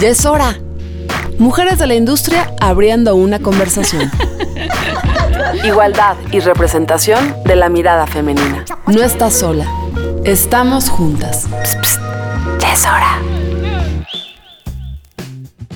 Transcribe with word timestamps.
Ya 0.00 0.08
es 0.08 0.24
hora. 0.24 0.56
Mujeres 1.38 1.78
de 1.78 1.86
la 1.86 1.94
industria 1.94 2.50
abriendo 2.58 3.14
una 3.16 3.38
conversación. 3.38 4.10
Igualdad 5.64 6.16
y 6.32 6.40
representación 6.40 7.36
de 7.44 7.54
la 7.54 7.68
mirada 7.68 8.06
femenina. 8.06 8.64
No 8.86 9.02
estás 9.02 9.34
sola. 9.34 9.66
Estamos 10.24 10.88
juntas. 10.88 11.46
Ya 12.60 12.72
es 12.72 12.86
hora. 12.86 13.20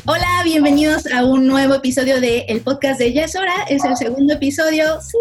Hola, 0.07 0.41
bienvenidos 0.43 1.07
a 1.13 1.27
un 1.27 1.47
nuevo 1.47 1.75
episodio 1.75 2.19
de 2.19 2.47
el 2.49 2.63
podcast 2.63 2.99
de 2.99 3.13
Ya 3.13 3.25
es 3.25 3.37
hora. 3.37 3.53
Es 3.69 3.85
el 3.85 3.95
segundo 3.95 4.33
episodio. 4.33 5.03
Sí. 5.03 5.19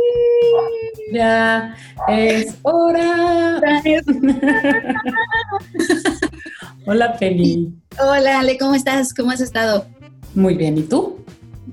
Ya 1.12 1.76
es 2.08 2.56
hora. 2.62 3.60
Hola, 6.86 7.18
Penny. 7.18 7.74
Hola, 7.98 8.40
Ale, 8.40 8.58
¿cómo 8.58 8.76
estás? 8.76 9.14
¿Cómo 9.14 9.32
has 9.32 9.40
estado? 9.40 9.86
Muy 10.36 10.55
bien, 10.55 10.78
¿y 10.78 10.82
tú? 10.82 11.24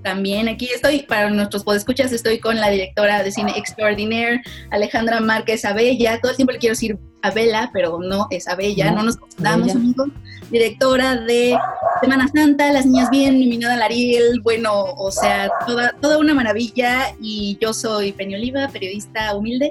También 0.03 0.49
aquí 0.49 0.69
estoy, 0.73 1.03
para 1.03 1.29
nuestros 1.31 1.65
podescuchas, 1.65 2.13
estoy 2.13 2.39
con 2.39 2.57
la 2.57 2.71
directora 2.71 3.23
de 3.25 3.33
cine 3.33 3.53
Extraordinaire, 3.57 4.41
Alejandra 4.71 5.21
Márquez 5.21 5.65
Abella. 5.65 6.21
Todo 6.21 6.31
el 6.31 6.37
tiempo 6.37 6.53
le 6.53 6.59
quiero 6.59 6.75
decir 6.75 6.97
Abela, 7.23 7.71
pero 7.73 7.99
no 7.99 8.29
es 8.31 8.47
Abella, 8.47 8.93
no, 8.93 9.03
nos 9.03 9.17
confundamos, 9.17 9.75
amigo. 9.75 10.07
Directora 10.51 11.17
de 11.17 11.59
Semana 12.01 12.29
Santa, 12.33 12.73
Las 12.73 12.87
Niñas 12.87 13.11
Bien, 13.11 13.41
nominada 13.41 13.75
al 13.75 13.83
Ariel, 13.83 14.41
bueno, 14.43 14.85
o 14.97 15.11
sea, 15.11 15.51
toda, 15.67 15.93
toda 16.01 16.19
una 16.19 16.35
maravilla. 16.35 17.15
Y 17.21 17.59
yo 17.61 17.73
soy 17.73 18.13
Peña 18.13 18.39
Oliva, 18.39 18.69
periodista 18.69 19.35
humilde, 19.35 19.71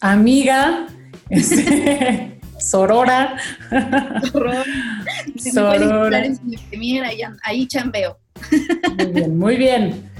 Amiga, 0.00 0.86
este, 2.68 2.76
Sorora. 2.76 3.36
Sorora. 4.30 4.64
ahí, 7.04 7.20
ahí 7.42 7.66
chambeo. 7.66 8.18
Muy 8.98 9.06
bien, 9.12 9.38
muy 9.38 9.56
bien. 9.56 10.10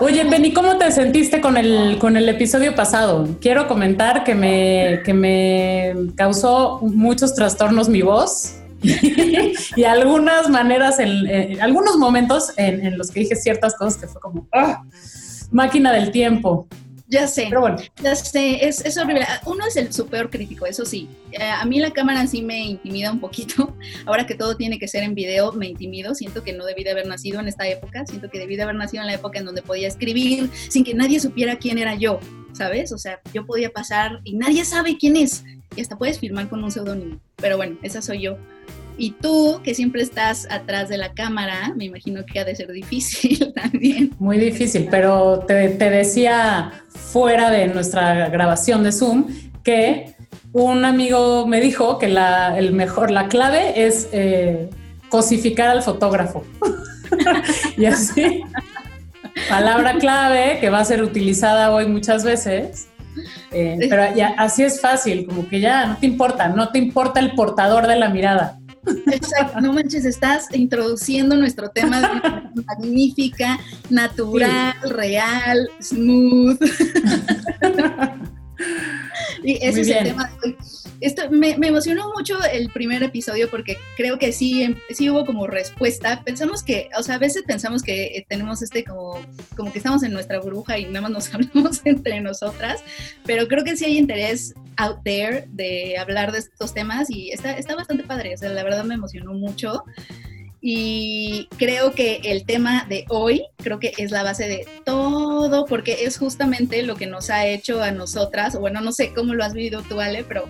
Oye, 0.00 0.24
Benny, 0.24 0.52
¿cómo 0.52 0.78
te 0.78 0.90
sentiste 0.90 1.40
con 1.40 1.56
el, 1.56 1.98
con 1.98 2.16
el 2.16 2.28
episodio 2.28 2.74
pasado? 2.74 3.36
Quiero 3.40 3.68
comentar 3.68 4.24
que 4.24 4.34
me, 4.34 5.00
que 5.04 5.14
me 5.14 5.94
causó 6.16 6.80
muchos 6.82 7.34
trastornos 7.34 7.88
mi 7.88 8.02
voz 8.02 8.54
y 8.82 9.84
algunas 9.84 10.48
maneras, 10.48 10.98
en, 10.98 11.60
algunos 11.60 11.96
momentos 11.96 12.52
en, 12.56 12.96
los 12.98 13.10
que 13.10 13.20
dije 13.20 13.36
ciertas 13.36 13.74
cosas 13.76 14.00
que 14.00 14.08
fue 14.08 14.20
como 14.20 14.46
¡ah! 14.52 14.82
máquina 15.50 15.92
del 15.92 16.10
tiempo. 16.10 16.66
Ya 17.12 17.26
sé. 17.26 17.48
Pero 17.50 17.60
bueno. 17.60 17.76
Ya 18.02 18.16
sé, 18.16 18.66
es, 18.66 18.82
es 18.86 18.96
horrible. 18.96 19.26
Uno 19.44 19.66
es 19.66 19.76
el, 19.76 19.92
su 19.92 20.06
peor 20.06 20.30
crítico, 20.30 20.64
eso 20.64 20.86
sí. 20.86 21.10
Eh, 21.32 21.42
a 21.42 21.62
mí 21.66 21.78
la 21.78 21.90
cámara 21.90 22.26
sí 22.26 22.40
me 22.40 22.64
intimida 22.64 23.12
un 23.12 23.20
poquito. 23.20 23.76
Ahora 24.06 24.26
que 24.26 24.34
todo 24.34 24.56
tiene 24.56 24.78
que 24.78 24.88
ser 24.88 25.02
en 25.02 25.14
video, 25.14 25.52
me 25.52 25.68
intimido. 25.68 26.14
Siento 26.14 26.42
que 26.42 26.54
no 26.54 26.64
debí 26.64 26.84
de 26.84 26.90
haber 26.92 27.06
nacido 27.06 27.38
en 27.38 27.48
esta 27.48 27.68
época. 27.68 28.06
Siento 28.06 28.30
que 28.30 28.38
debí 28.38 28.56
de 28.56 28.62
haber 28.62 28.76
nacido 28.76 29.02
en 29.02 29.08
la 29.08 29.14
época 29.14 29.38
en 29.38 29.44
donde 29.44 29.60
podía 29.60 29.88
escribir 29.88 30.48
sin 30.70 30.84
que 30.84 30.94
nadie 30.94 31.20
supiera 31.20 31.56
quién 31.56 31.76
era 31.76 31.96
yo, 31.96 32.18
¿sabes? 32.54 32.92
O 32.92 32.98
sea, 32.98 33.20
yo 33.34 33.44
podía 33.44 33.70
pasar 33.70 34.20
y 34.24 34.36
nadie 34.36 34.64
sabe 34.64 34.96
quién 34.96 35.16
es. 35.16 35.44
Y 35.76 35.82
hasta 35.82 35.98
puedes 35.98 36.18
firmar 36.18 36.48
con 36.48 36.64
un 36.64 36.70
seudónimo. 36.70 37.20
Pero 37.36 37.58
bueno, 37.58 37.76
esa 37.82 38.00
soy 38.00 38.22
yo. 38.22 38.38
Y 39.02 39.10
tú, 39.10 39.60
que 39.64 39.74
siempre 39.74 40.00
estás 40.00 40.46
atrás 40.48 40.88
de 40.88 40.96
la 40.96 41.12
cámara, 41.12 41.72
me 41.74 41.86
imagino 41.86 42.24
que 42.24 42.38
ha 42.38 42.44
de 42.44 42.54
ser 42.54 42.70
difícil 42.70 43.52
también. 43.56 44.14
Muy 44.20 44.38
difícil, 44.38 44.86
pero 44.92 45.40
te, 45.40 45.70
decía 45.70 46.84
fuera 46.86 47.50
de 47.50 47.66
nuestra 47.66 48.28
grabación 48.28 48.84
de 48.84 48.92
Zoom 48.92 49.26
que 49.64 50.14
un 50.52 50.84
amigo 50.84 51.48
me 51.48 51.60
dijo 51.60 51.98
que 51.98 52.06
la, 52.06 52.56
el 52.56 52.74
mejor, 52.74 53.10
la 53.10 53.26
clave 53.26 53.84
es 53.84 54.08
eh, 54.12 54.70
cosificar 55.08 55.68
al 55.70 55.82
fotógrafo. 55.82 56.44
y 57.76 57.86
así, 57.86 58.44
palabra 59.48 59.94
clave 59.98 60.58
que 60.60 60.70
va 60.70 60.78
a 60.78 60.84
ser 60.84 61.02
utilizada 61.02 61.72
hoy 61.72 61.88
muchas 61.88 62.22
veces. 62.22 62.86
Eh, 63.50 63.78
pero 63.90 64.14
ya, 64.14 64.28
así 64.38 64.62
es 64.62 64.80
fácil, 64.80 65.26
como 65.26 65.48
que 65.48 65.58
ya 65.58 65.86
no 65.86 65.96
te 65.96 66.06
importa, 66.06 66.48
no 66.48 66.70
te 66.70 66.78
importa 66.78 67.18
el 67.18 67.32
portador 67.32 67.88
de 67.88 67.96
la 67.96 68.08
mirada. 68.08 68.60
Exacto, 69.06 69.60
no 69.60 69.72
manches, 69.72 70.04
estás 70.04 70.48
introduciendo 70.54 71.36
nuestro 71.36 71.70
tema 71.70 72.00
de 72.00 72.62
magnífica, 72.62 73.58
natural, 73.90 74.74
real, 74.90 75.68
smooth. 75.80 76.58
y 79.42 79.54
ese 79.62 79.82
es 79.82 79.88
el 79.88 80.04
tema 80.04 80.28
de 80.28 80.48
hoy. 80.48 80.56
Esto, 81.00 81.28
me, 81.30 81.50
emocionó 81.50 82.12
mucho 82.16 82.38
el 82.44 82.70
primer 82.70 83.02
episodio 83.02 83.50
porque 83.50 83.76
creo 83.96 84.18
que 84.20 84.30
sí, 84.32 84.62
em, 84.62 84.76
sí 84.90 85.10
hubo 85.10 85.26
como 85.26 85.48
respuesta. 85.48 86.22
Pensamos 86.24 86.62
que, 86.62 86.90
o 86.96 87.02
sea, 87.02 87.16
a 87.16 87.18
veces 87.18 87.42
pensamos 87.44 87.82
que 87.82 88.04
eh, 88.04 88.26
tenemos 88.28 88.62
este 88.62 88.84
como, 88.84 89.18
como 89.56 89.72
que 89.72 89.78
estamos 89.78 90.04
en 90.04 90.12
nuestra 90.12 90.38
burbuja 90.38 90.78
y 90.78 90.84
nada 90.84 91.02
más 91.02 91.10
nos 91.10 91.34
hablamos 91.34 91.80
entre 91.84 92.20
nosotras, 92.20 92.84
pero 93.26 93.48
creo 93.48 93.64
que 93.64 93.76
sí 93.76 93.84
hay 93.84 93.98
interés 93.98 94.54
out 94.76 94.98
there 95.02 95.46
de 95.48 95.98
hablar 95.98 96.30
de 96.30 96.38
estos 96.38 96.72
temas 96.72 97.10
y 97.10 97.30
está, 97.32 97.52
está 97.52 97.74
bastante 97.74 98.04
padre. 98.04 98.34
O 98.34 98.38
sea, 98.38 98.50
la 98.50 98.62
verdad 98.62 98.84
me 98.84 98.94
emocionó 98.94 99.32
mucho. 99.32 99.84
Y 100.64 101.48
creo 101.56 101.90
que 101.90 102.20
el 102.22 102.46
tema 102.46 102.86
de 102.88 103.04
hoy, 103.08 103.42
creo 103.56 103.80
que 103.80 103.92
es 103.98 104.12
la 104.12 104.22
base 104.22 104.46
de 104.46 104.64
todo, 104.84 105.21
porque 105.68 106.04
es 106.04 106.18
justamente 106.18 106.82
lo 106.82 106.96
que 106.96 107.06
nos 107.06 107.30
ha 107.30 107.46
hecho 107.46 107.82
a 107.82 107.90
nosotras, 107.90 108.56
bueno, 108.56 108.80
no 108.80 108.92
sé 108.92 109.12
cómo 109.14 109.34
lo 109.34 109.44
has 109.44 109.54
vivido 109.54 109.82
tú, 109.82 110.00
Ale, 110.00 110.24
pero 110.24 110.48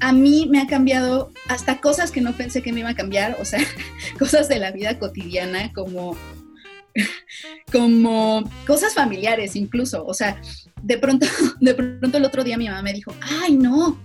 a 0.00 0.12
mí 0.12 0.46
me 0.50 0.60
ha 0.60 0.66
cambiado 0.66 1.30
hasta 1.48 1.80
cosas 1.80 2.10
que 2.10 2.20
no 2.20 2.32
pensé 2.32 2.62
que 2.62 2.72
me 2.72 2.80
iba 2.80 2.90
a 2.90 2.94
cambiar, 2.94 3.36
o 3.40 3.44
sea, 3.44 3.60
cosas 4.18 4.48
de 4.48 4.58
la 4.58 4.72
vida 4.72 4.98
cotidiana 4.98 5.72
como 5.72 6.16
como 7.72 8.42
cosas 8.66 8.94
familiares 8.94 9.56
incluso, 9.56 10.04
o 10.04 10.14
sea, 10.14 10.40
de 10.82 10.98
pronto 10.98 11.26
de 11.60 11.74
pronto 11.74 12.18
el 12.18 12.24
otro 12.24 12.44
día 12.44 12.58
mi 12.58 12.68
mamá 12.68 12.82
me 12.82 12.92
dijo, 12.92 13.14
"Ay, 13.20 13.56
no, 13.56 13.98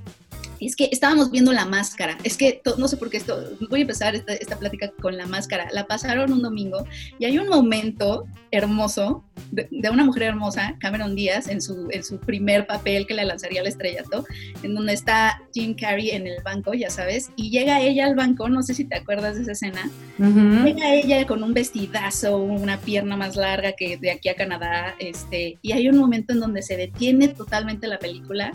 es 0.66 0.75
que 0.75 0.90
estábamos 0.91 1.31
viendo 1.31 1.53
la 1.53 1.66
máscara. 1.66 2.18
Es 2.23 2.38
que 2.38 2.62
no 2.78 2.88
sé 2.88 2.97
por 2.97 3.09
qué 3.09 3.18
esto. 3.18 3.44
Voy 3.69 3.79
a 3.79 3.81
empezar 3.81 4.16
esta, 4.16 4.57
plática 4.57 4.91
con 5.01 5.18
la 5.18 5.28
máscara. 5.28 5.68
La 5.72 5.85
pasaron 5.85 6.34
un 6.34 6.41
domingo 6.41 6.85
y 7.19 7.25
hay 7.25 7.38
un 7.38 7.47
momento 7.47 8.25
hermoso 8.51 9.23
de, 9.51 9.68
una 9.90 10.03
mujer 10.03 10.23
hermosa, 10.23 10.75
Cameron 10.79 11.16
Díaz, 11.16 11.47
en 11.47 11.62
su, 11.62 11.88
en 11.91 12.03
su 12.03 12.19
primer 12.19 12.66
papel 12.66 13.06
que 13.06 13.13
le 13.13 13.23
lanzaría 13.23 13.62
al 13.62 13.68
estrellato, 13.68 14.25
en 14.63 14.73
donde 14.73 14.94
está 14.94 15.41
Jim 15.53 15.75
Carrey 15.75 16.12
en 16.12 16.28
el 16.28 16.41
banco, 16.44 16.74
ya 16.74 16.89
sabes, 16.89 17.29
y 17.35 17.50
llega 17.50 17.81
ella 17.81 18.06
al 18.06 18.16
banco. 18.16 18.50
No 18.50 18.63
sé 18.63 18.74
si 18.74 18.85
te 18.85 18.95
acuerdas 18.95 19.35
de 19.35 19.44
esa 19.44 19.51
escena. 19.51 19.89
Llega 20.18 20.94
ella 20.94 21.25
con 21.28 21.44
un 21.44 21.53
vestidazo, 21.53 22.38
una 22.38 22.79
pierna 22.79 23.16
más 23.16 23.35
larga 23.35 23.74
que 23.74 23.97
de 23.97 24.12
aquí 24.12 24.29
a 24.29 24.35
Canadá, 24.35 24.95
este, 25.00 25.59
y 25.62 25.72
hay 25.72 25.88
un 25.88 25.97
momento 25.97 26.34
en 26.34 26.39
donde 26.39 26.62
se 26.62 26.78
detiene 26.78 27.28
totalmente 27.28 27.88
la 27.88 28.00
película 28.00 28.51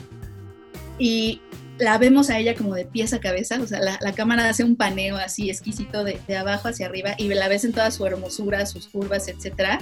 y 0.98 1.40
la 1.82 1.98
vemos 1.98 2.30
a 2.30 2.38
ella 2.38 2.54
como 2.54 2.76
de 2.76 2.84
pies 2.84 3.12
a 3.12 3.18
cabeza, 3.18 3.60
o 3.60 3.66
sea, 3.66 3.80
la, 3.80 4.12
cámara 4.12 4.48
hace 4.48 4.62
un 4.62 4.76
paneo 4.76 5.16
así 5.16 5.50
exquisito 5.50 6.04
de, 6.04 6.20
abajo 6.36 6.68
hacia 6.68 6.86
arriba 6.86 7.16
y 7.18 7.26
la 7.28 7.48
ves 7.48 7.64
en 7.64 7.72
toda 7.72 7.90
su 7.90 8.06
hermosura, 8.06 8.64
sus 8.66 8.86
curvas, 8.86 9.26
etcétera. 9.26 9.80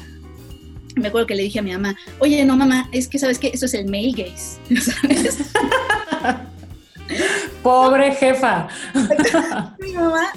Me 0.97 1.09
acuerdo 1.09 1.27
que 1.27 1.35
le 1.35 1.43
dije 1.43 1.59
a 1.59 1.63
mi 1.63 1.73
mamá, 1.73 1.95
oye, 2.19 2.43
no 2.47 2.57
mamá, 2.57 2.89
es 2.91 3.07
que 3.07 3.19
sabes 3.19 3.39
que 3.39 3.49
eso 3.49 3.67
es 3.67 3.75
el 3.75 3.85
male 3.85 4.13
gaze, 4.13 4.59
¿sabes? 4.81 5.39
Pobre 7.63 8.15
jefa. 8.15 8.69
mi 9.79 9.93
mamá, 9.93 10.33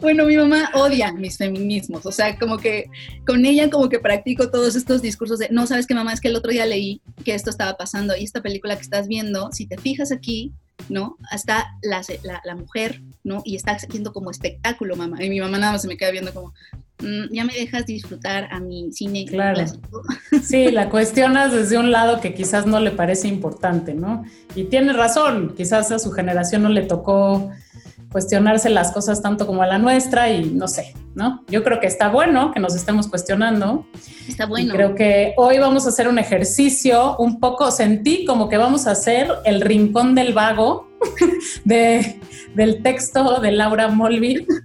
bueno, 0.00 0.26
mi 0.26 0.36
mamá 0.36 0.70
odia 0.74 1.12
mis 1.12 1.38
feminismos, 1.38 2.04
o 2.06 2.10
sea, 2.10 2.36
como 2.40 2.58
que 2.58 2.90
con 3.24 3.46
ella 3.46 3.70
como 3.70 3.88
que 3.88 4.00
practico 4.00 4.50
todos 4.50 4.74
estos 4.74 5.00
discursos 5.00 5.38
de, 5.38 5.48
no, 5.50 5.68
sabes 5.68 5.86
que 5.86 5.94
mamá, 5.94 6.12
es 6.12 6.20
que 6.20 6.28
el 6.28 6.34
otro 6.34 6.50
día 6.50 6.66
leí 6.66 7.00
que 7.24 7.34
esto 7.34 7.50
estaba 7.50 7.76
pasando 7.76 8.16
y 8.16 8.24
esta 8.24 8.42
película 8.42 8.74
que 8.74 8.82
estás 8.82 9.06
viendo, 9.06 9.52
si 9.52 9.66
te 9.66 9.78
fijas 9.78 10.10
aquí, 10.10 10.52
¿no? 10.88 11.16
Hasta 11.30 11.76
la, 11.82 12.02
la, 12.44 12.54
mujer, 12.54 13.02
¿no? 13.22 13.42
Y 13.44 13.56
está 13.56 13.72
haciendo 13.72 14.12
como 14.12 14.30
espectáculo, 14.30 14.96
mamá. 14.96 15.22
Y 15.22 15.30
mi 15.30 15.40
mamá 15.40 15.58
nada 15.58 15.72
más 15.72 15.82
se 15.82 15.88
me 15.88 15.96
queda 15.96 16.10
viendo 16.10 16.32
como, 16.32 16.52
mm, 17.00 17.32
ya 17.32 17.44
me 17.44 17.54
dejas 17.54 17.86
disfrutar 17.86 18.48
a 18.50 18.60
mi 18.60 18.92
cine 18.92 19.24
claro. 19.26 19.64
Sí, 20.42 20.70
la 20.70 20.90
cuestionas 20.90 21.52
desde 21.52 21.78
un 21.78 21.90
lado 21.90 22.20
que 22.20 22.34
quizás 22.34 22.66
no 22.66 22.80
le 22.80 22.90
parece 22.90 23.28
importante, 23.28 23.94
¿no? 23.94 24.24
Y 24.54 24.64
tiene 24.64 24.92
razón, 24.92 25.54
quizás 25.56 25.90
a 25.90 25.98
su 25.98 26.10
generación 26.12 26.62
no 26.62 26.68
le 26.68 26.82
tocó 26.82 27.50
cuestionarse 28.12 28.70
las 28.70 28.92
cosas 28.92 29.22
tanto 29.22 29.46
como 29.46 29.62
a 29.62 29.66
la 29.66 29.78
nuestra 29.78 30.30
y 30.30 30.44
no 30.44 30.68
sé, 30.68 30.94
¿no? 31.14 31.44
Yo 31.48 31.62
creo 31.62 31.80
que 31.80 31.86
está 31.86 32.08
bueno 32.08 32.52
que 32.52 32.60
nos 32.60 32.74
estemos 32.74 33.08
cuestionando. 33.08 33.86
Está 34.28 34.46
bueno. 34.46 34.72
creo 34.72 34.94
que 34.94 35.34
hoy 35.36 35.58
vamos 35.58 35.86
a 35.86 35.90
hacer 35.90 36.08
un 36.08 36.18
ejercicio 36.18 37.16
un 37.18 37.40
poco, 37.40 37.70
sentí 37.70 38.24
como 38.24 38.48
que 38.48 38.56
vamos 38.56 38.86
a 38.86 38.92
hacer 38.92 39.28
el 39.44 39.60
rincón 39.60 40.14
del 40.14 40.32
vago 40.32 40.88
de, 41.64 42.20
del 42.54 42.82
texto 42.82 43.40
de 43.40 43.52
Laura 43.52 43.88
Molby. 43.88 44.46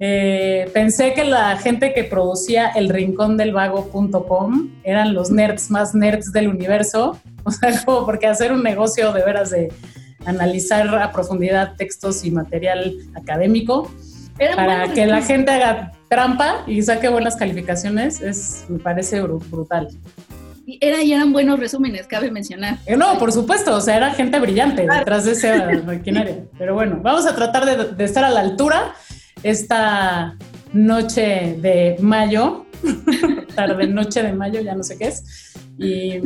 Eh, 0.00 0.70
pensé 0.72 1.12
que 1.12 1.24
la 1.24 1.56
gente 1.56 1.92
que 1.92 2.04
producía 2.04 2.68
el 2.68 2.88
rincón 2.88 3.36
del 3.36 3.52
vago.com 3.52 4.70
eran 4.84 5.12
los 5.12 5.32
nerds 5.32 5.72
más 5.72 5.92
nerds 5.94 6.32
del 6.32 6.48
universo. 6.48 7.18
O 7.44 7.50
sea, 7.50 7.82
como 7.84 8.04
porque 8.04 8.26
hacer 8.26 8.52
un 8.52 8.62
negocio 8.62 9.10
de 9.12 9.24
veras 9.24 9.50
de 9.50 9.72
analizar 10.26 10.86
a 10.94 11.10
profundidad 11.12 11.76
textos 11.76 12.22
y 12.24 12.30
material 12.30 12.94
académico. 13.14 13.90
Para 14.56 14.92
que 14.92 15.06
la 15.06 15.22
gente 15.22 15.50
haga 15.50 15.92
trampa 16.08 16.64
y 16.66 16.82
saque 16.82 17.08
buenas 17.08 17.36
calificaciones, 17.36 18.20
es, 18.20 18.64
me 18.68 18.78
parece 18.78 19.20
brutal. 19.20 19.88
Y, 20.66 20.78
era, 20.80 21.02
y 21.02 21.12
eran 21.12 21.32
buenos 21.32 21.58
resúmenes, 21.58 22.06
cabe 22.06 22.30
mencionar. 22.30 22.78
Eh, 22.86 22.96
no, 22.96 23.18
por 23.18 23.32
supuesto, 23.32 23.74
o 23.74 23.80
sea, 23.80 23.96
era 23.96 24.10
gente 24.12 24.38
brillante 24.38 24.86
detrás 24.86 25.24
de 25.24 25.32
esa 25.32 25.70
maquinaria. 25.86 26.44
Pero 26.58 26.74
bueno, 26.74 27.00
vamos 27.02 27.26
a 27.26 27.34
tratar 27.34 27.64
de, 27.64 27.94
de 27.94 28.04
estar 28.04 28.24
a 28.24 28.30
la 28.30 28.40
altura 28.40 28.94
esta 29.42 30.36
noche 30.72 31.56
de 31.60 31.96
mayo, 32.00 32.66
tarde 33.54 33.86
noche 33.86 34.22
de 34.22 34.32
mayo, 34.32 34.60
ya 34.60 34.74
no 34.74 34.82
sé 34.82 34.98
qué 34.98 35.08
es. 35.08 35.54
Y, 35.78 36.20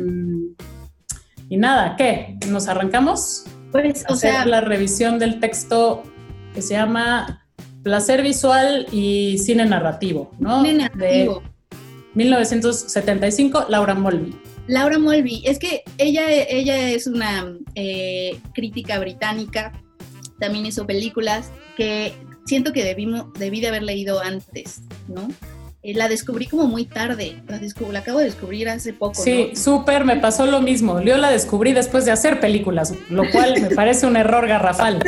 y 1.48 1.56
nada, 1.56 1.96
¿qué? 1.96 2.38
¿Nos 2.48 2.68
arrancamos? 2.68 3.44
Pues, 3.70 4.04
o 4.08 4.16
sea, 4.16 4.44
la 4.44 4.60
revisión 4.60 5.18
del 5.18 5.40
texto 5.40 6.02
que 6.54 6.62
se 6.62 6.74
llama 6.74 7.41
Placer 7.82 8.22
Visual 8.22 8.86
y 8.92 9.38
Cine 9.38 9.66
Narrativo, 9.66 10.30
¿no? 10.38 10.62
Cine 10.62 10.88
narrativo. 10.88 11.42
De 11.42 11.52
1975, 12.14 13.66
Laura 13.68 13.94
Mulvey. 13.94 14.34
Laura 14.68 14.98
Mulvey, 14.98 15.42
es 15.44 15.58
que 15.58 15.82
ella, 15.98 16.30
ella 16.30 16.90
es 16.90 17.06
una 17.06 17.56
eh, 17.74 18.38
crítica 18.54 18.98
británica, 18.98 19.72
también 20.38 20.66
hizo 20.66 20.86
películas 20.86 21.50
que 21.76 22.12
siento 22.44 22.72
que 22.72 22.84
debimos, 22.84 23.32
debí 23.38 23.60
de 23.60 23.68
haber 23.68 23.82
leído 23.82 24.20
antes, 24.20 24.82
¿no? 25.08 25.28
Eh, 25.84 25.94
la 25.94 26.08
descubrí 26.08 26.46
como 26.46 26.68
muy 26.68 26.84
tarde, 26.84 27.42
la, 27.48 27.60
la 27.90 27.98
acabo 27.98 28.20
de 28.20 28.26
descubrir 28.26 28.68
hace 28.68 28.92
poco. 28.92 29.20
Sí, 29.20 29.50
súper, 29.56 30.04
me 30.04 30.16
pasó 30.16 30.46
lo 30.46 30.60
mismo. 30.60 31.00
Yo 31.00 31.16
la 31.16 31.28
descubrí 31.28 31.72
después 31.72 32.04
de 32.04 32.12
hacer 32.12 32.38
películas, 32.38 32.94
lo 33.10 33.28
cual 33.32 33.60
me 33.60 33.70
parece 33.70 34.06
un 34.06 34.16
error 34.16 34.46
garrafal, 34.46 35.02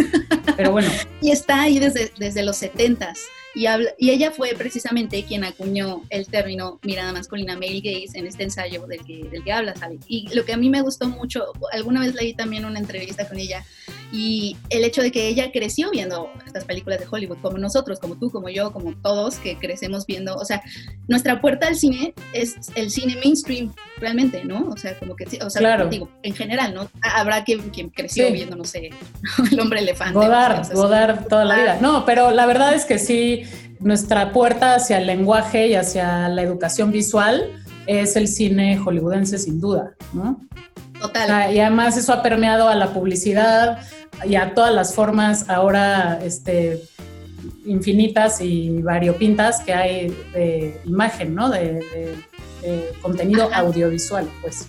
pero 0.57 0.73
bueno. 0.73 0.89
Y 1.21 1.31
está 1.31 1.63
ahí 1.63 1.79
desde, 1.79 2.13
desde 2.19 2.43
los 2.43 2.57
setentas. 2.57 3.21
Y, 3.55 3.67
y, 3.99 4.11
ella 4.11 4.31
fue 4.31 4.55
precisamente 4.57 5.25
quien 5.25 5.45
acuñó 5.45 6.03
el 6.11 6.27
término 6.27 6.81
mirada 6.83 7.13
masculina, 7.13 7.55
male 7.55 7.81
gaze, 7.81 8.19
en 8.19 8.27
este 8.27 8.45
ensayo 8.45 8.87
del 8.87 9.05
que, 9.05 9.25
del 9.31 9.45
que 9.45 9.53
habla, 9.53 9.75
¿sabes? 9.77 10.01
Y 10.09 10.29
lo 10.35 10.45
que 10.45 10.53
a 10.53 10.57
mí 10.57 10.71
me 10.71 10.83
gustó 10.83 11.09
mucho, 11.09 11.53
alguna 11.73 12.01
vez 12.01 12.15
leí 12.15 12.35
también 12.35 12.65
una 12.65 12.79
entrevista 12.79 13.29
con 13.29 13.39
ella, 13.39 13.65
y 14.13 14.57
el 14.71 14.85
hecho 14.85 15.03
de 15.03 15.11
que 15.11 15.27
ella 15.27 15.51
creció 15.53 15.91
viendo 15.91 16.31
estas 16.47 16.65
películas 16.65 17.01
de 17.01 17.07
Hollywood, 17.11 17.39
como 17.43 17.59
nosotros, 17.59 17.99
como 17.99 18.17
tú, 18.17 18.31
como 18.31 18.49
yo, 18.49 18.73
como 18.73 18.95
todos 18.95 19.37
que 19.37 19.57
crecemos 19.57 20.07
viendo, 20.07 20.37
o 20.37 20.45
sea, 20.45 20.63
nuestra 21.09 21.41
puerta 21.41 21.67
al 21.67 21.75
cine 21.75 22.15
es 22.33 22.55
el 22.77 22.91
cine 22.91 23.17
mainstream, 23.17 23.73
realmente, 23.99 24.45
¿no? 24.45 24.69
O 24.69 24.77
sea, 24.77 24.97
como 24.99 25.17
que, 25.17 25.25
o 25.43 25.51
sea, 25.51 25.61
claro. 25.61 25.89
digo, 25.89 26.09
en 26.23 26.35
general, 26.35 26.75
¿no? 26.75 26.89
Habrá 27.03 27.43
quien, 27.45 27.71
quien 27.71 27.91
creció 27.91 28.29
sí. 28.29 28.33
viendo, 28.33 28.57
no 28.57 28.65
sé, 28.65 28.91
el 29.51 29.61
hombre 29.61 29.81
elefante. 29.81 30.15
Godard, 30.15 30.73
Godard 30.73 31.27
toda 31.27 31.45
la 31.45 31.57
vida. 31.57 31.79
No, 31.81 32.05
pero 32.05 32.31
la 32.31 32.47
verdad 32.47 32.75
es 32.75 32.85
que 32.85 32.99
sí, 32.99 33.44
nuestra 33.85 34.33
puerta 34.33 34.75
hacia 34.75 34.99
el 34.99 35.07
lenguaje 35.07 35.69
y 35.69 35.75
hacia 35.75 36.29
la 36.29 36.43
educación 36.43 36.91
visual 36.91 37.51
es 37.87 38.17
el 38.17 38.29
cine 38.29 38.79
hollywoodense 38.79 39.39
sin 39.39 39.61
duda, 39.61 39.95
¿no? 40.13 40.41
Total. 41.01 41.27
Sea, 41.27 41.53
y 41.53 41.61
además 41.61 41.97
eso 41.97 42.13
ha 42.13 42.23
permeado 42.23 42.69
a 42.69 42.75
la 42.75 42.95
publicidad 42.95 43.79
y 44.25 44.37
a 44.37 44.55
todas 44.55 44.75
las 44.75 44.95
formas 44.95 45.51
ahora 45.51 46.19
este, 46.25 46.83
infinitas 47.67 48.41
y 48.41 48.81
variopintas 48.81 49.61
que 49.61 49.75
hay 49.75 50.17
de 50.33 50.81
imagen, 50.87 51.35
¿no? 51.35 51.51
De, 51.51 51.75
de, 51.75 52.17
de 52.63 52.89
contenido 53.03 53.45
Ajá. 53.45 53.61
audiovisual, 53.61 54.27
pues. 54.41 54.69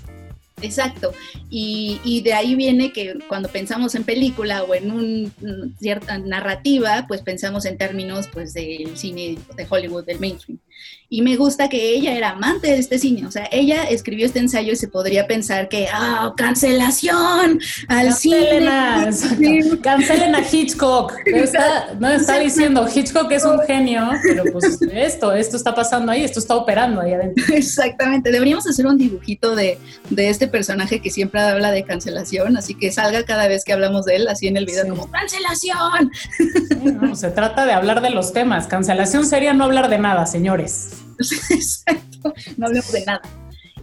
Exacto. 0.61 1.13
Y, 1.49 1.99
y, 2.03 2.21
de 2.21 2.33
ahí 2.33 2.55
viene 2.55 2.93
que 2.93 3.15
cuando 3.27 3.49
pensamos 3.49 3.93
en 3.93 4.03
película 4.03 4.63
o 4.63 4.73
en 4.73 4.91
una 4.91 5.31
cierta 5.77 6.17
narrativa, 6.17 7.05
pues 7.07 7.21
pensamos 7.21 7.65
en 7.65 7.77
términos 7.77 8.29
pues 8.31 8.53
del 8.53 8.97
cine 8.97 9.37
de 9.55 9.67
Hollywood, 9.69 10.05
del 10.05 10.19
mainstream. 10.19 10.59
Y 11.07 11.21
me 11.21 11.35
gusta 11.35 11.69
que 11.69 11.91
ella 11.91 12.13
era 12.15 12.31
amante 12.31 12.67
de 12.67 12.79
este 12.79 12.97
cine, 12.97 13.27
o 13.27 13.31
sea, 13.31 13.47
ella 13.51 13.83
escribió 13.83 14.25
este 14.25 14.39
ensayo 14.39 14.73
y 14.73 14.75
se 14.75 14.87
podría 14.87 15.27
pensar 15.27 15.69
que, 15.69 15.87
ah, 15.87 16.27
oh, 16.27 16.35
cancelación 16.35 17.59
al 17.87 18.07
cancelen 18.07 18.67
a, 18.67 19.11
cine. 19.11 19.63
Cancelen 19.83 20.33
a 20.33 20.41
Hitchcock. 20.41 21.13
Está, 21.25 21.93
no 21.99 22.09
está 22.09 22.39
diciendo, 22.39 22.87
Hitchcock 22.93 23.31
es 23.31 23.45
un 23.45 23.59
genio, 23.61 24.09
pero 24.23 24.45
pues 24.51 24.79
esto, 24.91 25.31
esto 25.31 25.57
está 25.57 25.75
pasando 25.75 26.11
ahí, 26.11 26.23
esto 26.23 26.39
está 26.39 26.55
operando 26.55 27.01
ahí 27.01 27.13
adentro. 27.13 27.53
Exactamente, 27.53 28.31
deberíamos 28.31 28.65
hacer 28.65 28.87
un 28.87 28.97
dibujito 28.97 29.55
de, 29.55 29.77
de 30.09 30.29
este 30.29 30.47
personaje 30.47 31.01
que 31.01 31.11
siempre 31.11 31.39
habla 31.39 31.69
de 31.69 31.83
cancelación, 31.83 32.57
así 32.57 32.73
que 32.73 32.91
salga 32.91 33.23
cada 33.25 33.47
vez 33.47 33.63
que 33.63 33.73
hablamos 33.73 34.05
de 34.05 34.15
él, 34.15 34.27
así 34.27 34.47
en 34.47 34.57
el 34.57 34.65
video, 34.65 34.83
sí. 34.85 34.89
como, 34.89 35.11
cancelación. 35.11 36.11
Sí, 36.35 36.91
no, 36.99 37.15
se 37.15 37.29
trata 37.29 37.63
de 37.65 37.73
hablar 37.73 38.01
de 38.01 38.09
los 38.09 38.33
temas, 38.33 38.65
cancelación 38.65 39.25
sería 39.27 39.53
no 39.53 39.65
hablar 39.65 39.87
de 39.89 39.99
nada, 39.99 40.25
señores. 40.25 40.64
Exacto, 41.49 42.33
no 42.57 42.67
hablemos 42.67 42.91
de 42.91 43.05
nada. 43.05 43.21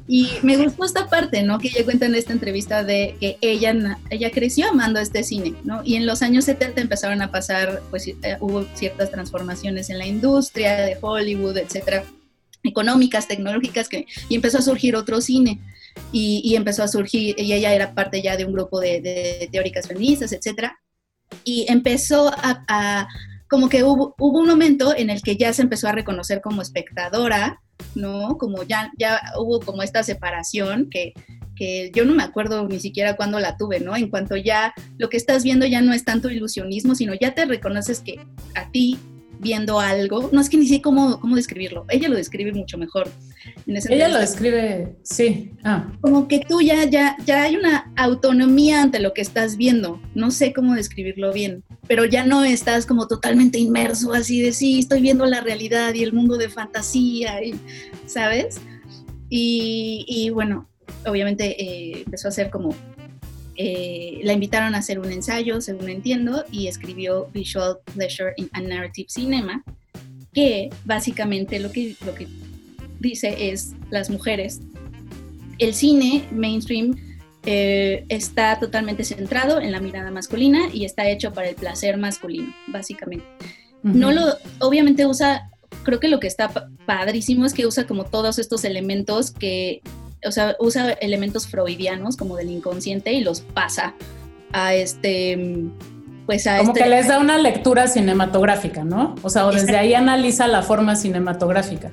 Y 0.08 0.28
me 0.42 0.56
gustó 0.56 0.84
esta 0.84 1.08
parte, 1.08 1.42
¿no? 1.42 1.58
Que 1.58 1.68
ella 1.68 1.84
cuenta 1.84 2.06
en 2.06 2.14
esta 2.14 2.32
entrevista 2.32 2.82
de 2.82 3.16
que 3.20 3.38
ella, 3.40 3.98
ella 4.10 4.30
creció 4.30 4.68
amando 4.68 4.98
este 4.98 5.22
cine, 5.22 5.54
¿no? 5.64 5.82
Y 5.84 5.94
en 5.94 6.06
los 6.06 6.22
años 6.22 6.44
70 6.44 6.80
empezaron 6.80 7.22
a 7.22 7.30
pasar, 7.30 7.82
pues 7.90 8.08
eh, 8.08 8.14
hubo 8.40 8.64
ciertas 8.74 9.10
transformaciones 9.10 9.90
en 9.90 9.98
la 9.98 10.06
industria 10.06 10.76
de 10.76 10.98
Hollywood, 11.00 11.56
etcétera, 11.56 12.04
económicas, 12.64 13.28
tecnológicas, 13.28 13.88
que, 13.88 14.06
y 14.28 14.34
empezó 14.34 14.58
a 14.58 14.62
surgir 14.62 14.96
otro 14.96 15.20
cine. 15.20 15.60
Y, 16.10 16.40
y, 16.42 16.56
empezó 16.56 16.82
a 16.82 16.88
surgir, 16.88 17.38
y 17.38 17.52
ella 17.52 17.74
era 17.74 17.94
parte 17.94 18.22
ya 18.22 18.36
de 18.38 18.46
un 18.46 18.54
grupo 18.54 18.80
de, 18.80 19.48
teóricas 19.52 19.86
feministas, 19.86 20.32
etcétera. 20.32 20.80
Y 21.44 21.66
empezó 21.68 22.32
a 22.34 23.06
como 23.52 23.68
que 23.68 23.84
hubo, 23.84 24.14
hubo, 24.18 24.38
un 24.38 24.48
momento 24.48 24.96
en 24.96 25.10
el 25.10 25.20
que 25.20 25.36
ya 25.36 25.52
se 25.52 25.60
empezó 25.60 25.86
a 25.86 25.92
reconocer 25.92 26.40
como 26.40 26.62
espectadora, 26.62 27.60
¿no? 27.94 28.38
Como 28.38 28.62
ya, 28.62 28.90
ya 28.96 29.20
hubo 29.38 29.60
como 29.60 29.82
esta 29.82 30.02
separación 30.02 30.88
que, 30.88 31.12
que 31.54 31.90
yo 31.94 32.06
no 32.06 32.14
me 32.14 32.22
acuerdo 32.22 32.66
ni 32.66 32.80
siquiera 32.80 33.14
cuándo 33.14 33.38
la 33.40 33.58
tuve, 33.58 33.78
¿no? 33.78 33.94
En 33.94 34.08
cuanto 34.08 34.38
ya 34.38 34.72
lo 34.96 35.10
que 35.10 35.18
estás 35.18 35.44
viendo 35.44 35.66
ya 35.66 35.82
no 35.82 35.92
es 35.92 36.02
tanto 36.02 36.30
ilusionismo, 36.30 36.94
sino 36.94 37.12
ya 37.12 37.34
te 37.34 37.44
reconoces 37.44 38.00
que 38.00 38.24
a 38.54 38.70
ti 38.70 38.98
viendo 39.38 39.80
algo, 39.80 40.30
no 40.32 40.40
es 40.40 40.48
que 40.48 40.56
ni 40.56 40.66
sé 40.66 40.80
cómo, 40.80 41.20
cómo 41.20 41.36
describirlo, 41.36 41.84
ella 41.90 42.08
lo 42.08 42.16
describe 42.16 42.52
mucho 42.52 42.78
mejor. 42.78 43.10
En 43.66 43.76
ese 43.76 43.92
ella 43.92 44.08
lo 44.08 44.18
describe, 44.18 44.96
sí. 45.02 45.50
Ah. 45.62 45.92
Como 46.00 46.26
que 46.26 46.40
tú 46.40 46.62
ya, 46.62 46.84
ya, 46.88 47.16
ya 47.26 47.42
hay 47.42 47.56
una 47.56 47.92
autonomía 47.96 48.80
ante 48.80 49.00
lo 49.00 49.12
que 49.12 49.20
estás 49.20 49.58
viendo, 49.58 50.00
no 50.14 50.30
sé 50.30 50.54
cómo 50.54 50.74
describirlo 50.74 51.34
bien, 51.34 51.64
pero 51.86 52.04
ya 52.04 52.24
no 52.24 52.44
estás 52.44 52.86
como 52.86 53.08
totalmente 53.08 53.58
inmerso 53.58 54.12
así 54.12 54.40
de 54.40 54.52
sí, 54.52 54.78
estoy 54.78 55.00
viendo 55.00 55.26
la 55.26 55.40
realidad 55.40 55.94
y 55.94 56.02
el 56.02 56.12
mundo 56.12 56.36
de 56.36 56.48
fantasía, 56.48 57.42
y, 57.42 57.54
¿sabes? 58.06 58.60
Y, 59.28 60.04
y 60.06 60.30
bueno, 60.30 60.68
obviamente 61.06 61.62
eh, 61.62 62.02
empezó 62.04 62.28
a 62.28 62.32
ser 62.32 62.50
como 62.50 62.74
eh, 63.56 64.20
la 64.22 64.32
invitaron 64.32 64.74
a 64.74 64.78
hacer 64.78 64.98
un 64.98 65.12
ensayo, 65.12 65.60
según 65.60 65.88
entiendo, 65.88 66.44
y 66.50 66.68
escribió 66.68 67.28
Visual 67.32 67.78
Pleasure 67.94 68.32
in 68.36 68.48
a 68.52 68.60
Narrative 68.60 69.08
Cinema, 69.10 69.62
que 70.32 70.70
básicamente 70.84 71.60
lo 71.60 71.70
que, 71.70 71.94
lo 72.06 72.14
que 72.14 72.26
dice 73.00 73.50
es 73.50 73.72
las 73.90 74.08
mujeres. 74.08 74.60
El 75.58 75.74
cine 75.74 76.24
mainstream 76.30 76.96
eh, 77.44 78.04
está 78.08 78.58
totalmente 78.58 79.04
centrado 79.04 79.60
en 79.60 79.72
la 79.72 79.80
mirada 79.80 80.10
masculina 80.10 80.68
y 80.72 80.84
está 80.84 81.08
hecho 81.08 81.32
para 81.32 81.48
el 81.48 81.54
placer 81.54 81.96
masculino, 81.96 82.54
básicamente. 82.68 83.26
Uh 83.82 83.88
-huh. 83.88 83.94
No 83.94 84.12
lo, 84.12 84.22
obviamente 84.60 85.06
usa, 85.06 85.50
creo 85.82 85.98
que 86.00 86.08
lo 86.08 86.20
que 86.20 86.28
está 86.28 86.50
padrísimo 86.86 87.44
es 87.46 87.54
que 87.54 87.66
usa 87.66 87.86
como 87.86 88.04
todos 88.04 88.38
estos 88.38 88.64
elementos 88.64 89.30
que 89.30 89.82
o 90.24 90.30
sea, 90.30 90.56
usa 90.60 90.92
elementos 90.92 91.46
freudianos 91.46 92.16
como 92.16 92.36
del 92.36 92.50
inconsciente 92.50 93.12
y 93.12 93.22
los 93.22 93.40
pasa 93.40 93.94
a 94.52 94.74
este, 94.74 95.68
pues 96.26 96.46
a 96.46 96.58
Como 96.58 96.72
este... 96.72 96.84
que 96.84 96.90
les 96.90 97.08
da 97.08 97.18
una 97.18 97.38
lectura 97.38 97.88
cinematográfica, 97.88 98.84
¿no? 98.84 99.14
O 99.22 99.30
sea, 99.30 99.46
o 99.46 99.52
desde 99.52 99.76
ahí 99.76 99.94
analiza 99.94 100.46
la 100.46 100.62
forma 100.62 100.94
cinematográfica. 100.94 101.90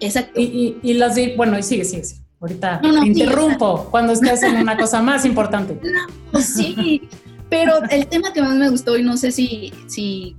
Exacto. 0.00 0.38
Y, 0.40 0.44
y, 0.82 0.90
y 0.90 0.94
las 0.94 1.16
bueno, 1.36 1.58
y 1.58 1.62
sigue, 1.62 1.84
sigue, 1.84 2.04
sigue. 2.04 2.22
Ahorita 2.40 2.80
no, 2.82 2.92
no, 2.92 3.00
te 3.02 3.08
interrumpo 3.08 3.82
sí, 3.82 3.88
cuando 3.90 4.12
estés 4.12 4.42
en 4.42 4.56
una 4.56 4.76
cosa 4.76 5.02
más 5.02 5.24
importante. 5.24 5.80
No, 5.82 6.32
pues 6.32 6.54
sí, 6.54 7.08
pero 7.48 7.82
el 7.90 8.06
tema 8.06 8.32
que 8.32 8.42
más 8.42 8.54
me 8.54 8.68
gustó, 8.68 8.96
y 8.98 9.02
no 9.02 9.16
sé 9.16 9.32
si, 9.32 9.72
si 9.86 10.36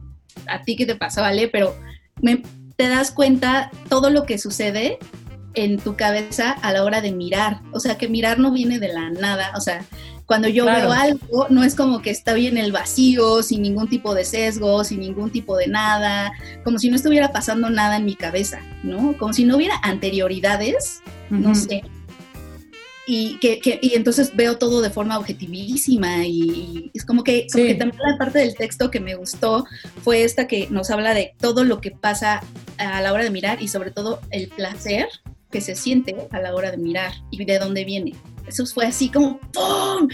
a 0.48 0.62
ti 0.62 0.75
qué 0.75 0.86
te 0.86 0.96
pasa, 0.96 1.22
¿vale? 1.22 1.48
Pero 1.48 1.75
me, 2.22 2.44
te 2.75 2.88
das 2.88 3.12
cuenta 3.12 3.72
todo 3.89 4.10
lo 4.10 4.25
que 4.25 4.38
sucede 4.38 5.00
en 5.56 5.77
tu 5.77 5.96
cabeza 5.96 6.51
a 6.51 6.72
la 6.72 6.84
hora 6.84 7.01
de 7.01 7.12
mirar. 7.12 7.62
O 7.72 7.79
sea, 7.79 7.98
que 7.98 8.08
mirar 8.08 8.39
no 8.39 8.51
viene 8.51 8.79
de 8.79 8.94
la 8.94 9.10
nada. 9.10 9.51
O 9.56 9.62
sea, 9.62 9.84
cuando 10.25 10.48
yo 10.48 10.63
claro. 10.63 10.89
veo 10.89 10.91
algo, 10.94 11.48
no 11.50 11.63
es 11.63 11.74
como 11.74 12.01
que 12.01 12.12
está 12.12 12.34
bien 12.34 12.58
el 12.58 12.72
vacío, 12.72 13.41
sin 13.41 13.63
ningún 13.63 13.89
tipo 13.89 14.13
de 14.13 14.25
sesgo, 14.25 14.84
sin 14.84 15.00
ningún 15.00 15.32
tipo 15.32 15.58
de 15.58 15.68
nada, 15.68 16.32
como 16.63 16.77
si 16.77 16.89
no 16.89 16.96
estuviera 16.96 17.32
pasando 17.32 17.70
nada 17.70 17.98
en 17.98 18.06
mi 18.06 18.15
cabeza, 18.15 18.60
¿no? 18.84 19.18
Como 19.18 19.34
si 19.34 19.44
no 19.44 19.58
hubiera 19.58 19.79
anterioridades, 19.82 21.01
uh 21.30 21.34
-huh. 21.34 21.40
no 21.40 21.56
sé. 21.56 21.84
y, 23.08 23.40
que, 23.40 23.80
y 23.82 23.96
entonces 23.96 24.36
veo 24.36 24.58
todo 24.58 24.82
de 24.82 24.92
forma 24.92 25.18
objetivísima 25.18 26.26
y, 26.26 26.92
es 26.94 27.04
como 27.04 27.24
que, 27.24 27.48
como 27.52 27.66
que, 27.66 27.74
también 27.76 28.02
la 28.06 28.18
parte 28.18 28.40
del 28.40 28.56
texto 28.56 28.92
que 28.92 29.00
me 29.00 29.16
gustó 29.16 29.66
fue 30.04 30.24
esta 30.24 30.48
que 30.48 30.68
nos 30.70 30.92
habla 30.92 31.14
de 31.16 31.34
todo 31.40 31.64
lo 31.64 31.82
que 31.82 31.90
pasa 31.92 32.42
a 32.78 33.02
la 33.02 33.12
hora 33.12 33.24
de 33.24 33.32
mirar 33.32 33.62
y 33.64 33.68
sobre 33.68 33.90
todo 33.90 34.22
el 34.30 34.50
placer 34.50 35.08
que 35.51 35.62
se 35.62 35.75
siente 35.75 36.15
a 36.32 36.39
la 36.39 36.53
hora 36.53 36.72
de 36.72 36.77
mirar 36.77 37.12
y 37.32 37.44
de 37.44 37.60
dónde 37.60 37.86
viene. 37.86 38.13
Eso 38.48 38.65
fue 38.65 38.86
así 38.86 39.10
como 39.10 39.39
¡pum! 39.51 40.08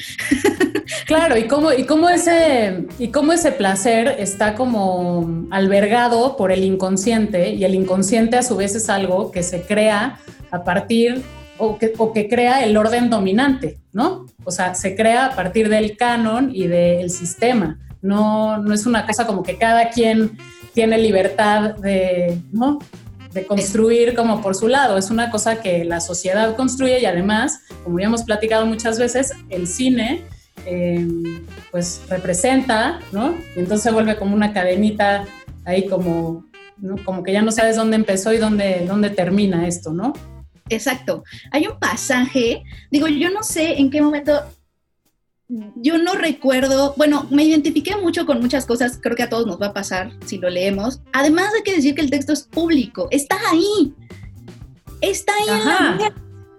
Claro, 1.06 1.38
y 1.38 1.48
cómo, 1.48 1.72
y 1.72 1.86
cómo 1.86 2.10
ese, 2.10 2.86
y 3.00 3.08
cómo 3.08 3.34
ese 3.34 3.51
placer 3.51 4.15
está 4.20 4.56
como 4.56 5.48
albergado 5.51 6.36
por 6.36 6.51
el 6.51 6.63
inconsciente, 6.63 7.51
y 7.51 7.63
el 7.63 7.75
inconsciente 7.75 8.38
a 8.38 8.44
su 8.44 8.56
vez 8.56 8.75
es 8.75 8.89
algo 8.89 9.32
que 9.32 9.42
se 9.42 9.62
crea 9.62 10.20
a 10.51 10.63
partir 10.63 11.24
o 11.58 11.77
que, 11.77 11.94
o 11.98 12.12
que 12.12 12.27
crea 12.27 12.63
el 12.63 12.75
orden 12.75 13.10
dominante, 13.10 13.80
¿no? 13.94 14.25
O 14.44 14.51
sea, 14.51 14.75
se 14.75 14.96
crea 14.96 15.27
a 15.27 15.36
partir 15.36 15.70
del 15.70 15.96
canon 15.96 16.51
y 16.54 16.68
del 16.68 17.10
sistema. 17.10 17.80
No, 18.01 18.58
no 18.58 18.74
es 18.74 18.86
una 18.86 19.06
cosa 19.08 19.25
como 19.25 19.44
que 19.44 19.58
cada 19.58 19.89
quien 19.89 20.38
tiene 20.74 20.98
libertad 20.98 21.75
de, 21.75 22.38
¿no? 22.51 22.80
De 23.36 23.46
construir 23.46 24.15
como 24.15 24.42
por 24.42 24.56
su 24.56 24.70
lado. 24.70 24.98
Es 24.98 25.12
una 25.12 25.30
cosa 25.30 25.62
que 25.62 25.84
la 25.84 26.00
sociedad 26.00 26.56
construye 26.56 27.01
y 27.01 27.06
además, 27.06 27.60
como 27.84 28.00
ya 28.00 28.06
hemos 28.06 28.24
platicado 28.24 28.65
muchas 28.65 28.98
veces, 28.98 29.34
el 29.50 29.68
cine 29.68 30.24
em, 30.65 31.46
pues 31.70 32.01
representa, 32.08 33.00
¿no? 33.12 33.36
Y 33.56 33.60
entonces 33.60 33.94
vuelve 33.94 34.15
como 34.15 34.34
una 34.34 34.54
cadenita 34.54 35.25
ahí 35.65 35.86
como, 35.86 36.46
como 37.04 37.24
que 37.24 37.34
ya 37.34 37.42
no 37.42 37.51
sabes 37.51 37.75
dónde 37.75 37.98
empezó 37.98 38.32
y 38.32 38.38
dónde, 38.38 38.86
dónde 38.88 39.10
termina 39.10 39.68
esto, 39.68 39.92
¿no? 39.92 40.13
Exacto. 40.70 41.25
Hay 41.51 41.68
un 41.68 41.77
pasaje, 41.77 42.63
digo, 42.89 43.08
yo 43.10 43.30
no 43.32 43.44
sé 43.44 43.77
en 43.80 43.92
qué 43.92 44.01
momento 44.01 44.44
yo 45.48 45.98
no 45.98 46.14
recuerdo, 46.14 46.94
bueno, 46.98 47.28
me 47.30 47.44
identifiqué 47.44 47.96
mucho 47.96 48.25
con 48.25 48.42
muchas 48.42 48.66
cosas, 48.66 49.00
creo 49.02 49.16
que 49.16 49.24
a 49.24 49.30
todos 49.30 49.46
nos 49.46 49.62
va 49.62 49.68
a 49.68 49.74
pasar 49.74 50.12
si 50.25 50.38
lo 50.38 50.50
leemos. 50.50 51.02
Además 51.14 51.54
de 51.54 51.64
que 51.64 51.75
decir 51.75 51.96
que 51.96 52.02
el 52.02 52.10
texto 52.10 52.34
es 52.34 52.44
público, 52.44 53.08
está 53.12 53.38
ahí. 53.52 53.94
Está 55.02 55.34
ahí 55.34 56.10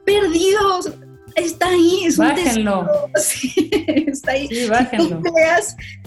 perdidos. 0.04 0.92
Está 1.34 1.68
ahí, 1.68 2.04
es 2.04 2.16
bájenlo. 2.16 2.86
Sí, 3.16 3.70
está 4.06 4.32
ahí. 4.32 4.48
Sí, 4.48 4.66
bájenlo. 4.68 5.20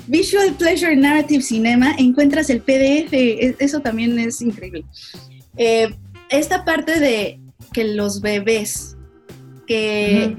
Visual 0.07 0.53
Pleasure 0.53 0.95
Narrative 0.95 1.43
Cinema, 1.43 1.93
encuentras 1.99 2.49
el 2.49 2.61
PDF, 2.61 3.13
e, 3.13 3.55
eso 3.59 3.79
también 3.81 4.17
es 4.17 4.41
increíble. 4.41 4.85
Eh, 5.55 5.93
esta 6.29 6.65
parte 6.65 6.99
de 6.99 7.39
que 7.73 7.83
los 7.83 8.21
bebés 8.21 8.97
que 9.67 10.35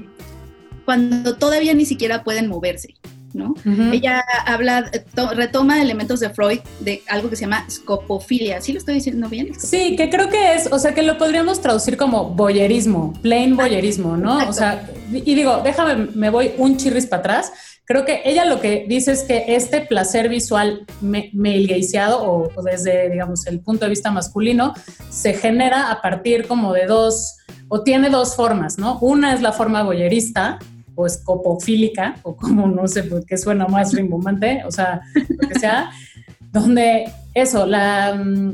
cuando 0.85 1.35
todavía 1.35 1.73
ni 1.73 1.85
siquiera 1.85 2.23
pueden 2.23 2.47
moverse. 2.47 2.95
¿no? 3.33 3.55
Ella 3.91 4.23
habla, 4.45 4.91
retoma 5.33 5.81
elementos 5.81 6.19
de 6.19 6.29
Freud 6.29 6.59
de 6.79 7.01
algo 7.07 7.29
que 7.29 7.35
se 7.35 7.41
llama 7.41 7.65
scopofilia. 7.69 8.61
¿Sí 8.61 8.73
lo 8.73 8.79
estoy 8.79 8.95
diciendo 8.95 9.29
bien? 9.29 9.57
Sí, 9.57 9.95
que 9.95 10.09
creo 10.09 10.29
que 10.29 10.55
es, 10.55 10.71
o 10.71 10.79
sea, 10.79 10.93
que 10.93 11.01
lo 11.01 11.17
podríamos 11.17 11.61
traducir 11.61 11.97
como 11.97 12.29
boyerismo, 12.29 13.13
plain 13.21 13.55
boyerismo, 13.55 14.17
¿no? 14.17 14.49
O 14.49 14.53
sea, 14.53 14.89
y 15.11 15.35
digo, 15.35 15.61
déjame, 15.63 16.07
me 16.13 16.29
voy 16.29 16.51
un 16.57 16.77
chirris 16.77 17.05
para 17.05 17.19
atrás. 17.21 17.51
Creo 17.91 18.05
que 18.05 18.21
ella 18.23 18.45
lo 18.45 18.61
que 18.61 18.85
dice 18.87 19.11
es 19.11 19.23
que 19.23 19.43
este 19.49 19.81
placer 19.81 20.29
visual 20.29 20.85
male 21.01 21.81
o, 22.21 22.49
desde, 22.63 23.09
digamos, 23.09 23.45
el 23.47 23.59
punto 23.59 23.83
de 23.83 23.89
vista 23.89 24.09
masculino, 24.09 24.73
se 25.09 25.33
genera 25.33 25.91
a 25.91 26.01
partir 26.01 26.47
como 26.47 26.71
de 26.71 26.85
dos, 26.85 27.35
o 27.67 27.81
tiene 27.81 28.09
dos 28.09 28.33
formas, 28.37 28.77
¿no? 28.77 28.97
Una 28.99 29.33
es 29.33 29.41
la 29.41 29.51
forma 29.51 29.83
boyerista, 29.83 30.57
o 30.95 31.05
escopofílica, 31.05 32.15
o 32.23 32.37
como 32.37 32.65
no 32.65 32.87
sé 32.87 33.03
por 33.03 33.25
qué 33.25 33.37
suena 33.37 33.67
más 33.67 33.91
rimbombante, 33.91 34.63
o 34.65 34.71
sea, 34.71 35.01
lo 35.27 35.49
que 35.49 35.59
sea, 35.59 35.91
donde 36.53 37.11
eso, 37.33 37.67
mm, 37.67 38.51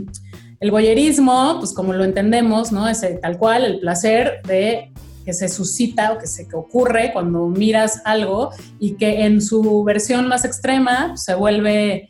el 0.61 0.71
boyerismo, 0.71 1.57
pues 1.59 1.73
como 1.73 1.93
lo 1.93 2.05
entendemos, 2.05 2.71
¿no? 2.71 2.89
Es 2.89 3.05
tal 3.21 3.37
cual 3.37 3.65
el 3.65 3.79
placer 3.81 4.41
de 4.47 4.91
que 5.27 5.33
se 5.33 5.49
suscita 5.49 6.13
o 6.13 6.17
que 6.17 6.25
se 6.25 6.47
que 6.47 6.55
ocurre 6.55 7.11
cuando 7.11 7.47
miras 7.47 8.01
algo 8.05 8.51
y 8.79 8.93
que 8.93 9.25
en 9.25 9.41
su 9.41 9.83
versión 9.83 10.29
más 10.29 10.45
extrema 10.45 11.17
se 11.17 11.35
vuelve 11.35 12.07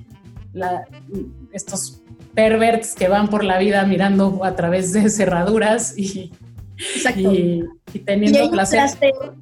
estos 1.51 2.03
perverts 2.36 2.93
que 2.93 3.07
van 3.07 3.27
por 3.27 3.43
la 3.43 3.57
vida 3.57 3.83
mirando 3.88 4.43
a 4.43 4.55
través 4.55 4.93
de 4.93 5.09
cerraduras 5.09 5.97
y 5.97 6.31
Exacto. 6.77 7.33
Y, 7.33 7.65
teniendo 8.05 8.51
placer. 8.51 8.88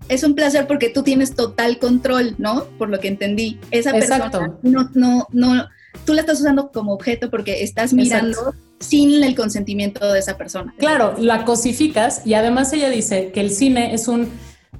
Es 0.08 0.24
un 0.24 0.36
placer 0.36 0.68
porque 0.68 0.88
tú 0.90 1.04
tienes 1.04 1.36
total 1.36 1.78
control, 1.78 2.36
¿no? 2.38 2.64
Por 2.78 2.88
lo 2.88 3.02
que 3.02 3.10
entendí. 3.10 3.60
Esa 3.72 3.92
persona 3.92 4.32
no, 4.62 4.90
no, 4.94 5.28
no, 5.34 5.68
tú 6.06 6.14
la 6.14 6.22
estás 6.22 6.40
usando 6.40 6.72
como 6.72 6.94
objeto 6.94 7.30
porque 7.30 7.62
estás 7.62 7.92
mirando 7.92 8.56
sin 8.80 9.24
el 9.24 9.36
consentimiento 9.36 10.12
de 10.12 10.20
esa 10.20 10.38
persona. 10.38 10.74
Claro, 10.78 11.16
la 11.18 11.46
cosificas 11.46 12.22
y 12.26 12.34
además 12.34 12.74
ella 12.74 12.90
dice 12.90 13.32
que 13.32 13.42
el 13.42 13.52
cine 13.52 13.94
es 13.94 14.08
un 14.08 14.30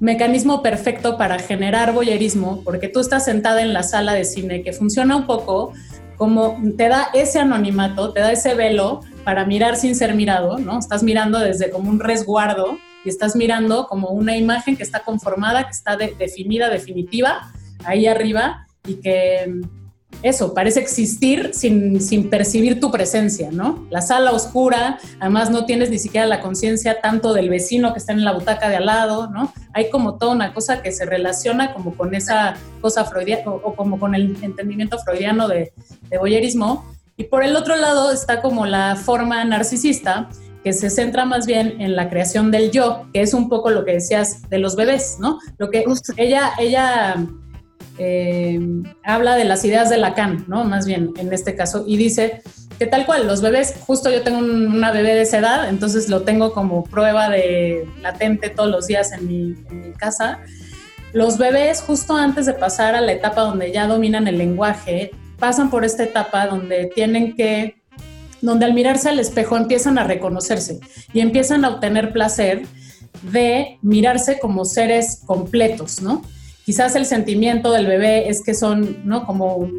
mecanismo 0.00 0.62
perfecto 0.62 1.16
para 1.16 1.38
generar 1.38 1.92
boyerismo 1.92 2.62
porque 2.62 2.88
tú 2.88 3.00
estás 3.00 3.24
sentada 3.24 3.62
en 3.62 3.72
la 3.72 3.82
sala 3.82 4.12
de 4.12 4.24
cine 4.24 4.62
que 4.62 4.72
funciona 4.72 5.16
un 5.16 5.26
poco 5.26 5.72
como 6.16 6.58
te 6.76 6.88
da 6.88 7.08
ese 7.14 7.38
anonimato, 7.40 8.12
te 8.12 8.20
da 8.20 8.32
ese 8.32 8.54
velo 8.54 9.00
para 9.24 9.44
mirar 9.44 9.76
sin 9.76 9.94
ser 9.94 10.14
mirado, 10.14 10.58
¿no? 10.58 10.78
Estás 10.78 11.02
mirando 11.02 11.38
desde 11.38 11.70
como 11.70 11.90
un 11.90 12.00
resguardo 12.00 12.78
y 13.04 13.08
estás 13.08 13.36
mirando 13.36 13.86
como 13.86 14.08
una 14.10 14.36
imagen 14.36 14.76
que 14.76 14.82
está 14.82 15.00
conformada, 15.00 15.64
que 15.64 15.72
está 15.72 15.96
definida, 15.96 16.70
definitiva, 16.70 17.52
ahí 17.84 18.06
arriba 18.06 18.66
y 18.86 18.94
que 18.94 19.60
eso, 20.22 20.54
parece 20.54 20.80
existir 20.80 21.50
sin, 21.52 22.00
sin, 22.00 22.30
percibir 22.30 22.80
tu 22.80 22.90
presencia, 22.90 23.50
¿no? 23.50 23.86
La 23.90 24.00
sala 24.00 24.32
oscura, 24.32 24.98
además 25.20 25.50
no 25.50 25.66
tienes 25.66 25.90
ni 25.90 25.98
siquiera 25.98 26.26
la 26.26 26.40
conciencia 26.40 27.00
tanto 27.00 27.32
del 27.32 27.48
vecino 27.48 27.92
que 27.92 27.98
está 27.98 28.12
en 28.12 28.24
la 28.24 28.32
butaca 28.32 28.68
de 28.68 28.76
al 28.76 28.86
lado, 28.86 29.28
¿no? 29.30 29.52
Hay 29.72 29.90
como 29.90 30.16
toda 30.16 30.32
una 30.32 30.52
cosa 30.52 30.82
que 30.82 30.92
se 30.92 31.06
relaciona 31.06 31.72
como 31.72 31.94
con 31.94 32.14
esa 32.14 32.54
cosa 32.80 33.04
freudiana 33.04 33.50
o, 33.50 33.74
como 33.74 33.98
con 33.98 34.14
el 34.14 34.36
entendimiento 34.42 34.98
freudiano 34.98 35.48
de, 35.48 35.72
de 36.08 36.18
boyerismo. 36.18 36.84
Y 37.16 37.24
por 37.24 37.44
el 37.44 37.56
otro 37.56 37.76
lado 37.76 38.10
está 38.10 38.42
como 38.42 38.66
la 38.66 38.96
forma 38.96 39.44
narcisista, 39.44 40.28
que 40.66 40.72
se 40.72 40.90
centra 40.90 41.24
más 41.24 41.46
bien 41.46 41.80
en 41.80 41.94
la 41.94 42.10
creación 42.10 42.50
del 42.50 42.72
yo, 42.72 43.06
que 43.12 43.20
es 43.20 43.34
un 43.34 43.48
poco 43.48 43.70
lo 43.70 43.84
que 43.84 43.92
decías 43.92 44.48
de 44.50 44.58
los 44.58 44.74
bebés, 44.74 45.16
¿no? 45.20 45.38
Lo 45.58 45.70
que 45.70 45.84
ella, 46.16 46.54
ella 46.58 47.24
eh, 47.98 48.60
habla 49.02 49.36
de 49.36 49.44
las 49.44 49.64
ideas 49.64 49.90
de 49.90 49.98
Lacan, 49.98 50.44
¿no? 50.48 50.64
Más 50.64 50.86
bien 50.86 51.12
en 51.16 51.32
este 51.32 51.54
caso, 51.54 51.84
y 51.86 51.96
dice 51.96 52.42
que 52.78 52.86
tal 52.86 53.06
cual, 53.06 53.26
los 53.26 53.40
bebés, 53.40 53.74
justo 53.86 54.10
yo 54.10 54.22
tengo 54.22 54.38
una 54.38 54.92
bebé 54.92 55.14
de 55.14 55.22
esa 55.22 55.38
edad, 55.38 55.68
entonces 55.68 56.08
lo 56.08 56.22
tengo 56.22 56.52
como 56.52 56.84
prueba 56.84 57.30
de 57.30 57.88
latente 58.02 58.50
todos 58.50 58.70
los 58.70 58.86
días 58.86 59.12
en 59.12 59.26
mi, 59.26 59.54
en 59.70 59.80
mi 59.80 59.92
casa. 59.92 60.40
Los 61.12 61.38
bebés, 61.38 61.80
justo 61.80 62.16
antes 62.16 62.44
de 62.44 62.52
pasar 62.52 62.94
a 62.94 63.00
la 63.00 63.12
etapa 63.12 63.40
donde 63.42 63.72
ya 63.72 63.86
dominan 63.86 64.28
el 64.28 64.36
lenguaje, 64.36 65.12
pasan 65.38 65.70
por 65.70 65.84
esta 65.84 66.02
etapa 66.02 66.46
donde 66.46 66.90
tienen 66.94 67.34
que, 67.34 67.76
donde 68.42 68.66
al 68.66 68.74
mirarse 68.74 69.08
al 69.08 69.18
espejo 69.18 69.56
empiezan 69.56 69.98
a 69.98 70.04
reconocerse 70.04 70.80
y 71.12 71.20
empiezan 71.20 71.64
a 71.64 71.70
obtener 71.70 72.12
placer 72.12 72.66
de 73.22 73.78
mirarse 73.80 74.38
como 74.38 74.64
seres 74.64 75.22
completos, 75.24 76.02
¿no? 76.02 76.22
Quizás 76.66 76.96
el 76.96 77.06
sentimiento 77.06 77.70
del 77.70 77.86
bebé 77.86 78.28
es 78.28 78.42
que 78.42 78.52
son, 78.52 78.98
¿no? 79.04 79.24
Como, 79.24 79.70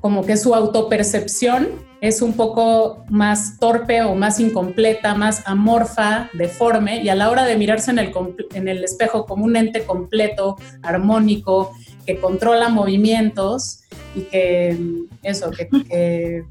como 0.00 0.24
que 0.24 0.36
su 0.36 0.54
autopercepción 0.54 1.70
es 2.00 2.22
un 2.22 2.34
poco 2.34 3.04
más 3.08 3.58
torpe 3.58 4.02
o 4.02 4.14
más 4.14 4.38
incompleta, 4.38 5.16
más 5.16 5.42
amorfa, 5.44 6.30
deforme, 6.34 7.02
y 7.02 7.08
a 7.08 7.16
la 7.16 7.28
hora 7.28 7.44
de 7.44 7.56
mirarse 7.56 7.90
en 7.90 7.98
el, 7.98 8.12
en 8.54 8.68
el 8.68 8.84
espejo 8.84 9.26
como 9.26 9.44
un 9.44 9.56
ente 9.56 9.82
completo, 9.82 10.56
armónico, 10.82 11.72
que 12.06 12.20
controla 12.20 12.68
movimientos 12.68 13.80
y 14.14 14.20
que 14.20 14.78
eso, 15.24 15.50
que, 15.50 16.44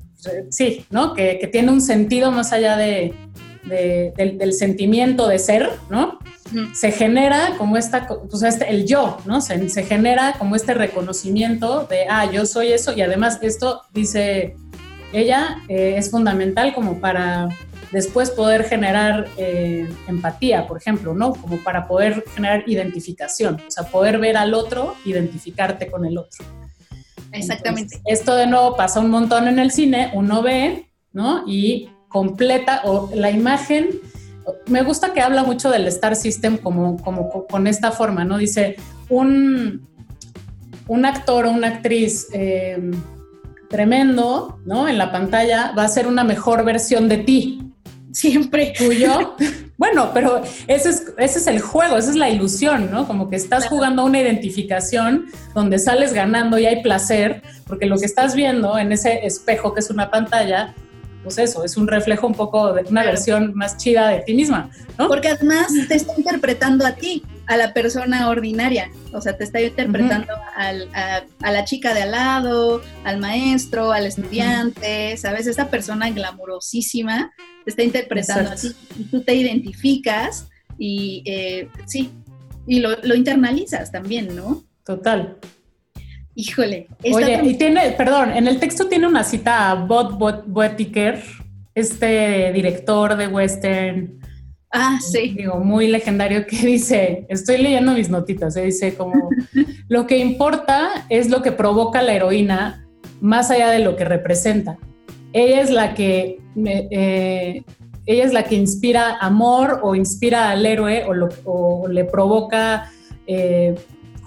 sí, 0.50 0.86
¿no? 0.90 1.14
Que, 1.14 1.40
que, 1.40 1.48
tiene 1.48 1.72
un 1.72 1.80
sentido 1.80 2.32
más 2.34 2.52
allá 2.52 2.76
de, 2.76 3.14
del, 3.64 4.54
sentimiento 4.54 5.28
de 5.28 5.40
ser, 5.40 5.70
¿no? 5.90 6.20
Se 6.74 6.92
genera 6.92 7.56
como 7.58 7.76
esta, 7.78 8.08
pues 8.08 8.42
este, 8.44 8.70
el 8.70 8.86
yo, 8.86 9.18
¿no? 9.26 9.42
Se, 9.42 9.70
se, 9.70 9.84
genera 9.84 10.36
como 10.40 10.56
este 10.56 10.74
reconocimiento 10.74 11.86
de, 11.90 12.06
ah, 12.10 12.32
yo 12.32 12.46
soy 12.46 12.72
eso 12.72 12.94
y 12.94 13.02
además 13.02 13.40
esto, 13.42 13.82
dice 13.94 14.56
ella, 15.14 15.58
eh, 15.68 15.96
es 15.98 16.12
fundamental 16.12 16.74
como 16.74 17.00
para 17.00 17.50
después 17.92 18.32
poder 18.32 18.66
generar 18.66 19.28
eh, 19.38 19.90
empatía, 20.08 20.68
por 20.68 20.78
ejemplo, 20.78 21.14
¿no? 21.14 21.34
Como 21.34 21.58
para 21.64 21.88
poder 21.88 22.24
generar 22.36 22.64
identificación, 22.68 23.56
o 23.68 23.72
sea, 23.72 23.86
poder 23.86 24.20
ver 24.20 24.38
al 24.38 24.54
otro, 24.54 24.96
identificarte 25.06 25.90
con 25.90 26.06
el 26.06 26.18
otro. 26.18 26.46
Exactamente. 27.32 28.02
esto 28.06 28.36
de 28.36 28.48
nuevo 28.48 28.76
pasa 28.76 29.00
un 29.00 29.10
montón 29.10 29.48
en 29.48 29.60
el 29.60 29.72
cine, 29.72 30.12
uno 30.14 30.42
ve, 30.42 30.90
¿no? 31.12 31.44
Y 31.48 31.90
completa 32.08 32.82
o 32.86 33.10
la 33.14 33.32
imagen 33.32 34.02
me 34.68 34.84
gusta 34.84 35.14
que 35.14 35.22
habla 35.22 35.44
mucho 35.44 35.70
del 35.70 35.88
Star 35.88 36.16
System 36.16 36.58
como, 36.58 36.98
como 37.02 37.48
con 37.48 37.68
esta 37.68 37.92
forma, 37.92 38.24
¿no? 38.24 38.38
Dice, 38.38 38.78
un, 39.10 39.88
un 40.88 41.06
actor 41.06 41.46
o 41.46 41.52
una 41.52 41.68
actriz 41.68 42.28
eh, 42.34 42.92
tremendo, 43.70 44.60
¿no? 44.66 44.88
En 44.88 44.98
la 44.98 45.12
pantalla 45.12 45.74
va 45.78 45.84
a 45.84 45.90
ser 45.90 46.08
una 46.08 46.24
mejor 46.24 46.64
versión 46.64 47.10
de 47.10 47.18
ti. 47.18 47.64
Siempre. 48.12 48.74
Tuyo. 48.76 49.36
bueno, 49.78 50.12
pero 50.14 50.42
ese 50.68 50.90
es, 50.90 51.14
ese 51.18 51.40
es 51.40 51.48
el 51.48 51.60
juego, 51.60 51.98
esa 51.98 52.10
es 52.10 52.16
la 52.16 52.30
ilusión, 52.30 52.90
¿no? 52.90 53.06
Como 53.06 53.30
que 53.30 53.36
estás 53.36 53.68
jugando 53.68 54.06
una 54.06 54.20
identificación 54.20 55.26
donde 55.54 55.78
sales 55.78 56.14
ganando 56.14 56.58
y 56.58 56.66
hay 56.66 56.82
placer, 56.82 57.44
porque 57.68 57.86
lo 57.86 57.98
que 57.98 58.06
estás 58.06 58.34
viendo 58.34 58.78
en 58.80 58.92
ese 58.92 59.26
espejo 59.26 59.74
que 59.74 59.82
es 59.82 59.90
una 59.90 60.10
pantalla 60.10 60.74
pues 61.28 61.40
eso, 61.40 61.66
es 61.66 61.76
un 61.76 61.90
reflejo 61.90 62.26
un 62.26 62.34
poco 62.34 62.72
de 62.72 62.84
una 62.84 63.04
versión 63.04 63.54
más 63.54 63.76
chida 63.76 64.08
de 64.08 64.20
ti 64.22 64.34
misma, 64.34 64.70
¿no? 64.98 65.10
Porque 65.10 65.28
además 65.28 65.68
te 65.90 65.96
está 65.96 66.14
interpretando 66.16 66.86
a 66.86 66.94
ti, 66.94 67.22
a 67.48 67.58
la 67.58 67.74
persona 67.74 68.30
ordinaria, 68.30 68.90
o 69.12 69.20
sea, 69.20 69.36
te 69.36 69.44
está 69.44 69.62
interpretando 69.62 70.32
a, 70.56 71.52
la 71.52 71.66
chica 71.66 71.94
de 71.94 72.04
al 72.04 72.12
lado, 72.12 72.82
al 73.04 73.20
maestro, 73.20 73.92
al 73.92 74.06
estudiante, 74.06 75.18
¿sabes? 75.18 75.48
Esa 75.48 75.70
persona 75.70 76.10
glamurosísima 76.12 77.34
te 77.66 77.72
está 77.72 77.84
interpretando 77.84 78.52
a 78.52 78.56
ti 78.56 78.74
y 78.98 79.04
tú 79.04 79.20
te 79.20 79.36
identificas 79.36 80.48
y 80.78 81.24
eh, 81.26 81.68
sí, 81.88 82.10
y 82.66 82.80
lo, 82.80 82.92
lo 83.04 83.16
internalizas 83.16 83.92
también, 83.92 84.34
¿no? 84.34 84.64
Total. 84.86 85.38
Híjole. 86.40 86.88
Oye, 87.16 87.42
y 87.44 87.56
tiene, 87.56 87.94
perdón, 87.94 88.30
en 88.32 88.48
el 88.48 88.60
texto 88.60 88.88
tiene 88.88 89.08
una 89.08 89.24
cita 89.24 89.72
a 89.72 89.74
Bob 89.74 90.20
Boetiker, 90.46 91.20
este 91.74 92.54
director 92.54 93.18
de 93.18 93.26
western. 93.26 94.20
Ah, 94.72 95.00
sí. 95.02 95.34
Digo, 95.36 95.58
muy 95.58 95.88
legendario 95.88 96.46
que 96.46 96.58
dice, 96.58 97.26
estoy 97.28 97.58
leyendo 97.58 97.94
mis 97.94 98.10
notitas, 98.10 98.54
se 98.54 98.62
¿eh? 98.62 98.66
dice 98.66 98.94
como, 98.94 99.32
lo 99.90 100.06
que 100.06 100.20
importa 100.20 101.08
es 101.10 101.28
lo 101.32 101.42
que 101.42 101.52
provoca 101.52 102.04
la 102.04 102.14
heroína 102.14 102.88
más 103.20 103.50
allá 103.50 103.72
de 103.72 103.80
lo 103.80 103.96
que 103.96 104.06
representa. 104.06 104.78
Ella 105.34 105.62
es 105.62 105.72
la 105.72 105.96
que, 105.96 106.40
eh, 106.66 107.64
ella 108.06 108.24
es 108.24 108.32
la 108.32 108.44
que 108.44 108.54
inspira 108.54 109.18
amor 109.18 109.80
o 109.82 109.96
inspira 109.96 110.52
al 110.52 110.64
héroe 110.68 111.04
o, 111.46 111.88
le 111.88 112.06
provoca 112.06 112.92
eh, 113.26 113.74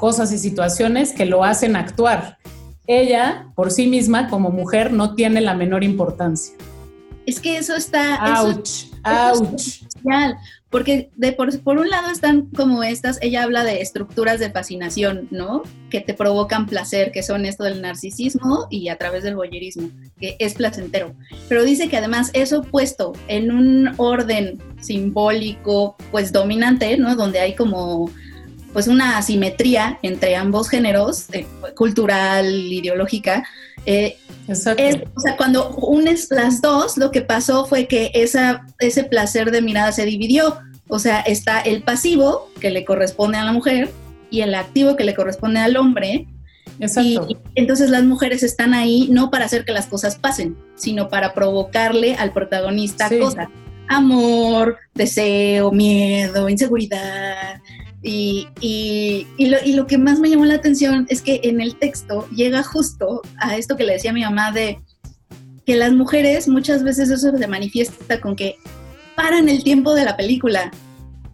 cosas 0.00 0.33
y 0.33 0.38
situaciones 0.38 1.12
que 1.12 1.26
lo 1.26 1.45
hacen 1.45 1.76
actuar. 1.76 2.38
Ella, 2.87 3.47
por 3.54 3.71
sí 3.71 3.87
misma, 3.87 4.28
como 4.28 4.50
mujer, 4.50 4.92
no 4.92 5.14
tiene 5.14 5.42
la 5.42 5.54
menor 5.54 5.85
importancia. 5.85 6.54
Es 7.26 7.38
que 7.38 7.59
eso 7.59 7.76
está... 7.76 8.42
Ouch, 8.42 8.87
ouch. 9.04 9.85
porque 10.71 11.11
de 11.16 11.33
por, 11.33 11.57
por, 11.61 11.78
un 11.78 11.90
lado 11.90 12.11
están 12.11 12.47
como 12.47 12.83
estas, 12.83 13.19
ella 13.21 13.42
habla 13.42 13.62
de 13.62 13.83
estructuras 13.83 14.40
de 14.40 14.50
fascinación, 14.50 15.28
¿no? 15.30 15.62
Que 15.90 16.00
te 16.00 16.14
provocan 16.14 16.66
placer, 16.66 17.12
que 17.12 17.23
son 17.23 17.45
esto 17.45 17.64
del 17.64 17.83
narcisismo 17.83 18.66
y 18.71 18.88
a 18.88 18.97
través 18.97 19.23
del 19.23 19.37
voyerismo, 19.37 19.90
que 20.19 20.37
es 20.38 20.54
placentero. 20.54 21.14
Pero 21.49 21.62
dice 21.62 21.88
que 21.88 21.99
además 21.99 22.30
eso 22.33 22.62
puesto 22.62 23.12
en 23.28 23.52
un 23.52 23.92
orden 23.99 24.59
simbólico, 24.80 25.97
pues 26.11 26.33
dominante, 26.33 26.97
¿no? 26.97 27.14
Donde 27.14 27.38
hay 27.38 27.54
como 27.54 28.11
pues 28.73 28.87
una 28.89 29.19
asimetría 29.19 29.99
entre 30.03 30.37
ambos 30.37 30.69
géneros, 30.69 31.27
eh, 31.33 31.47
cultural, 31.77 32.47
ideológica. 32.47 33.45
Eh, 33.87 34.17
o 34.49 34.55
sea, 34.55 35.37
cuando 35.37 35.71
unes 35.77 36.29
las 36.31 36.61
dos, 36.61 36.97
lo 36.97 37.11
que 37.11 37.23
pasó 37.23 37.67
fue 37.67 37.87
que 37.87 38.11
esa, 38.15 38.67
ese 38.79 39.05
placer 39.05 39.50
de 39.50 39.62
mirada 39.62 39.93
se 39.93 40.05
dividió. 40.05 40.59
O 40.89 40.99
sea, 40.99 41.21
está 41.21 41.61
el 41.61 41.83
pasivo 41.83 42.50
que 42.61 42.71
le 42.71 42.85
corresponde 42.85 43.39
a 43.39 43.45
la 43.45 43.53
mujer 43.53 43.91
y 44.31 44.41
el 44.41 44.55
activo 44.55 44.97
que 44.97 45.05
le 45.05 45.15
corresponde 45.15 45.61
al 45.61 45.77
hombre. 45.77 46.27
Exacto. 46.81 47.27
Y, 47.29 47.37
entonces 47.55 47.91
las 47.91 48.05
mujeres 48.05 48.43
están 48.43 48.75
ahí 48.75 49.09
no 49.11 49.31
para 49.31 49.45
hacer 49.45 49.65
que 49.65 49.73
las 49.73 49.87
cosas 49.87 50.17
pasen, 50.17 50.57
sino 50.75 51.09
para 51.09 51.33
provocarle 51.35 52.17
al 52.17 52.33
protagonista 52.33 53.09
cosas. 53.09 53.49
Amor, 53.89 54.79
deseo, 54.95 55.73
miedo, 55.73 56.49
inseguridad, 56.49 57.61
y, 58.03 58.49
y, 58.61 59.47
lo, 59.47 59.59
y, 59.65 59.75
lo, 59.75 59.87
que 59.87 59.99
más 59.99 60.21
me 60.21 60.31
llamó 60.31 60.47
la 60.47 60.55
atención 60.55 61.07
es 61.11 61.21
que 61.21 61.41
en 61.45 61.61
el 61.61 61.77
texto 61.77 62.27
llega 62.31 62.63
justo 62.63 63.21
a 63.37 63.57
esto 63.57 63.77
que 63.77 63.85
le 63.85 63.95
decía 63.95 64.13
mi 64.13 64.23
mamá 64.23 64.53
de 64.53 64.79
que 65.67 65.77
las 65.77 65.93
mujeres 65.93 66.49
muchas 66.49 66.83
veces 66.83 67.11
eso 67.11 67.37
se 67.37 67.47
manifiesta 67.47 68.21
con 68.21 68.37
que 68.37 68.57
paran 69.15 69.49
el 69.49 69.63
tiempo 69.63 69.95
de 69.95 70.05
la 70.05 70.17
película, 70.17 70.71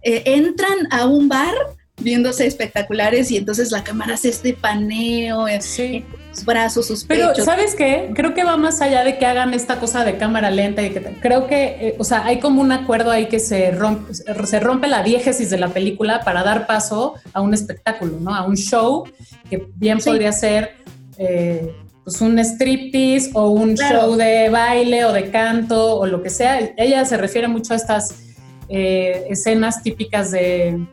eh, 0.02 0.22
entran 0.26 0.88
a 0.90 1.06
un 1.06 1.28
bar 1.28 1.54
viéndose 1.98 2.46
espectaculares 2.46 3.30
y 3.30 3.36
entonces 3.38 3.70
la 3.70 3.82
cámara 3.82 4.14
hace 4.14 4.28
este 4.28 4.52
paneo, 4.52 5.48
eh, 5.48 5.60
sí. 5.62 6.04
sus 6.32 6.44
brazos, 6.44 6.86
sus 6.86 7.04
Pero, 7.04 7.34
¿sabes 7.34 7.74
qué? 7.74 8.10
Creo 8.14 8.34
que 8.34 8.44
va 8.44 8.56
más 8.56 8.82
allá 8.82 9.02
de 9.02 9.16
que 9.18 9.24
hagan 9.24 9.54
esta 9.54 9.80
cosa 9.80 10.04
de 10.04 10.18
cámara 10.18 10.50
lenta 10.50 10.82
y 10.82 10.90
que 10.90 11.00
creo 11.20 11.46
que, 11.46 11.64
eh, 11.80 11.96
o 11.98 12.04
sea, 12.04 12.26
hay 12.26 12.38
como 12.38 12.60
un 12.60 12.72
acuerdo 12.72 13.10
ahí 13.10 13.26
que 13.26 13.40
se 13.40 13.70
rompe, 13.70 14.12
se 14.14 14.60
rompe 14.60 14.88
la 14.88 15.02
diégesis 15.02 15.48
de 15.48 15.58
la 15.58 15.68
película 15.68 16.20
para 16.22 16.42
dar 16.42 16.66
paso 16.66 17.14
a 17.32 17.40
un 17.40 17.54
espectáculo, 17.54 18.18
¿no? 18.20 18.34
A 18.34 18.44
un 18.44 18.56
show 18.56 19.04
que 19.48 19.66
bien 19.76 19.98
podría 19.98 20.32
ser 20.32 20.76
eh, 21.16 21.72
pues 22.04 22.20
un 22.20 22.38
striptease 22.38 23.30
o 23.32 23.48
un 23.48 23.74
show 23.74 24.16
de 24.16 24.50
baile 24.50 25.06
o 25.06 25.12
de 25.12 25.30
canto 25.30 25.98
o 25.98 26.06
lo 26.06 26.22
que 26.22 26.30
sea. 26.30 26.60
Ella 26.76 27.04
se 27.06 27.16
refiere 27.16 27.48
mucho 27.48 27.72
a 27.72 27.76
estas 27.76 28.22
escenas 28.68 29.82
típicas 29.82 30.32
de 30.32 30.84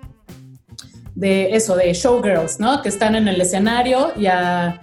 de 1.15 1.55
eso, 1.55 1.75
de 1.75 1.93
showgirls, 1.93 2.59
¿no? 2.59 2.81
Que 2.81 2.89
están 2.89 3.15
en 3.15 3.27
el 3.27 3.39
escenario 3.41 4.11
y 4.17 4.27
a, 4.27 4.79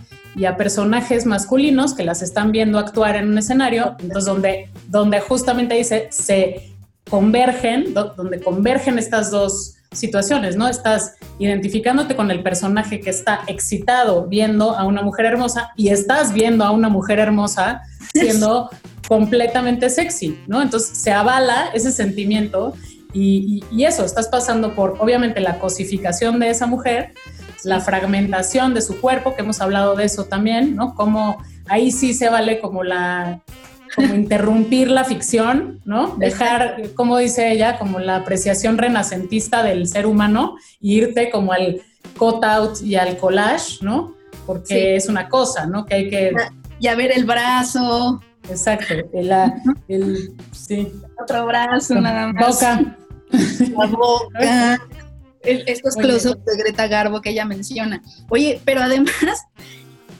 personajes 0.56 1.26
masculinos 1.26 1.92
que 1.92 2.02
las 2.02 2.22
están 2.22 2.50
viendo 2.50 2.78
actuar 2.78 3.16
en 3.16 3.28
un 3.28 3.38
escenario, 3.38 3.96
entonces 3.98 4.24
donde, 4.24 4.70
donde 4.88 5.20
justamente 5.20 5.74
dice, 5.74 6.08
se 6.10 6.72
convergen, 7.10 7.92
donde 7.92 8.40
convergen 8.40 8.98
estas 8.98 9.30
dos 9.30 9.74
situaciones, 9.92 10.56
¿no? 10.56 10.68
Estás 10.68 11.16
identificándote 11.38 12.14
con 12.14 12.30
el 12.30 12.42
personaje 12.42 13.00
que 13.00 13.10
está 13.10 13.40
excitado 13.48 14.26
viendo 14.26 14.76
a 14.76 14.84
una 14.84 15.02
mujer 15.02 15.26
hermosa 15.26 15.72
y 15.76 15.88
estás 15.88 16.32
viendo 16.32 16.64
a 16.64 16.70
una 16.70 16.88
mujer 16.88 17.18
hermosa 17.18 17.82
siendo 18.12 18.70
completamente 19.08 19.90
sexy, 19.90 20.38
¿no? 20.46 20.62
Entonces 20.62 20.96
se 20.96 21.10
avala 21.10 21.70
ese 21.74 21.90
sentimiento 21.90 22.74
y, 23.12 23.62
eso, 23.84 24.04
estás 24.04 24.28
pasando 24.28 24.74
por, 24.74 24.96
obviamente, 25.00 25.40
la 25.40 25.58
cosificación 25.58 26.38
de 26.38 26.50
esa 26.50 26.66
mujer, 26.66 27.12
la 27.64 27.80
fragmentación 27.80 28.74
de 28.74 28.82
su 28.82 29.00
cuerpo, 29.00 29.34
que 29.34 29.42
hemos 29.42 29.60
hablado 29.60 29.94
de 29.96 30.04
eso 30.04 30.24
también, 30.24 30.76
¿no? 30.76 30.94
Como 30.94 31.42
ahí 31.68 31.90
sí 31.90 32.14
se 32.14 32.28
vale 32.28 32.60
como 32.60 32.84
la, 32.84 33.40
como 33.94 34.14
interrumpir 34.14 34.90
la 34.90 35.04
ficción, 35.04 35.80
¿no? 35.84 36.14
Dejar, 36.16 36.90
como 36.94 37.18
dice 37.18 37.52
ella, 37.52 37.78
como 37.78 37.98
la 37.98 38.16
apreciación 38.16 38.78
renacentista 38.78 39.62
del 39.62 39.88
ser 39.88 40.06
humano 40.06 40.56
e 40.82 40.88
irte 40.88 41.30
como 41.30 41.52
al 41.52 41.80
cut-out 42.16 42.80
y 42.82 42.94
al 42.94 43.16
collage, 43.16 43.78
¿no? 43.82 44.14
Porque 44.46 44.96
es 44.96 45.08
una 45.08 45.28
cosa, 45.28 45.66
¿no? 45.66 45.86
Que 45.86 45.94
hay 45.94 46.10
que... 46.10 46.32
Ya 46.80 46.94
ver 46.94 47.12
el 47.12 47.26
brazo. 47.26 48.22
Exacto, 48.48 48.94
el, 49.88 50.36
sí. 50.52 50.92
Otro 51.20 51.46
brazo 51.46 51.94
nada 52.00 52.32
más. 52.32 52.46
Boca 52.46 52.96
la 53.32 53.86
boca, 53.86 54.88
estos 55.42 55.96
close-ups 55.96 56.44
de 56.44 56.56
Greta 56.56 56.86
Garbo 56.86 57.20
que 57.20 57.30
ella 57.30 57.44
menciona. 57.44 58.02
Oye, 58.28 58.60
pero 58.64 58.82
además, 58.82 59.14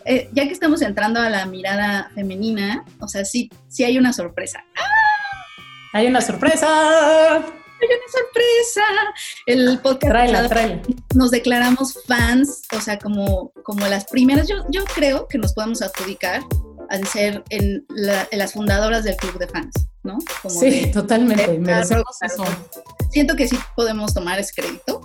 eh, 0.05 0.29
ya 0.33 0.45
que 0.45 0.53
estamos 0.53 0.83
entrando 0.83 1.21
a 1.21 1.29
la 1.29 1.47
mirada 1.47 2.11
femenina, 2.15 2.85
o 3.01 3.09
sea, 3.09 3.25
sí, 3.25 3.51
sí 3.69 3.85
hay 3.85 3.99
una 3.99 4.13
sorpresa. 4.13 4.65
Hay 5.93 6.07
una 6.07 6.21
sorpresa. 6.21 6.67
Hay 7.37 7.89
una 7.89 8.13
sorpresa. 8.13 8.83
El 9.47 9.79
podcast 9.81 10.55
nos 11.15 11.31
declaramos 11.31 11.99
fans, 12.07 12.63
o 12.77 12.81
sea, 12.81 12.99
como, 12.99 13.53
como 13.65 13.87
las 13.89 14.05
primeras. 14.05 14.49
Yo, 14.49 14.65
yo 14.71 14.85
creo 14.95 15.27
que 15.27 15.39
nos 15.39 15.53
podemos 15.55 15.83
adjudicar 15.83 16.43
a 16.91 16.99
ser 17.07 17.45
en, 17.51 17.87
las 18.33 18.53
fundadoras 18.53 19.05
del 19.05 19.17
club 19.17 19.39
de 19.39 19.49
fans, 19.49 19.73
¿no? 20.03 20.19
sí, 20.49 20.91
totalmente. 20.93 21.61
Eso. 21.81 22.05
Siento 23.11 23.37
que 23.37 23.49
sí 23.49 23.57
podemos 23.77 24.13
tomar 24.13 24.39
ese 24.39 24.61
crédito. 24.61 25.01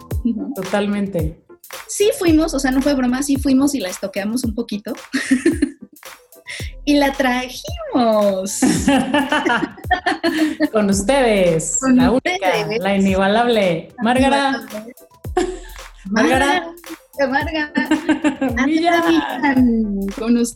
Totalmente. 0.56 1.40
Sí 1.88 2.12
fuimos, 2.18 2.54
o 2.54 2.60
sea, 2.60 2.72
no 2.72 2.82
fue 2.82 2.94
broma, 2.94 3.24
sí 3.24 3.38
fuimos 3.38 3.76
y 3.76 3.80
la 3.80 3.90
estoqueamos 3.90 4.44
un 4.44 4.54
poquito. 4.54 4.94
y 6.86 6.96
la 6.96 7.12
trajimos. 7.14 8.60
Con 10.72 10.90
ustedes, 10.90 11.80
la 11.94 12.12
única, 12.12 12.68
la 12.80 12.96
inigualable, 12.96 13.90
Márgara. 14.02 14.66
Márgara. 16.06 16.68
Márgara. 17.28 17.72
Millán. 18.66 19.24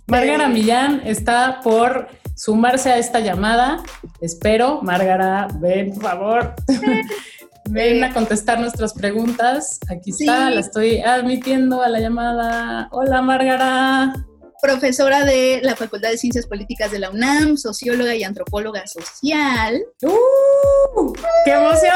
Márgara 0.08 0.48
Millán 0.48 1.02
está 1.06 1.62
por 1.62 2.08
sumarse 2.36 2.92
a 2.92 2.98
esta 2.98 3.20
llamada. 3.20 3.84
Espero, 4.22 4.82
Márgara, 4.82 5.48
ven, 5.60 5.94
por 5.94 6.04
favor. 6.04 6.56
ven 7.70 8.04
a 8.04 8.14
contestar 8.14 8.60
nuestras 8.60 8.94
preguntas. 8.94 9.80
Aquí 9.90 10.12
está, 10.12 10.50
la 10.50 10.60
estoy 10.60 11.00
admitiendo 11.00 11.82
a 11.82 11.90
la 11.90 12.00
llamada. 12.00 12.88
Hola, 12.92 13.22
Márgara 13.22 14.14
profesora 14.62 15.24
de 15.26 15.62
la 15.64 15.76
Facultad 15.76 16.10
de 16.10 16.18
Ciencias 16.18 16.46
Políticas 16.46 16.92
de 16.92 17.00
la 17.00 17.10
UNAM, 17.10 17.58
socióloga 17.58 18.16
y 18.16 18.24
antropóloga 18.24 18.86
social. 18.88 19.82
¡Uh! 20.02 21.14
¡Qué 21.46 21.52
emoción! 21.52 21.94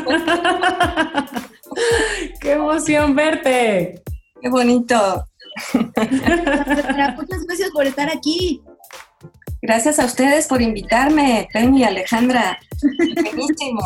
¡Qué 2.40 2.52
emoción 2.52 3.14
verte! 3.14 4.02
¡Qué 4.40 4.48
bonito! 4.48 5.24
Muchas 5.72 7.44
gracias 7.46 7.70
por 7.72 7.86
estar 7.86 8.10
aquí. 8.10 8.62
Gracias 9.66 9.98
a 9.98 10.04
ustedes 10.04 10.46
por 10.46 10.60
invitarme, 10.60 11.48
Penny 11.50 11.80
y 11.80 11.84
Alejandra. 11.84 12.58
Buenísimo. 12.82 13.80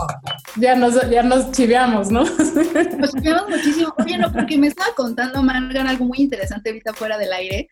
Ya 0.56 0.74
nos, 0.74 1.08
ya 1.08 1.22
nos 1.22 1.52
chiveamos, 1.52 2.10
¿no? 2.10 2.24
Nos 2.24 3.14
chiveamos 3.14 3.48
muchísimo. 3.48 3.94
Oye, 3.96 4.18
no, 4.18 4.32
porque 4.32 4.58
me 4.58 4.66
estaba 4.66 4.92
contando 4.96 5.40
Margan 5.40 5.86
algo 5.86 6.04
muy 6.04 6.18
interesante 6.18 6.70
ahorita 6.70 6.94
fuera 6.94 7.16
del 7.16 7.32
aire, 7.32 7.68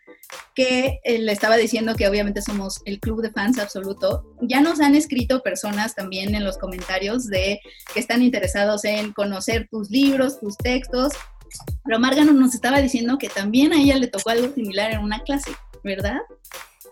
que 0.55 1.01
eh, 1.03 1.19
le 1.19 1.33
estaba 1.33 1.57
diciendo 1.57 1.97
que 1.97 2.07
obviamente 2.07 2.43
somos 2.43 2.81
el 2.85 3.01
club 3.01 3.23
de 3.23 3.33
fans 3.33 3.59
absoluto. 3.59 4.37
Ya 4.41 4.61
nos 4.61 4.81
han 4.81 4.95
escrito 4.95 5.43
personas 5.43 5.97
también 5.97 6.37
en 6.37 6.45
los 6.45 6.59
comentarios 6.59 7.27
de 7.27 7.59
que 7.93 7.99
están 7.99 8.23
interesados 8.23 8.85
en 8.85 9.13
conocer 9.15 9.67
tus 9.69 9.91
libros, 9.91 10.39
tus 10.39 10.57
textos. 10.57 11.13
Pero 11.85 11.99
Margan 11.99 12.39
nos 12.39 12.55
estaba 12.55 12.81
diciendo 12.81 13.19
que 13.19 13.31
también 13.31 13.73
a 13.73 13.81
ella 13.81 13.97
le 13.97 14.07
tocó 14.07 14.31
algo 14.31 14.55
similar 14.55 14.93
en 14.93 15.01
una 15.01 15.19
clase, 15.25 15.51
¿verdad? 15.83 16.21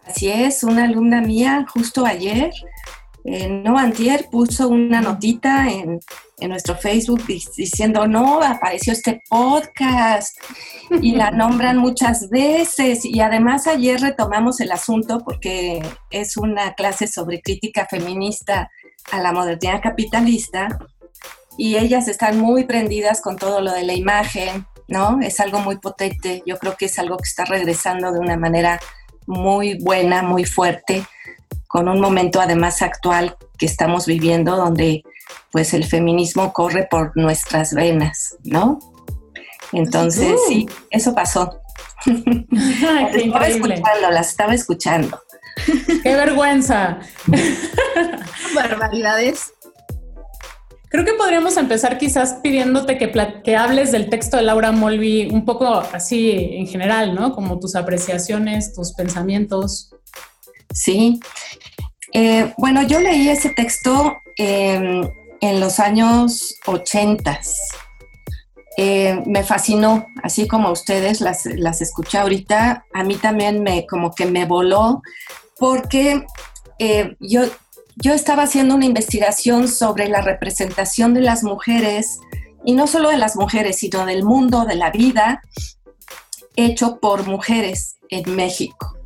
Así 0.07 0.29
es, 0.29 0.62
una 0.62 0.85
alumna 0.85 1.21
mía 1.21 1.67
justo 1.73 2.05
ayer, 2.05 2.51
eh, 3.27 3.49
no 3.49 3.79
antier, 3.79 4.29
puso 4.31 4.69
una 4.69 5.01
notita 5.01 5.69
en, 5.71 6.01
nuestro 6.47 6.77
Facebook 6.77 7.23
diciendo, 7.27 8.07
no, 8.07 8.43
apareció 8.43 8.93
este 8.93 9.23
podcast 9.31 10.37
y 11.01 11.12
la 11.12 11.31
nombran 11.33 11.79
muchas 11.79 12.29
veces. 12.29 13.07
Y 13.07 13.21
además 13.21 13.67
ayer 13.67 13.99
retomamos 13.99 14.61
el 14.61 14.71
asunto 14.73 15.21
porque 15.25 15.81
es 16.11 16.37
una 16.37 16.75
clase 16.75 17.07
sobre 17.07 17.40
crítica 17.40 17.87
feminista 17.88 18.71
a 19.11 19.21
la 19.23 19.33
modernidad 19.33 19.81
capitalista 19.81 20.69
y 21.57 21.77
ellas 21.77 22.09
están 22.09 22.38
muy 22.38 22.64
prendidas 22.64 23.23
con 23.23 23.37
todo 23.37 23.62
lo 23.62 23.73
de 23.73 23.85
la 23.85 23.95
imagen, 23.95 24.67
¿no? 24.87 25.21
Es 25.23 25.40
algo 25.40 25.61
muy 25.61 25.79
potente, 25.79 26.43
yo 26.45 26.59
creo 26.59 26.77
que 26.77 26.87
es 26.87 26.99
algo 26.99 27.17
que 27.17 27.29
está 27.29 27.47
regresando 27.47 28.12
de 28.12 28.19
una 28.19 28.37
manera 28.37 28.79
muy 29.26 29.78
buena, 29.78 30.22
muy 30.22 30.44
fuerte, 30.44 31.04
con 31.66 31.88
un 31.88 32.00
momento 32.00 32.40
además 32.40 32.82
actual 32.82 33.37
que 33.58 33.66
estamos 33.66 34.06
viviendo 34.06 34.56
donde 34.56 35.02
pues 35.50 35.74
el 35.74 35.84
feminismo 35.84 36.52
corre 36.52 36.87
por 36.90 37.16
nuestras 37.16 37.74
venas, 37.74 38.37
¿no? 38.44 38.78
Entonces, 39.72 40.38
sí, 40.46 40.68
eso 40.90 41.14
pasó. 41.14 41.60
estaba 42.06 43.48
escuchando, 43.48 44.10
las 44.10 44.28
estaba 44.28 44.54
escuchando. 44.54 45.20
¡Qué 46.02 46.14
vergüenza! 46.14 46.98
Barbaridades. 48.54 49.54
Creo 50.88 51.05
que 51.05 51.14
podríamos 51.14 51.57
empezar 51.57 51.99
quizás 51.99 52.35
pidiéndote 52.42 52.99
que, 52.99 53.11
que 53.42 53.57
hables 53.57 53.90
del 53.90 54.09
texto 54.09 54.37
de 54.37 54.44
Laura 54.44 54.70
Molby 54.73 55.29
un 55.31 55.44
poco 55.44 55.66
así 55.92 56.31
en 56.31 56.66
general, 56.66 57.14
¿no? 57.14 57.33
Como 57.33 57.59
tus 57.59 57.75
apreciaciones, 57.75 58.75
tus 58.75 58.92
pensamientos. 58.92 59.90
Sí. 60.73 61.20
Eh, 62.12 62.53
bueno, 62.59 62.83
yo 62.83 63.01
leí 63.01 63.29
ese 63.29 63.51
texto 63.51 64.16
em, 64.37 65.09
en 65.40 65.61
los 65.61 65.81
años 65.81 66.57
80. 66.66 67.40
Eh, 68.77 69.23
me 69.27 69.44
fascinó, 69.44 70.07
así 70.23 70.47
como 70.47 70.70
ustedes 70.70 71.20
las, 71.20 71.47
las 71.47 71.81
escuché 71.81 72.18
ahorita, 72.18 72.85
a 72.92 73.05
mí 73.05 73.14
también 73.16 73.62
me 73.62 73.87
como 73.87 74.12
que 74.12 74.27
me 74.27 74.47
voló 74.47 75.01
porque 75.59 76.25
eh, 76.79 77.16
yo 77.20 77.42
yo 77.96 78.12
estaba 78.12 78.44
haciendo 78.44 78.74
una 78.74 78.87
investigación 78.87 79.68
sobre 79.68 80.09
la 80.09 80.20
representación 80.20 81.14
de 81.14 81.20
las 81.20 81.42
mujeres, 81.42 82.18
y 82.64 82.72
no 82.72 82.87
solo 82.87 83.11
de 83.11 83.18
las 83.18 83.37
mujeres, 83.37 83.78
sino 83.78 84.07
del 84.07 84.24
mundo, 84.24 84.64
de 84.64 84.74
la 84.74 84.90
vida, 84.90 85.42
hecho 86.57 86.98
por 87.00 87.26
mujeres 87.26 87.96
en 88.09 88.35
México. 88.35 88.96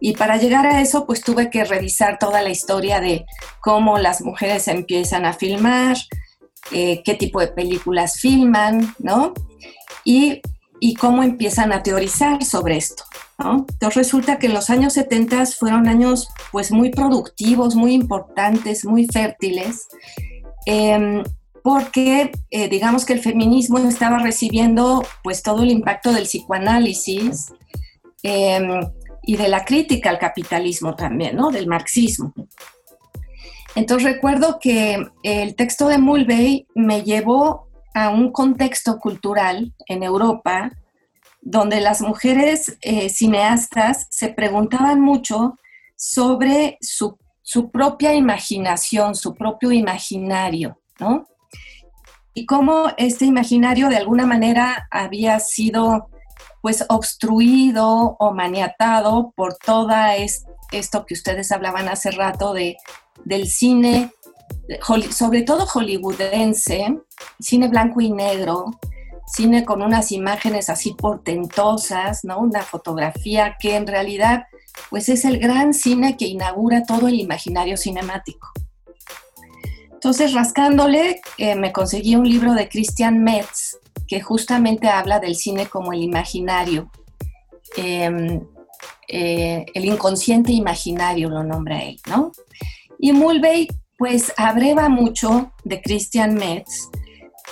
Y 0.00 0.12
para 0.12 0.36
llegar 0.36 0.66
a 0.66 0.80
eso, 0.80 1.06
pues 1.06 1.22
tuve 1.22 1.50
que 1.50 1.64
revisar 1.64 2.18
toda 2.18 2.42
la 2.42 2.50
historia 2.50 3.00
de 3.00 3.26
cómo 3.60 3.98
las 3.98 4.20
mujeres 4.20 4.68
empiezan 4.68 5.24
a 5.24 5.32
filmar, 5.32 5.96
eh, 6.70 7.02
qué 7.04 7.14
tipo 7.14 7.40
de 7.40 7.48
películas 7.48 8.20
filman, 8.20 8.94
¿no? 8.98 9.32
Y, 10.04 10.40
y 10.78 10.94
cómo 10.94 11.22
empiezan 11.22 11.72
a 11.72 11.82
teorizar 11.82 12.44
sobre 12.44 12.76
esto. 12.76 13.04
Entonces 13.38 13.94
resulta 13.94 14.38
que 14.38 14.48
los 14.48 14.68
años 14.68 14.94
70 14.94 15.46
fueron 15.46 15.86
años 15.86 16.28
pues 16.50 16.72
muy 16.72 16.90
productivos, 16.90 17.76
muy 17.76 17.92
importantes, 17.92 18.84
muy 18.84 19.06
fértiles, 19.06 19.86
em, 20.66 21.22
porque 21.62 22.32
eh, 22.50 22.68
digamos 22.68 23.04
que 23.04 23.12
el 23.12 23.20
feminismo 23.20 23.78
estaba 23.78 24.18
recibiendo 24.18 25.04
pues 25.22 25.42
todo 25.42 25.62
el 25.62 25.70
impacto 25.70 26.12
del 26.12 26.24
psicoanálisis 26.24 27.52
em, 28.24 28.80
y 29.22 29.36
de 29.36 29.48
la 29.48 29.64
crítica 29.64 30.10
al 30.10 30.18
capitalismo 30.18 30.96
también, 30.96 31.36
¿no? 31.36 31.50
Del 31.50 31.68
marxismo. 31.68 32.32
Entonces 33.76 34.14
recuerdo 34.14 34.58
que 34.60 35.06
el 35.22 35.54
texto 35.54 35.86
de 35.86 35.98
Mulvey 35.98 36.66
me 36.74 37.04
llevó 37.04 37.68
a 37.94 38.08
un 38.08 38.32
contexto 38.32 38.98
cultural 38.98 39.72
en 39.86 40.02
Europa 40.02 40.72
donde 41.40 41.80
las 41.80 42.00
mujeres 42.00 42.76
eh, 42.80 43.08
cineastas 43.08 44.06
se 44.10 44.28
preguntaban 44.28 45.00
mucho 45.00 45.56
sobre 45.96 46.78
su, 46.80 47.18
propia 47.72 48.14
imaginación, 48.14 49.14
su 49.14 49.34
propio 49.34 49.72
imaginario, 49.72 50.80
¿no? 51.00 51.26
Y 52.34 52.46
cómo 52.46 52.92
este 52.98 53.24
imaginario 53.24 53.88
de 53.88 53.96
alguna 53.96 54.26
manera 54.26 54.86
había 54.90 55.40
sido 55.40 56.08
pues 56.60 56.84
obstruido 56.88 58.16
o 58.18 58.32
maniatado 58.32 59.32
por 59.34 59.56
toda 59.56 60.14
esto 60.16 61.06
que 61.06 61.14
ustedes 61.14 61.50
hablaban 61.50 61.88
hace 61.88 62.10
rato 62.10 62.52
de, 62.52 62.76
del 63.24 63.48
cine, 63.48 64.12
sobre 65.10 65.42
todo 65.42 65.66
hollywoodense, 65.66 66.98
cine 67.40 67.68
blanco 67.68 68.00
y 68.00 68.12
negro, 68.12 68.78
cine 69.34 69.64
con 69.64 69.82
unas 69.82 70.12
imágenes 70.12 70.70
así 70.70 70.94
portentosas, 70.94 72.24
¿no? 72.24 72.38
Una 72.40 72.62
fotografía 72.62 73.56
que 73.60 73.76
en 73.76 73.86
realidad 73.86 74.44
pues 74.90 75.08
es 75.08 75.24
el 75.24 75.38
gran 75.38 75.74
cine 75.74 76.16
que 76.16 76.26
inaugura 76.26 76.84
todo 76.84 77.08
el 77.08 77.20
imaginario 77.20 77.76
cinemático. 77.76 78.48
Entonces, 79.92 80.32
rascándole, 80.32 81.20
eh, 81.38 81.56
me 81.56 81.72
conseguí 81.72 82.14
un 82.14 82.28
libro 82.28 82.54
de 82.54 82.68
Christian 82.68 83.22
Metz 83.24 83.78
que 84.06 84.20
justamente 84.20 84.88
habla 84.88 85.18
del 85.18 85.34
cine 85.34 85.66
como 85.66 85.92
el 85.92 86.02
imaginario, 86.02 86.90
em, 87.76 88.40
eh, 89.08 89.66
el 89.74 89.84
inconsciente 89.84 90.52
imaginario 90.52 91.28
lo 91.28 91.42
nombra 91.42 91.82
él, 91.82 92.00
¿no? 92.08 92.30
Y 92.98 93.12
Mulvey, 93.12 93.66
pues, 93.98 94.32
abreva 94.36 94.88
mucho 94.88 95.52
de 95.64 95.82
Christian 95.82 96.34
Metz 96.34 96.88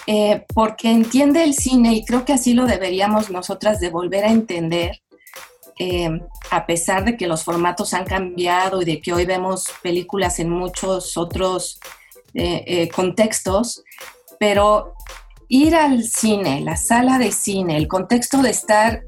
eh, 0.06 0.44
porque 0.54 0.90
entiende 0.90 1.42
el 1.42 1.54
cine 1.54 1.94
y 1.94 2.04
creo 2.04 2.24
que 2.24 2.32
así 2.32 2.54
lo 2.54 2.66
deberíamos 2.66 3.30
nosotras 3.30 3.80
de 3.80 3.90
volver 3.90 4.24
a 4.24 4.30
entender, 4.30 5.02
eh, 5.78 6.20
a 6.50 6.64
pesar 6.64 7.04
de 7.04 7.16
que 7.16 7.26
los 7.26 7.42
formatos 7.42 7.92
han 7.92 8.04
cambiado 8.04 8.82
y 8.82 8.85
de 8.85 9.00
que 9.00 9.12
hoy 9.12 9.24
vemos 9.24 9.64
películas 9.82 10.38
en 10.38 10.50
muchos 10.50 11.16
otros 11.16 11.80
eh, 12.35 12.88
contextos, 12.94 13.82
pero 14.38 14.94
ir 15.48 15.74
al 15.74 16.04
cine, 16.04 16.61
la 16.61 16.76
sala 16.76 17.18
de 17.18 17.32
cine, 17.32 17.76
el 17.76 17.88
contexto 17.88 18.42
de 18.42 18.50
estar 18.50 19.02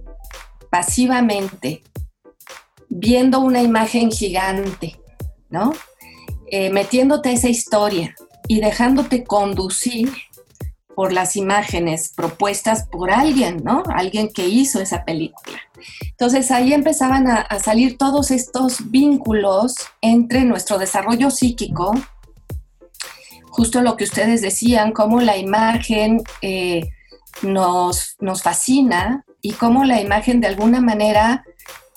pasivamente 0.70 1.82
viendo 2.88 3.38
una 3.38 3.62
imagen 3.62 4.10
gigante, 4.10 4.98
¿no? 5.50 5.72
metiéndote 6.72 7.30
esa 7.30 7.50
historia 7.50 8.14
y 8.48 8.60
dejándote 8.60 9.22
conducir 9.22 10.10
por 10.98 11.12
las 11.12 11.36
imágenes 11.36 12.08
propuestas 12.08 12.88
por 12.88 13.12
alguien, 13.12 13.62
¿no? 13.62 13.84
Alguien 13.94 14.30
que 14.34 14.48
hizo 14.48 14.80
esa 14.80 15.04
película. 15.04 15.56
Entonces 16.10 16.50
ahí 16.50 16.72
empezaban 16.72 17.28
a, 17.28 17.46
salir 17.60 17.96
todos 17.96 18.32
estos 18.32 18.90
vínculos 18.90 19.76
entre 20.00 20.42
nuestro 20.42 20.76
desarrollo 20.76 21.30
psíquico, 21.30 21.94
justo 23.48 23.80
lo 23.80 23.96
que 23.96 24.02
ustedes 24.02 24.42
decían, 24.42 24.90
cómo 24.90 25.20
la 25.20 25.36
imagen 25.36 26.24
eh, 26.42 26.88
nos, 27.42 28.16
nos 28.18 28.42
fascina 28.42 29.24
y 29.40 29.52
cómo 29.52 29.84
la 29.84 30.00
imagen 30.00 30.40
de 30.40 30.48
alguna 30.48 30.80
manera 30.80 31.44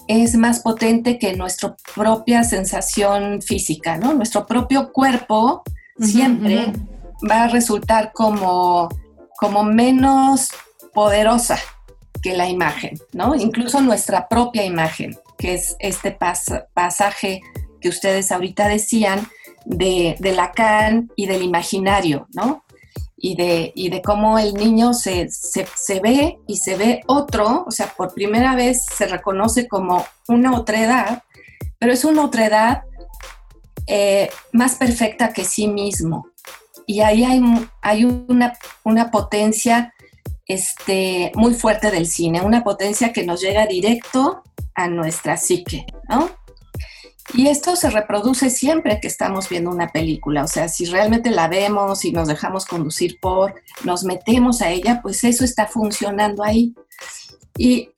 es 0.08 0.36
más 0.36 0.60
potente 0.60 1.18
que 1.18 1.36
nuestra 1.36 1.76
propia 1.96 2.44
sensación 2.44 3.42
física, 3.42 3.98
¿no? 3.98 4.14
Nuestro 4.14 4.46
propio 4.46 4.92
cuerpo 4.94 5.64
siempre 5.98 6.72
va 7.30 7.44
a 7.44 7.48
resultar 7.48 8.12
como, 8.14 8.90
como 9.40 9.64
menos 9.64 10.50
poderosa 10.94 11.58
que 12.22 12.36
la 12.36 12.48
imagen, 12.48 13.00
¿no? 13.14 13.36
Incluso 13.36 13.82
nuestra 13.82 14.28
propia 14.28 14.64
imagen, 14.64 15.18
que 15.38 15.56
es 15.56 15.76
este 15.80 16.18
pasaje 16.74 17.42
que 17.80 17.90
ustedes 17.90 18.32
ahorita 18.32 18.68
decían 18.68 19.28
de, 19.66 20.16
de 20.20 20.32
Lacan 20.34 21.12
y 21.16 21.26
del 21.26 21.42
imaginario, 21.42 22.28
¿no? 22.34 22.64
Y 23.18 23.36
de, 23.36 23.72
y 23.76 23.90
de 23.90 24.02
cómo 24.02 24.40
el 24.40 24.54
niño 24.54 24.94
se, 24.94 25.30
se, 25.30 26.00
ve 26.00 26.40
y 26.48 26.58
se 26.58 26.76
ve 26.76 27.02
otro, 27.08 27.66
o 27.68 27.72
sea, 27.72 27.88
por 27.96 28.14
primera 28.14 28.56
vez 28.56 28.84
se 28.86 29.08
reconoce 29.08 29.68
como 29.68 30.06
una 30.28 30.56
otredad, 30.58 31.24
pero 31.78 31.94
es 31.94 32.04
una 32.04 32.24
otredad 32.24 32.84
eh, 33.86 34.30
más 34.54 34.76
perfecta 34.76 35.34
que 35.34 35.44
sí 35.44 35.68
mismo. 35.68 36.31
Y 36.86 37.02
ahí 37.02 37.24
hay, 37.24 37.41
hay 37.82 38.06
una, 38.06 38.54
una 38.84 39.12
potencia 39.12 39.94
este, 40.48 41.32
muy 41.36 41.54
fuerte 41.54 41.91
del 41.91 42.08
cine, 42.08 42.41
una 42.41 42.63
potencia 42.63 43.13
que 43.13 43.26
nos 43.26 43.41
llega 43.41 43.65
directo 43.67 44.44
a 44.76 44.88
nuestra 44.88 45.38
psique, 45.38 45.86
¿no? 46.10 46.30
Y 47.34 47.48
esto 47.48 47.76
se 47.78 47.89
reproduce 47.89 48.50
siempre 48.50 49.00
que 49.00 49.08
estamos 49.08 49.48
viendo 49.48 49.70
una 49.70 49.88
película, 49.88 50.44
o 50.44 50.48
sea, 50.48 50.67
si 50.67 50.86
realmente 50.86 51.30
la 51.30 51.48
vemos 51.48 52.04
y 52.04 52.12
nos 52.12 52.28
dejamos 52.28 52.65
conducir 52.65 53.20
por, 53.22 53.56
nos 53.86 54.04
metemos 54.04 54.62
a 54.62 54.70
ella, 54.70 55.00
pues 55.02 55.24
eso 55.24 55.46
está 55.46 55.67
funcionando 55.67 56.44
ahí. 56.44 56.74
Y 57.58 57.89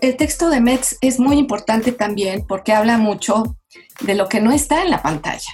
el 0.00 0.16
texto 0.16 0.48
de 0.48 0.60
Metz 0.60 0.96
es 1.02 1.20
muy 1.20 1.36
importante 1.36 1.92
también 1.92 2.46
porque 2.46 2.72
habla 2.72 2.96
mucho 2.96 3.58
de 4.00 4.14
lo 4.14 4.28
que 4.28 4.40
no 4.40 4.52
está 4.52 4.82
en 4.82 4.90
la 4.90 5.02
pantalla. 5.02 5.50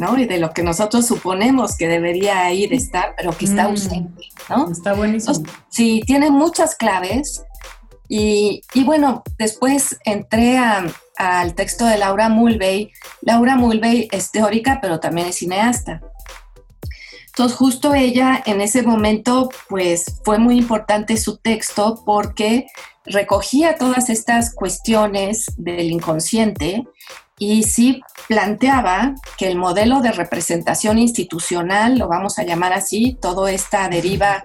¿No? 0.00 0.18
Y 0.18 0.24
de 0.24 0.38
lo 0.38 0.50
que 0.50 0.62
nosotros 0.62 1.06
suponemos 1.06 1.76
que 1.76 1.86
debería 1.86 2.50
ir 2.52 2.72
estar, 2.72 3.14
pero 3.16 3.36
que 3.36 3.44
está 3.44 3.64
mm. 3.64 3.70
ausente, 3.70 4.28
¿no? 4.48 4.70
Está 4.70 4.94
buenísimo. 4.94 5.46
sí, 5.68 6.02
tiene 6.06 6.30
muchas 6.30 6.74
claves. 6.74 7.44
Y, 8.08 8.62
bueno, 8.84 9.22
después 9.38 9.96
entré 10.04 10.58
al 11.16 11.54
texto 11.54 11.84
de 11.84 11.98
Laura 11.98 12.28
Mulvey. 12.28 12.90
Laura 13.20 13.54
Mulvey 13.54 14.08
es 14.10 14.32
teórica, 14.32 14.80
pero 14.82 14.98
también 14.98 15.28
es 15.28 15.36
cineasta. 15.36 16.00
Entonces, 17.26 17.56
justo 17.56 17.94
ella 17.94 18.42
en 18.46 18.60
ese 18.60 18.82
momento, 18.82 19.50
pues 19.68 20.20
fue 20.24 20.38
muy 20.38 20.58
importante 20.58 21.16
su 21.18 21.36
texto 21.36 22.02
porque 22.04 22.66
recogía 23.04 23.76
todas 23.76 24.10
estas 24.10 24.54
cuestiones 24.54 25.44
del 25.56 25.90
inconsciente 25.90 26.86
y 27.40 27.62
sí 27.62 28.02
planteaba 28.28 29.14
que 29.38 29.48
el 29.48 29.56
modelo 29.56 30.02
de 30.02 30.12
representación 30.12 30.98
institucional, 30.98 31.98
lo 31.98 32.06
vamos 32.06 32.38
a 32.38 32.44
llamar 32.44 32.74
así, 32.74 33.16
todo 33.18 33.48
esta 33.48 33.88
deriva 33.88 34.44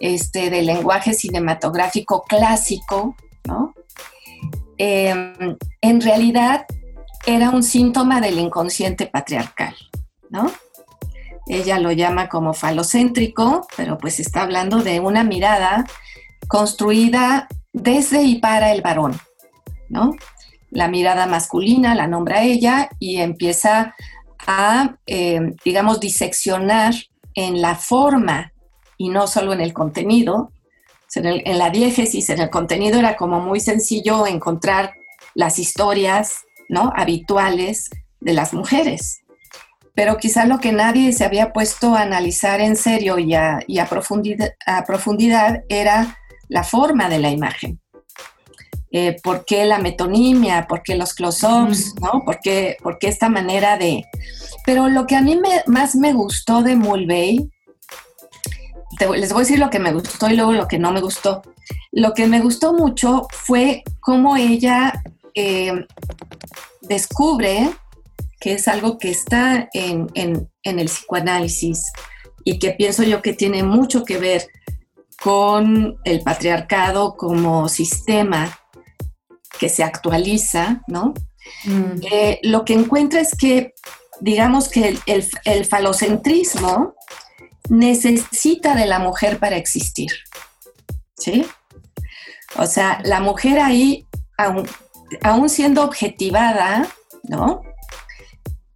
este, 0.00 0.48
del 0.48 0.64
lenguaje 0.64 1.12
cinematográfico 1.12 2.22
clásico, 2.22 3.14
¿no? 3.44 3.74
Em, 4.78 5.58
en 5.82 6.00
realidad 6.00 6.64
era 7.26 7.50
un 7.50 7.62
síntoma 7.62 8.22
del 8.22 8.38
inconsciente 8.38 9.06
patriarcal, 9.06 9.76
¿no? 10.30 10.50
Ella 11.46 11.78
lo 11.78 11.92
llama 11.92 12.30
como 12.30 12.54
falocéntrico, 12.54 13.68
pero 13.76 13.98
pues 13.98 14.18
está 14.18 14.42
hablando 14.42 14.78
de 14.78 14.98
una 14.98 15.24
mirada 15.24 15.84
construida 16.48 17.48
desde 17.74 18.22
y 18.22 18.36
para 18.36 18.72
el 18.72 18.80
varón, 18.80 19.20
¿no? 19.90 20.12
La 20.70 20.88
mirada 20.88 21.26
masculina, 21.26 21.94
la 21.94 22.06
nombra 22.06 22.42
ella 22.42 22.88
y 22.98 23.16
empieza 23.18 23.94
a, 24.46 24.96
eh, 25.06 25.54
digamos, 25.64 26.00
diseccionar 26.00 26.94
en 27.34 27.60
la 27.60 27.74
forma 27.74 28.52
y 28.96 29.08
no 29.08 29.26
solo 29.26 29.52
en 29.52 29.60
el 29.60 29.72
contenido. 29.72 30.52
En, 31.14 31.58
la 31.58 31.70
diégesis, 31.70 32.30
en 32.30 32.40
el 32.40 32.50
contenido 32.50 32.98
era 32.98 33.16
como 33.16 33.40
muy 33.40 33.60
sencillo 33.60 34.26
encontrar 34.26 34.94
las 35.34 35.58
historias 35.58 36.42
¿no? 36.68 36.92
habituales 36.94 37.90
de 38.20 38.32
las 38.32 38.52
mujeres. 38.54 39.20
Pero 39.94 40.18
quizá 40.18 40.46
lo 40.46 40.60
que 40.60 40.72
nadie 40.72 41.12
se 41.12 41.24
había 41.24 41.52
puesto 41.52 41.96
a 41.96 42.02
analizar 42.02 42.60
en 42.60 42.76
serio 42.76 43.18
y 43.18 43.34
a, 43.34 43.58
y 43.66 43.80
a 43.80 43.88
profundidad 43.88 45.64
era 45.68 46.16
la 46.48 46.62
forma 46.62 47.08
de 47.08 47.18
la 47.18 47.30
imagen. 47.30 47.79
Eh, 48.92 49.16
por 49.22 49.44
qué 49.44 49.64
la 49.66 49.78
metonimia, 49.78 50.66
por 50.66 50.82
qué 50.82 50.96
los 50.96 51.14
close-ups, 51.14 51.94
¿no? 52.00 52.24
¿Por 52.24 52.40
qué, 52.40 52.76
esta 53.02 53.28
manera 53.28 53.78
de... 53.78 54.04
Pero 54.66 54.88
lo 54.88 55.06
que 55.06 55.14
a 55.14 55.20
mí 55.20 55.40
más 55.66 55.94
me 55.94 56.12
gustó 56.12 56.62
de 56.62 56.74
Mulvey, 56.74 57.50
les 59.14 59.32
voy 59.32 59.40
a 59.40 59.44
decir 59.44 59.58
lo 59.60 59.70
que 59.70 59.78
me 59.78 59.92
gustó 59.92 60.28
y 60.28 60.34
luego 60.34 60.52
lo 60.52 60.66
que 60.66 60.78
no 60.78 60.90
me 60.90 61.00
gustó. 61.00 61.42
Lo 61.92 62.14
que 62.14 62.26
me 62.26 62.40
gustó 62.40 62.72
mucho 62.72 63.28
fue 63.30 63.84
cómo 64.00 64.36
ella 64.36 65.02
eh, 65.34 65.86
descubre 66.82 67.70
que 68.40 68.54
es 68.54 68.66
algo 68.66 68.98
que 68.98 69.10
está 69.10 69.68
en, 69.72 70.10
en 70.14 70.78
el 70.78 70.86
psicoanálisis 70.86 71.92
y 72.42 72.58
que 72.58 72.72
pienso 72.72 73.02
yo 73.04 73.22
que 73.22 73.34
tiene 73.34 73.62
mucho 73.62 74.04
que 74.04 74.18
ver 74.18 74.48
con 75.22 75.98
el 76.04 76.22
patriarcado 76.22 77.16
como 77.16 77.68
sistema 77.68 78.59
que 79.58 79.68
se 79.68 79.82
actualiza, 79.82 80.82
¿no? 80.86 81.14
Mm. 81.64 82.00
Eh, 82.10 82.40
lo 82.42 82.64
que 82.64 82.74
encuentra 82.74 83.20
es 83.20 83.34
que, 83.34 83.74
digamos 84.20 84.68
que 84.68 84.98
el, 85.06 85.64
falocentrismo 85.64 86.94
necesita 87.68 88.74
de 88.74 88.86
la 88.86 88.98
mujer 88.98 89.38
para 89.38 89.56
existir, 89.56 90.10
¿sí? 91.16 91.46
O 92.56 92.66
sea, 92.66 93.00
la 93.04 93.20
mujer 93.20 93.60
ahí, 93.60 94.06
aún, 95.22 95.48
siendo 95.48 95.84
objetivada, 95.84 96.88
¿no? 97.22 97.62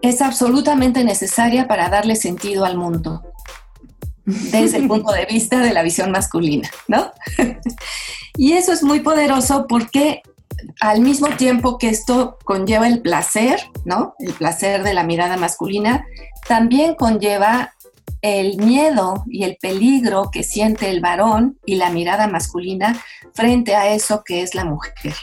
Es 0.01 0.21
absolutamente 0.21 1.03
necesaria 1.03 1.67
para 1.67 1.89
darle 1.89 2.15
sentido 2.15 2.65
al 2.65 2.77
mundo 2.77 3.23
desde 4.27 4.79
el 4.79 4.89
punto 4.89 5.13
de 5.13 5.27
vista 5.27 5.61
de 5.61 5.73
la 5.73 5.83
visión 5.83 6.11
masculina, 6.11 6.71
¿no? 6.89 7.13
y 8.37 8.53
eso 8.53 8.73
es 8.73 8.83
muy 8.83 9.01
poderoso 9.01 9.67
porque 9.69 10.23
al 10.81 11.00
mismo 11.00 11.29
tiempo 11.29 11.79
que 11.79 11.88
esto 11.88 12.38
conlleva 12.44 12.87
el 12.88 13.00
placer, 13.00 13.61
¿no? 13.85 14.14
El 14.18 14.33
placer 14.33 14.83
de 14.83 14.94
la 14.94 15.05
mirada 15.05 15.37
masculina, 15.37 16.07
también 16.46 16.94
conlleva 16.94 17.74
el 18.22 18.57
miedo 18.57 19.24
y 19.27 19.44
el 19.44 19.57
peligro 19.61 20.31
que 20.31 20.42
siente 20.42 20.88
el 20.88 21.00
varón 21.00 21.59
y 21.66 21.77
la 21.77 21.90
mirada 21.90 22.27
masculina 22.27 22.98
frente 23.35 23.77
a 23.77 23.94
eso 23.94 24.22
que 24.24 24.42
es 24.42 24.55
la 24.55 24.64
mujer. 24.64 25.14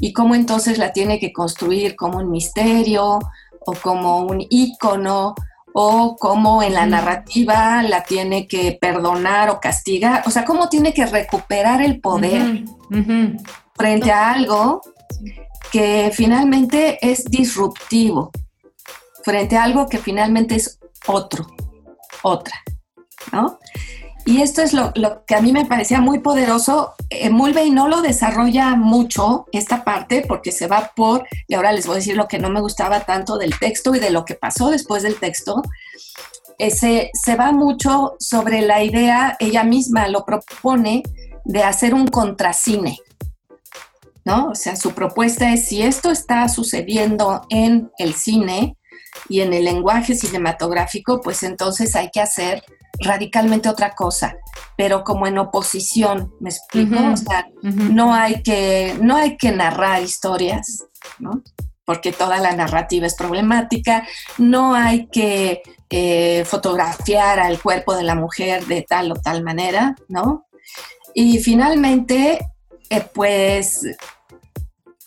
Y 0.00 0.12
cómo 0.12 0.34
entonces 0.34 0.78
la 0.78 0.92
tiene 0.92 1.18
que 1.18 1.32
construir 1.32 1.96
como 1.96 2.18
un 2.18 2.30
misterio 2.30 3.18
o 3.60 3.72
como 3.82 4.20
un 4.20 4.44
ícono 4.48 5.34
o 5.72 6.16
cómo 6.16 6.62
en 6.62 6.74
la 6.74 6.86
narrativa 6.86 7.82
la 7.82 8.02
tiene 8.02 8.46
que 8.46 8.76
perdonar 8.80 9.50
o 9.50 9.60
castigar, 9.60 10.24
o 10.26 10.30
sea, 10.30 10.44
cómo 10.44 10.68
tiene 10.68 10.92
que 10.92 11.06
recuperar 11.06 11.82
el 11.82 12.00
poder 12.00 12.64
frente 13.78 14.10
a 14.10 14.32
algo 14.32 14.82
que 15.70 16.10
finalmente 16.12 16.98
es 17.00 17.24
disruptivo, 17.24 18.30
frente 19.22 19.56
a 19.56 19.64
algo 19.64 19.88
que 19.88 19.98
finalmente 19.98 20.56
es 20.56 20.78
otro, 21.06 21.46
otra, 22.22 22.54
¿no? 23.32 23.58
Y 24.24 24.42
esto 24.42 24.60
es 24.60 24.74
lo, 24.74 24.92
que 25.26 25.34
a 25.34 25.40
mí 25.40 25.52
me 25.52 25.64
parecía 25.64 26.02
muy 26.02 26.18
poderoso. 26.18 26.92
Eh, 27.08 27.30
Mulvey 27.30 27.70
no 27.70 27.88
lo 27.88 28.02
desarrolla 28.02 28.74
mucho 28.76 29.46
esta 29.52 29.84
parte 29.84 30.22
porque 30.28 30.52
se 30.52 30.66
va 30.66 30.92
por, 30.94 31.26
y 31.46 31.54
ahora 31.54 31.72
les 31.72 31.86
voy 31.86 31.94
a 31.94 31.98
decir 32.00 32.14
lo 32.14 32.28
que 32.28 32.38
no 32.38 32.50
me 32.50 32.60
gustaba 32.60 33.00
tanto 33.00 33.38
del 33.38 33.58
texto 33.58 33.94
y 33.94 34.00
de 34.00 34.10
lo 34.10 34.26
que 34.26 34.34
pasó 34.34 34.68
después 34.68 35.02
del 35.02 35.18
texto, 35.18 35.62
se, 36.58 37.10
se 37.14 37.36
va 37.36 37.52
mucho 37.52 38.16
sobre 38.18 38.60
la 38.60 38.82
idea, 38.82 39.36
ella 39.40 39.64
misma 39.64 40.08
lo 40.08 40.26
propone, 40.26 41.02
de 41.46 41.62
hacer 41.62 41.94
un 41.94 42.06
contracine. 42.06 42.98
¿No? 44.28 44.50
O 44.50 44.54
sea, 44.54 44.76
su 44.76 44.92
propuesta 44.92 45.50
es 45.54 45.64
si 45.64 45.82
esto 45.82 46.10
está 46.10 46.46
sucediendo 46.50 47.46
en 47.48 47.90
el 47.96 48.12
cine 48.12 48.76
y 49.30 49.40
en 49.40 49.54
el 49.54 49.64
lenguaje 49.64 50.14
cinematográfico, 50.14 51.22
pues 51.22 51.42
entonces 51.42 51.96
hay 51.96 52.10
que 52.10 52.20
hacer 52.20 52.62
radicalmente 53.00 53.70
otra 53.70 53.94
cosa, 53.94 54.36
pero 54.76 55.02
como 55.02 55.26
en 55.26 55.38
oposición, 55.38 56.34
¿me 56.40 56.50
explico? 56.50 56.98
o 57.10 57.16
sea, 57.16 57.46
no, 57.62 58.12
hay 58.12 58.42
que, 58.42 58.98
no 59.00 59.16
hay 59.16 59.38
que 59.38 59.50
narrar 59.50 60.02
historias, 60.02 60.84
¿no? 61.18 61.42
Porque 61.86 62.12
toda 62.12 62.36
la 62.38 62.52
narrativa 62.52 63.06
es 63.06 63.14
problemática, 63.14 64.06
no 64.36 64.74
hay 64.74 65.06
que 65.06 65.62
eh, 65.88 66.44
fotografiar 66.44 67.40
al 67.40 67.62
cuerpo 67.62 67.96
de 67.96 68.02
la 68.02 68.14
mujer 68.14 68.66
de 68.66 68.82
tal 68.82 69.10
o 69.10 69.14
tal 69.14 69.42
manera, 69.42 69.96
¿no? 70.08 70.46
Y 71.14 71.38
finalmente, 71.38 72.46
eh, 72.90 73.04
pues 73.14 73.86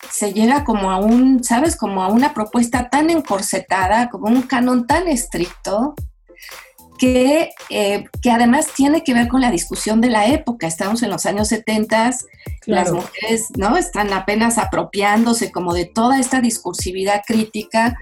se 0.10 0.34
llega 0.34 0.64
como 0.64 0.92
a 0.92 0.98
un, 0.98 1.44
¿sabes? 1.44 1.76
Como 1.76 2.04
a 2.04 2.08
una 2.08 2.34
propuesta 2.34 2.90
tan 2.90 3.10
encorsetada, 3.10 4.10
como 4.10 4.28
un 4.28 4.42
canon 4.44 4.88
tan 4.88 5.08
estricto, 5.08 5.96
que, 6.98 7.50
eh, 7.72 8.06
que 8.22 8.30
además 8.30 8.68
tiene 8.76 9.04
que 9.04 9.16
ver 9.16 9.28
con 9.28 9.42
la 9.42 9.50
discusión 9.50 10.02
de 10.02 10.10
la 10.10 10.28
época. 10.28 10.68
Estamos 10.68 11.02
en 11.02 11.10
los 11.10 11.26
años 11.26 11.48
70, 11.48 12.12
las 12.68 12.92
mujeres 12.92 13.48
¿no? 13.58 13.76
están 13.76 14.14
apenas 14.14 14.60
apropiándose 14.60 15.52
como 15.52 15.74
de 15.74 15.86
toda 15.86 16.20
esta 16.20 16.42
discursividad 16.42 17.24
crítica, 17.26 17.98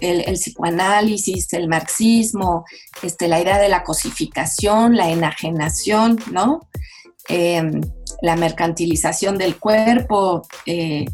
el, 0.00 0.34
psicoanálisis, 0.34 1.52
el 1.52 1.68
marxismo, 1.68 2.64
este, 3.02 3.28
la 3.28 3.40
idea 3.40 3.58
de 3.58 3.68
la 3.68 3.84
cosificación, 3.84 4.96
la 4.96 5.10
enajenación, 5.10 6.18
¿no? 6.30 6.68
Em, 7.28 7.80
la 8.20 8.36
mercantilización 8.36 9.38
del 9.38 9.58
cuerpo. 9.58 10.42
Eh, 10.66 11.04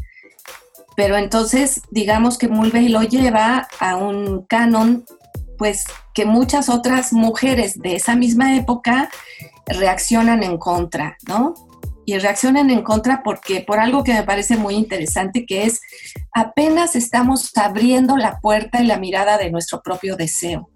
pero 0.99 1.15
entonces, 1.15 1.81
digamos 1.91 2.37
que 2.37 2.49
Mulvey 2.49 2.89
lo 2.89 3.03
lleva 3.03 3.69
a 3.79 3.95
un 3.95 4.43
canon 4.47 5.05
pues 5.57 5.85
que 6.13 6.25
muchas 6.25 6.67
otras 6.67 7.13
mujeres 7.13 7.79
de 7.79 7.95
esa 7.95 8.17
misma 8.17 8.57
época 8.57 9.09
reaccionan 9.65 10.43
en 10.43 10.57
contra, 10.57 11.15
¿no? 11.25 11.53
Y 12.05 12.17
reaccionan 12.17 12.69
en 12.69 12.81
contra 12.83 13.23
porque 13.23 13.61
por 13.61 13.79
algo 13.79 14.03
que 14.03 14.13
me 14.13 14.23
parece 14.23 14.57
muy 14.57 14.75
interesante, 14.75 15.45
que 15.45 15.63
es 15.63 15.79
apenas 16.33 16.97
estamos 16.97 17.55
abriendo 17.55 18.17
la 18.17 18.41
puerta 18.41 18.83
y 18.83 18.85
la 18.85 18.99
mirada 18.99 19.37
de 19.37 19.51
nuestro 19.51 19.81
propio 19.81 20.17
deseo. 20.17 20.69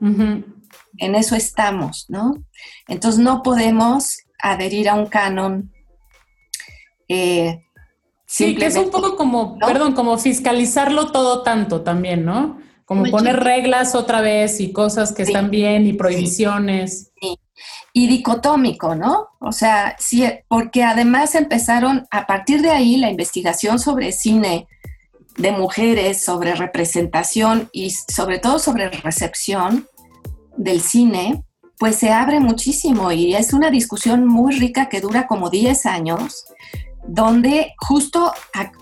En 0.00 1.14
eso 1.14 1.36
estamos, 1.36 2.06
¿no? 2.08 2.34
Entonces 2.88 3.20
no 3.20 3.44
podemos 3.44 4.24
adherir 4.40 4.88
a 4.88 4.94
un 4.94 5.06
canon. 5.06 5.72
Eh, 7.06 7.60
sí, 8.32 8.54
que 8.56 8.66
es 8.66 8.76
un 8.76 8.90
poco 8.90 9.16
como, 9.16 9.58
perdón, 9.58 9.92
como 9.92 10.16
fiscalizarlo 10.18 11.12
todo 11.12 11.42
tanto 11.42 11.82
también, 11.82 12.24
¿no? 12.24 12.58
Como 12.84 13.04
poner 13.10 13.40
reglas 13.40 13.94
otra 13.94 14.20
vez 14.20 14.60
y 14.60 14.72
cosas 14.72 15.12
que 15.12 15.22
están 15.22 15.50
bien 15.50 15.86
y 15.86 15.92
prohibiciones. 15.92 17.12
Sí. 17.20 17.38
Y 17.94 18.06
dicotómico, 18.06 18.94
¿no? 18.94 19.28
O 19.38 19.52
sea, 19.52 19.96
sí, 19.98 20.24
porque 20.48 20.82
además 20.82 21.34
empezaron, 21.34 22.06
a 22.10 22.26
partir 22.26 22.62
de 22.62 22.70
ahí, 22.70 22.96
la 22.96 23.10
investigación 23.10 23.78
sobre 23.78 24.12
cine 24.12 24.66
de 25.36 25.52
mujeres, 25.52 26.22
sobre 26.22 26.54
representación 26.54 27.68
y 27.72 27.90
sobre 27.90 28.38
todo 28.38 28.58
sobre 28.58 28.88
recepción 28.90 29.86
del 30.56 30.80
cine, 30.80 31.44
pues 31.78 31.96
se 31.96 32.10
abre 32.10 32.40
muchísimo 32.40 33.10
y 33.12 33.34
es 33.34 33.52
una 33.52 33.70
discusión 33.70 34.26
muy 34.26 34.58
rica 34.58 34.88
que 34.88 35.00
dura 35.00 35.26
como 35.26 35.50
10 35.50 35.86
años, 35.86 36.44
donde 37.06 37.74
justo 37.78 38.32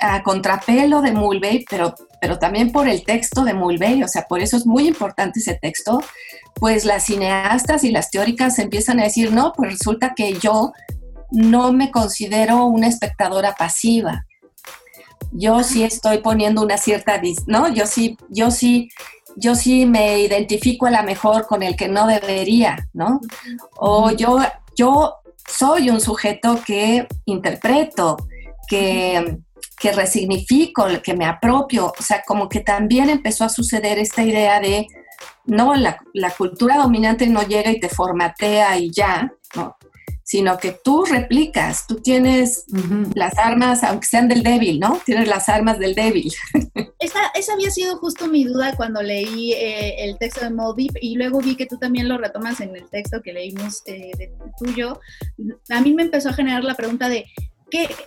a, 0.00 0.22
contrapelo 0.22 1.00
de 1.02 1.12
Mulvey, 1.12 1.64
pero 1.68 1.94
pero 2.20 2.38
también 2.38 2.70
por 2.70 2.87
el 2.87 3.02
texto 3.02 3.44
de 3.44 3.54
Mulvey, 3.54 4.02
o 4.02 4.09
sea, 4.09 4.26
por 4.28 4.40
eso 4.40 4.56
es 4.56 4.66
muy 4.66 4.87
importante 4.87 5.40
ese 5.40 5.54
texto, 5.54 6.02
pues 6.54 6.85
las 6.85 7.06
cineastas 7.06 7.83
y 7.83 7.90
las 7.90 8.11
teóricas 8.11 8.59
empiezan 8.59 9.00
a 9.00 9.04
decir, 9.04 9.33
no, 9.33 9.52
pues 9.56 9.72
resulta 9.72 10.12
que 10.14 10.35
yo 10.35 10.72
no 11.30 11.72
me 11.72 11.90
considero 11.90 12.66
una 12.66 12.88
espectadora 12.88 13.54
pasiva. 13.54 14.26
Yo 15.33 15.62
sí 15.62 15.83
estoy 15.83 16.18
poniendo 16.18 16.62
una 16.62 16.76
cierta, 16.76 17.20
¿no? 17.46 17.72
Yo 17.72 17.87
sí, 17.87 18.18
yo 18.28 18.50
sí, 18.50 18.90
yo 19.37 19.54
sí 19.54 19.87
me 19.87 20.20
identifico 20.20 20.87
a 20.87 20.90
la 20.90 21.02
mejor 21.02 21.46
con 21.46 21.62
el 21.62 21.76
que 21.76 21.88
no 21.88 22.06
debería, 22.06 22.88
¿no? 22.92 23.20
O 23.76 24.11
yo, 24.11 24.40
yo 24.76 25.19
soy 25.48 25.90
un 25.90 26.00
sujeto 26.00 26.61
que 26.64 27.07
interpreto, 27.26 28.16
que 28.68 29.40
que 29.81 29.92
resignifico, 29.92 30.87
que 31.03 31.14
me 31.14 31.24
apropio, 31.24 31.87
o 31.87 32.03
sea, 32.03 32.22
como 32.26 32.50
que 32.50 32.61
también 32.61 33.09
empezó 33.09 33.44
a 33.44 33.48
suceder 33.48 33.98
esta 33.98 34.22
idea 34.22 34.61
de, 34.61 34.87
no, 35.46 35.74
la, 35.74 35.98
cultura 36.37 36.76
dominante 36.76 37.26
no 37.26 37.42
llega 37.42 37.70
y 37.70 37.81
te 37.81 37.88
formatea 37.88 38.76
y 38.76 38.90
ya, 38.90 39.33
¿no? 39.57 39.76
Sino 40.30 40.58
que 40.58 40.70
tú 40.70 41.04
replicas, 41.04 41.88
tú 41.88 41.96
tienes 41.96 42.64
las 43.16 43.36
armas, 43.36 43.82
aunque 43.82 44.06
sean 44.06 44.28
del 44.28 44.44
débil, 44.44 44.78
¿no? 44.78 45.00
Tienes 45.04 45.26
las 45.26 45.48
armas 45.48 45.80
del 45.80 45.96
débil. 45.96 46.32
Esa, 47.00 47.18
esa 47.34 47.54
había 47.54 47.70
sido 47.70 47.96
justo 47.96 48.28
mi 48.28 48.44
duda 48.44 48.76
cuando 48.76 49.02
leí 49.02 49.54
eh, 49.54 50.04
el 50.04 50.18
texto 50.18 50.42
de 50.42 50.50
Moby 50.50 50.88
y 51.00 51.16
luego 51.16 51.40
vi 51.40 51.56
que 51.56 51.64
tú 51.64 51.78
también 51.78 52.08
lo 52.08 52.18
retomas 52.18 52.60
en 52.60 52.76
el 52.76 52.88
texto 52.90 53.22
que 53.22 53.32
leímos 53.32 53.82
eh, 53.86 54.10
de 54.18 54.30
tuyo. 54.58 55.00
A 55.70 55.80
mí 55.80 55.94
me 55.94 56.02
empezó 56.02 56.28
a 56.28 56.34
generar 56.34 56.62
la 56.62 56.74
pregunta 56.74 57.08
de, 57.08 57.24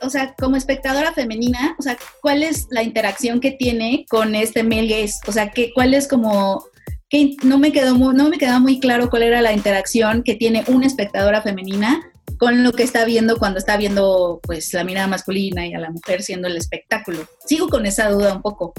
o 0.01 0.09
sea, 0.11 0.35
como 0.35 0.57
espectadora 0.57 1.11
femenina, 1.11 1.75
o 1.79 1.81
sea, 1.81 1.97
cuál 2.21 2.43
es 2.43 2.67
la 2.69 2.83
interacción 2.83 3.39
que 3.39 3.51
tiene 3.51 4.05
con 4.07 4.35
este 4.35 4.63
male 4.63 4.87
gaze? 4.87 5.15
O 5.27 5.31
sea, 5.31 5.49
que, 5.49 5.73
cuál 5.73 5.95
es 5.95 6.07
como, 6.07 6.63
que 7.09 7.35
no 7.43 7.57
me 7.57 7.71
quedó 7.71 7.95
muy, 7.95 8.13
no 8.13 8.29
me 8.29 8.37
quedaba 8.37 8.59
muy 8.59 8.79
claro 8.79 9.09
cuál 9.09 9.23
era 9.23 9.41
la 9.41 9.53
interacción 9.53 10.21
que 10.21 10.35
tiene 10.35 10.63
una 10.67 10.85
espectadora 10.85 11.41
femenina 11.41 12.12
con 12.43 12.61
lo 12.61 12.73
que 12.73 12.83
está 12.83 13.05
viendo 13.05 13.37
cuando 13.37 13.57
está 13.57 13.77
viendo 13.77 14.41
pues 14.43 14.73
la 14.73 14.83
mirada 14.83 15.07
masculina 15.07 15.65
y 15.65 15.73
a 15.73 15.79
la 15.79 15.91
mujer 15.91 16.21
siendo 16.21 16.49
el 16.49 16.57
espectáculo. 16.57 17.25
Sigo 17.45 17.69
con 17.69 17.85
esa 17.85 18.09
duda 18.09 18.33
un 18.33 18.41
poco. 18.41 18.73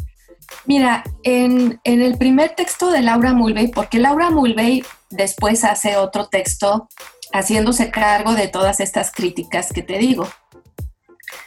Mira, 0.67 1.03
en, 1.23 1.81
en 1.83 2.03
el 2.03 2.19
primer 2.19 2.51
texto 2.51 2.91
de 2.91 3.01
Laura 3.01 3.33
Mulvey, 3.33 3.69
porque 3.69 3.99
Laura 3.99 4.29
Mulvey 4.29 4.85
después 5.09 5.65
hace 5.65 5.97
otro 5.97 6.27
texto 6.27 6.91
haciéndose 7.33 7.91
cargo 7.91 8.35
de 8.35 8.49
todas 8.49 8.81
estas 8.81 9.11
críticas 9.11 9.73
que 9.73 9.83
te 9.83 9.97
digo 9.97 10.29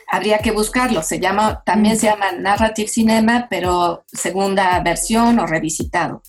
habría 0.10 0.39
que 0.39 0.51
buscarlo. 0.51 1.03
Se 1.03 1.19
llama, 1.19 1.62
también 1.65 1.97
se 1.97 2.08
llama 2.08 2.32
Narrative 2.32 2.88
Cinema, 2.88 3.47
pero 3.49 4.06
segunda 4.12 4.80
versión 4.80 5.38
o 5.39 5.45
revisitado. 5.45 6.23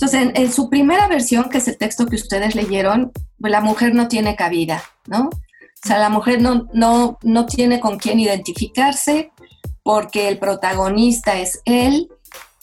Entonces, 0.00 0.30
en, 0.34 0.50
su 0.50 0.70
primera 0.70 1.08
versión, 1.08 1.50
que 1.50 1.58
es 1.58 1.68
el 1.68 1.76
texto 1.76 2.06
que 2.06 2.16
ustedes 2.16 2.54
leyeron, 2.54 3.12
pues 3.38 3.50
la 3.50 3.60
mujer 3.60 3.94
no 3.94 4.08
tiene 4.08 4.34
cabida, 4.34 4.82
¿no? 5.06 5.28
O 5.28 5.86
sea, 5.86 5.98
la 5.98 6.08
mujer 6.08 6.40
no, 6.40 6.68
no, 6.72 7.18
no 7.22 7.44
tiene 7.44 7.80
con 7.80 7.98
quién 7.98 8.18
identificarse 8.18 9.30
porque 9.82 10.28
el 10.28 10.38
protagonista 10.38 11.38
es 11.38 11.60
él, 11.66 12.08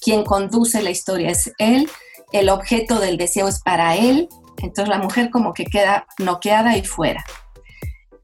quien 0.01 0.23
conduce 0.23 0.81
la 0.81 0.89
historia 0.89 1.29
es 1.29 1.51
él, 1.59 1.87
el 2.31 2.49
objeto 2.49 2.99
del 2.99 3.17
deseo 3.17 3.47
es 3.47 3.61
para 3.61 3.95
él, 3.95 4.29
entonces 4.57 4.89
la 4.89 4.97
mujer 4.97 5.29
como 5.29 5.53
que 5.53 5.65
queda 5.65 6.07
noqueada 6.17 6.75
y 6.75 6.83
fuera. 6.83 7.23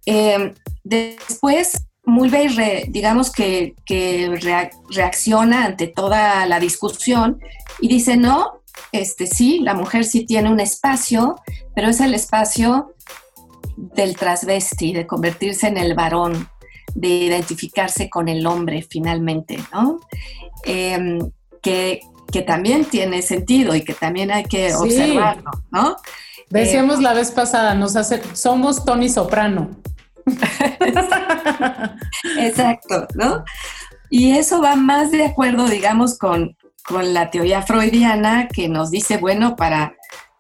Eh, 0.08 0.56
después, 0.84 1.86
Mulvey, 2.04 2.88
digamos 2.90 3.32
que, 3.32 3.76
reacciona 4.90 5.66
ante 5.66 5.86
toda 5.86 6.48
la 6.48 6.60
discusión 6.60 7.40
y 7.80 7.90
dice, 7.90 8.18
no, 8.18 8.63
este 8.92 9.28
sí, 9.28 9.60
la 9.60 9.74
mujer 9.74 10.06
sí 10.06 10.26
tiene 10.26 10.50
un 10.50 10.60
espacio, 10.60 11.36
pero 11.76 11.90
es 11.90 12.00
el 12.00 12.14
espacio 12.14 12.94
del 13.78 14.16
transvesti, 14.16 14.94
de 14.94 15.08
convertirse 15.08 15.68
en 15.68 15.78
el 15.78 15.96
varón, 15.96 16.50
de 16.96 17.08
identificarse 17.08 18.10
con 18.10 18.28
el 18.28 18.46
hombre 18.46 18.86
finalmente, 18.88 19.58
¿no? 19.74 20.00
Em, 20.66 21.20
que, 21.62 22.02
también 22.48 22.86
tiene 22.86 23.22
sentido 23.22 23.76
y 23.76 23.84
que 23.84 23.94
también 23.94 24.32
hay 24.32 24.44
que 24.46 24.74
observarlo, 24.74 25.52
¿no? 25.70 25.98
Decíamos 26.50 27.00
la 27.00 27.14
vez 27.14 27.30
pasada, 27.30 27.76
nos 27.76 27.96
hace, 27.96 28.24
somos 28.34 28.84
Tony 28.86 29.08
Soprano. 29.08 29.70
Exacto, 32.40 33.08
¿no? 33.14 33.44
Y 34.10 34.32
eso 34.32 34.62
va 34.62 34.76
más 34.76 35.12
de 35.12 35.26
acuerdo, 35.26 35.68
digamos, 35.68 36.18
con, 36.18 36.58
la 36.90 37.30
teoría 37.30 37.62
freudiana 37.62 38.48
que 38.48 38.70
nos 38.70 38.90
dice, 38.92 39.18
bueno, 39.18 39.56
para, 39.56 39.96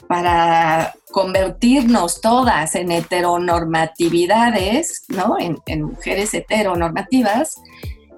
para 0.07 0.93
convertirnos 1.11 2.21
todas 2.21 2.75
en 2.75 2.91
heteronormatividades, 2.91 5.05
¿no? 5.09 5.37
En, 5.39 5.83
mujeres 5.83 6.33
heteronormativas, 6.33 7.55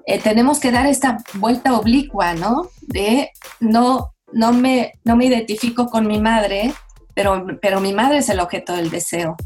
eh, 0.06 0.20
tenemos 0.20 0.60
que 0.60 0.72
dar 0.72 0.86
esta 0.86 1.18
vuelta 1.34 1.76
oblicua, 1.76 2.34
¿no? 2.34 2.70
De 2.82 3.30
no, 3.60 4.14
no, 4.32 4.52
me, 4.52 4.92
no 5.04 5.16
me 5.16 5.26
identifico 5.26 5.86
con 5.86 6.06
mi 6.06 6.20
madre, 6.20 6.72
pero, 7.14 7.46
pero 7.60 7.80
mi 7.80 7.92
madre 7.92 8.18
es 8.18 8.28
el 8.28 8.38
objeto 8.40 8.74
del 8.74 8.90
deseo 8.90 9.36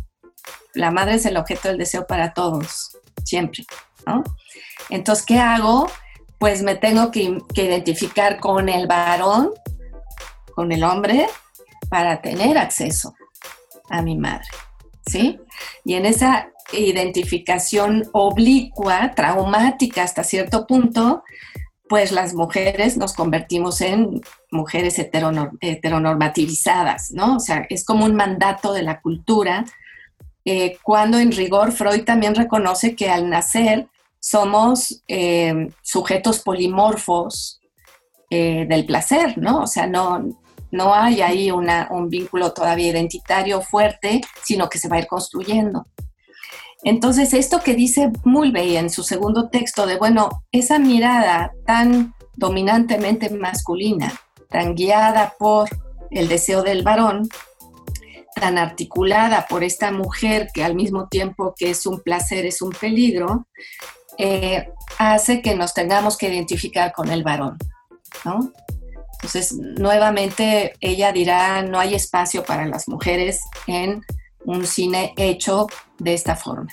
la 0.75 0.91
madre 0.91 1.15
es 1.15 1.27
el 1.27 1.37
objeto 1.37 1.69
del 1.69 1.79
deseo 1.79 2.07
para 2.07 2.33
todos, 2.33 2.97
siempre, 3.25 3.65
¿no? 4.07 4.23
Entonces, 4.89 5.25
¿qué 5.25 5.39
hago? 5.39 5.89
Pues 6.41 6.63
me 6.63 6.75
tengo 6.75 7.13
que, 7.13 7.39
identificar 7.55 8.41
con 8.41 8.69
el 8.69 8.89
varón, 8.89 9.51
con 10.55 10.73
el 10.73 10.83
hombre, 10.83 11.29
para 11.89 12.21
tener 12.23 12.59
acceso 12.59 13.15
a 13.91 14.03
mi 14.03 14.17
madre, 14.17 14.49
¿sí? 15.07 15.39
Y 15.85 15.95
en 15.95 16.07
esa 16.07 16.51
identificación 16.73 18.09
oblicua, 18.13 19.13
traumática 19.15 20.03
hasta 20.03 20.25
cierto 20.25 20.67
punto, 20.67 21.23
pues 21.89 22.11
las 22.11 22.35
mujeres 22.35 22.97
nos 22.97 23.13
convertimos 23.13 23.81
en 23.81 24.21
mujeres 24.51 24.99
heteronormativizadas, 24.99 27.11
¿no? 27.11 27.37
O 27.37 27.41
sea, 27.41 27.67
es 27.69 27.85
como 27.85 28.05
un 28.05 28.15
mandato 28.15 28.73
de 28.73 28.83
la 28.83 29.01
cultura 29.01 29.65
eh, 30.45 30.79
cuando 30.83 31.19
en 31.19 31.33
rigor 31.33 31.73
Freud 31.73 32.05
también 32.05 32.35
reconoce 32.35 32.97
que 32.97 33.11
al 33.11 33.29
nacer 33.29 33.89
somos 34.21 35.03
eh, 35.09 35.69
sujetos 35.83 36.41
polimorfos 36.41 37.61
eh, 38.29 38.67
del 38.69 38.87
placer, 38.87 39.39
¿no? 39.39 39.63
O 39.63 39.67
sea, 39.67 39.87
no, 39.87 40.23
no 40.71 40.95
hay 40.95 41.23
ahí 41.23 41.51
un 41.51 42.09
vínculo 42.09 42.53
todavía 42.53 42.89
identitario 42.89 43.61
fuerte, 43.61 44.21
sino 44.45 44.69
que 44.69 44.79
se 44.79 44.89
va 44.89 44.97
a 44.97 45.01
ir 45.01 45.07
construyendo. 45.07 45.87
Entonces, 46.83 47.35
esto 47.35 47.61
que 47.61 47.75
dice 47.75 48.11
Mulvey 48.25 48.77
en 48.77 48.89
su 48.89 49.03
segundo 49.03 49.51
texto 49.51 49.87
de, 49.87 49.97
bueno, 49.99 50.45
esa 50.53 50.79
mirada 50.79 51.53
tan 51.67 52.15
dominantemente 52.37 53.29
masculina, 53.31 54.13
tan 54.49 54.75
guiada 54.75 55.35
por 55.39 55.69
el 56.11 56.29
deseo 56.29 56.63
del 56.63 56.83
varón, 56.83 57.29
tan 58.35 58.57
articulada 58.57 59.47
por 59.49 59.63
esta 59.63 59.93
mujer 59.93 60.49
que 60.55 60.65
al 60.65 60.75
mismo 60.75 61.09
tiempo 61.09 61.55
que 61.57 61.71
es 61.71 61.85
un 61.85 62.01
placer 62.01 62.47
es 62.47 62.63
un 62.63 62.71
peligro, 62.71 63.47
eh, 64.23 64.71
hace 64.99 65.41
que 65.41 65.55
nos 65.55 65.73
tengamos 65.75 66.19
que 66.19 66.29
identificar 66.29 66.93
con 66.93 67.11
el 67.11 67.23
varón, 67.23 67.57
¿no? 68.25 68.53
Entonces, 69.15 69.53
nuevamente 69.53 70.75
ella 70.81 71.13
dirá, 71.13 71.63
no 71.63 71.79
hay 71.79 71.95
espacio 71.95 72.45
para 72.45 72.67
las 72.67 72.89
mujeres 72.89 73.43
en 73.67 74.03
un 74.45 74.67
cine 74.67 75.15
hecho 75.17 75.67
de 75.99 76.15
esta 76.15 76.37
forma. 76.37 76.73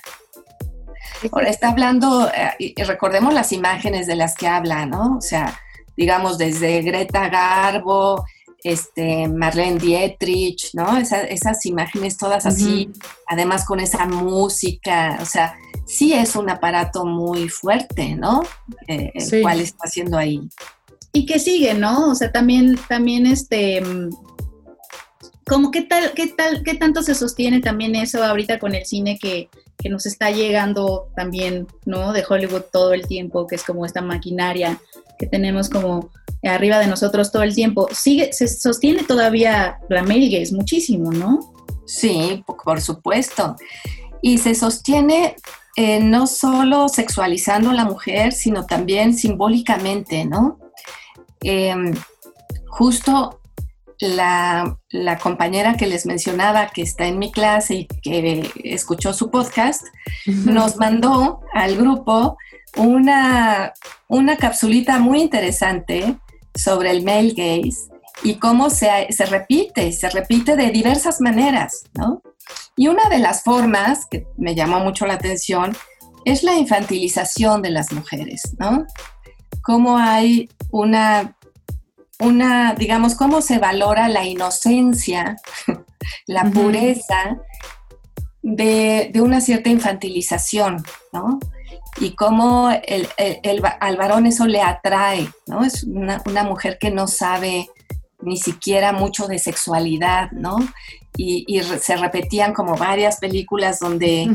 Ahora 1.31 1.49
está 1.49 1.69
hablando, 1.69 2.29
eh, 2.29 2.51
y 2.59 2.83
recordemos 2.83 3.33
las 3.33 3.51
imágenes 3.51 4.07
de 4.07 4.15
las 4.15 4.35
que 4.35 4.47
habla, 4.47 4.85
¿no? 4.85 5.17
O 5.17 5.21
sea, 5.21 5.59
digamos 5.95 6.37
desde 6.37 6.81
Greta 6.81 7.27
Garbo, 7.29 8.25
este, 8.63 9.27
Marlene 9.27 9.79
Dietrich, 9.79 10.73
¿no? 10.73 10.97
esas 10.97 11.65
imágenes 11.65 12.17
todas 12.17 12.45
así, 12.45 12.89
además 13.27 13.65
con 13.65 13.79
esa 13.79 14.05
música, 14.05 15.17
o 15.21 15.25
sea, 15.25 15.57
sí 15.85 16.13
es 16.13 16.35
un 16.35 16.49
aparato 16.49 17.05
muy 17.05 17.49
fuerte, 17.49 18.15
¿no? 18.15 18.43
Eh, 18.87 19.11
el 19.13 19.41
cual 19.41 19.61
está 19.61 19.85
haciendo 19.85 20.17
ahí. 20.17 20.41
Y 21.13 21.25
que 21.25 21.39
sigue, 21.39 21.73
¿no? 21.73 22.09
O 22.09 22.15
sea, 22.15 22.31
también, 22.31 22.77
también 22.87 23.25
este, 23.25 23.81
como 25.47 25.71
qué 25.71 25.81
tal, 25.81 26.11
qué 26.13 26.27
tal, 26.27 26.63
qué 26.63 26.75
tanto 26.75 27.01
se 27.03 27.15
sostiene 27.15 27.61
también 27.61 27.95
eso 27.95 28.23
ahorita 28.23 28.59
con 28.59 28.75
el 28.75 28.85
cine 28.85 29.17
que, 29.17 29.49
que 29.77 29.89
nos 29.89 30.05
está 30.05 30.29
llegando 30.29 31.09
también, 31.15 31.67
¿no? 31.85 32.11
De 32.11 32.25
Hollywood 32.27 32.63
todo 32.71 32.93
el 32.93 33.07
tiempo, 33.07 33.47
que 33.47 33.55
es 33.55 33.63
como 33.63 33.85
esta 33.85 34.01
maquinaria 34.01 34.79
que 35.17 35.25
tenemos 35.25 35.69
como 35.69 36.11
arriba 36.49 36.79
de 36.79 36.87
nosotros 36.87 37.31
todo 37.31 37.43
el 37.43 37.55
tiempo. 37.55 37.87
Sigue, 37.91 38.33
se 38.33 38.47
sostiene 38.47 39.03
todavía 39.03 39.79
la 39.89 40.03
male 40.03 40.29
gaze 40.29 40.53
muchísimo, 40.53 41.11
¿no? 41.11 41.39
Sí, 41.85 42.43
por 42.63 42.81
supuesto. 42.81 43.55
Y 44.21 44.39
se 44.39 44.55
sostiene 44.55 45.35
eh, 45.75 45.99
no 45.99 46.25
solo 46.27 46.89
sexualizando 46.89 47.69
a 47.69 47.73
la 47.73 47.85
mujer, 47.85 48.33
sino 48.33 48.65
también 48.65 49.13
simbólicamente, 49.13 50.25
¿no? 50.25 50.59
Em, 51.41 51.93
justo 52.67 53.39
la, 53.99 54.77
compañera 55.21 55.75
que 55.77 55.87
les 55.87 56.05
mencionaba 56.05 56.69
que 56.69 56.81
está 56.81 57.05
en 57.05 57.19
mi 57.19 57.31
clase 57.31 57.75
y 57.75 57.87
que 57.87 58.51
escuchó 58.63 59.13
su 59.13 59.29
podcast, 59.31 59.83
nos 60.25 60.77
mandó 60.77 61.41
al 61.53 61.77
grupo 61.77 62.37
una, 62.75 63.73
una 64.07 64.37
capsulita 64.37 64.99
muy 64.99 65.21
interesante 65.21 66.17
sobre 66.57 66.91
el 66.91 67.03
male 67.03 67.29
gaze 67.29 67.89
y 68.23 68.35
cómo 68.35 68.69
se, 68.69 69.07
se 69.09 69.25
repite, 69.25 69.91
se 69.91 70.09
repite 70.09 70.55
de 70.55 70.71
diversas 70.71 71.21
maneras, 71.21 71.83
¿no? 71.93 72.21
Y 72.75 72.87
una 72.87 73.07
de 73.09 73.19
las 73.19 73.43
formas 73.43 74.05
que 74.05 74.27
me 74.37 74.55
llamó 74.55 74.79
mucho 74.79 75.05
la 75.05 75.13
atención 75.13 75.75
es 76.25 76.43
la 76.43 76.55
infantilización 76.55 77.61
de 77.61 77.69
las 77.69 77.91
mujeres, 77.93 78.55
¿no? 78.59 78.85
Cómo 79.61 79.97
hay 79.97 80.49
una 80.71 81.37
una, 82.19 82.73
digamos, 82.73 83.15
cómo 83.15 83.41
se 83.41 83.59
valora 83.59 84.09
la 84.09 84.25
inocencia, 84.25 85.37
la 86.27 86.45
pureza 86.45 87.37
de, 88.41 89.11
una 89.21 89.41
cierta 89.41 89.69
infantilización, 89.69 90.83
¿no? 91.11 91.39
Y 91.99 92.15
cómo 92.15 92.69
el, 92.69 93.07
al 93.79 93.97
varón 93.97 94.25
eso 94.27 94.45
le 94.45 94.61
atrae, 94.61 95.29
¿no? 95.47 95.63
Es 95.63 95.83
una, 95.83 96.43
mujer 96.43 96.77
que 96.79 96.91
no 96.91 97.07
sabe 97.07 97.69
ni 98.21 98.37
siquiera 98.37 98.91
mucho 98.93 99.27
de 99.27 99.39
sexualidad, 99.39 100.31
¿no? 100.31 100.57
Y, 101.17 101.59
se 101.81 101.97
repetían 101.97 102.53
como 102.53 102.77
varias 102.77 103.17
películas 103.17 103.79
donde, 103.79 104.29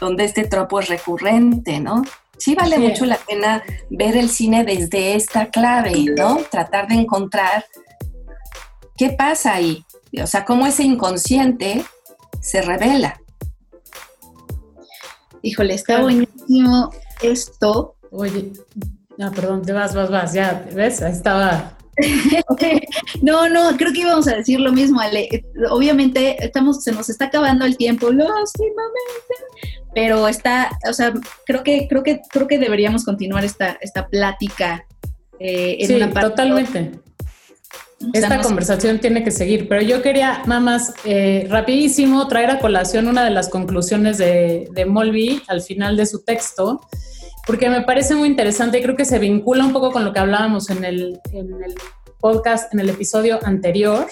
donde 0.00 0.24
este 0.24 0.44
tropo 0.44 0.78
es 0.80 0.88
recurrente, 0.88 1.80
¿no? 1.80 2.02
sí 2.36 2.54
vale 2.54 2.78
mucho 2.78 3.06
la 3.06 3.16
pena 3.16 3.62
ver 3.90 4.16
el 4.16 4.28
cine 4.28 4.64
desde 4.64 5.14
esta 5.14 5.46
clave, 5.50 6.04
¿no? 6.16 6.38
Tratar 6.50 6.88
de 6.88 6.94
encontrar 6.94 7.64
qué 8.96 9.10
pasa 9.10 9.54
ahí, 9.54 9.84
o 10.22 10.26
sea, 10.26 10.44
cómo 10.44 10.66
ese 10.66 10.82
inconsciente 10.82 11.84
se 12.40 12.62
revela. 12.62 13.20
Híjole, 15.44 15.74
está 15.74 16.00
buenísimo 16.00 16.90
esto. 17.22 17.96
Oye, 18.10 18.50
no, 19.18 19.30
perdón, 19.30 19.62
te 19.62 19.72
vas, 19.72 19.94
vas, 19.94 20.10
vas, 20.10 20.32
ya, 20.32 20.66
¿ves? 20.74 21.02
Ahí 21.02 21.12
estaba 21.12 21.76
no, 23.22 23.48
no, 23.48 23.76
creo 23.76 23.92
que 23.92 24.00
íbamos 24.00 24.26
a 24.26 24.36
decir 24.36 24.58
lo 24.58 24.72
mismo, 24.72 25.00
Ale. 25.00 25.44
Obviamente 25.70 26.42
estamos, 26.42 26.82
se 26.82 26.92
nos 26.92 27.10
está 27.10 27.26
acabando 27.26 27.66
el 27.66 27.76
tiempo, 27.76 28.10
lástimamente, 28.10 29.34
pero 29.94 30.26
está, 30.28 30.70
o 30.88 30.94
sea, 30.94 31.12
creo 31.44 31.62
que, 31.62 31.86
creo 31.88 32.02
que, 32.02 32.22
creo 32.30 32.48
que 32.48 32.58
deberíamos 32.58 33.04
continuar 33.04 33.44
esta, 33.44 33.78
esta 33.82 34.08
plática 34.08 34.86
eh, 35.38 35.76
en 35.80 35.96
una 35.96 36.10
parte 36.10 36.30
Totalmente. 36.30 37.03
Esta 38.12 38.40
conversación 38.42 38.98
tiene 38.98 39.24
que 39.24 39.30
seguir, 39.30 39.68
pero 39.68 39.82
yo 39.82 40.02
quería 40.02 40.42
nada 40.46 40.60
más 40.60 40.94
eh, 41.04 41.46
rapidísimo 41.48 42.26
traer 42.28 42.50
a 42.50 42.58
colación 42.58 43.08
una 43.08 43.24
de 43.24 43.30
las 43.30 43.48
conclusiones 43.48 44.18
de, 44.18 44.68
de 44.72 44.84
Molby 44.84 45.42
al 45.48 45.62
final 45.62 45.96
de 45.96 46.06
su 46.06 46.22
texto, 46.24 46.80
porque 47.46 47.68
me 47.68 47.82
parece 47.82 48.14
muy 48.14 48.28
interesante 48.28 48.78
y 48.78 48.82
creo 48.82 48.96
que 48.96 49.04
se 49.04 49.18
vincula 49.18 49.64
un 49.64 49.72
poco 49.72 49.92
con 49.92 50.04
lo 50.04 50.12
que 50.12 50.18
hablábamos 50.18 50.70
en 50.70 50.84
el, 50.84 51.20
podcast, 52.18 52.72
en 52.72 52.80
el 52.80 52.90
episodio 52.90 53.38
anterior. 53.42 54.06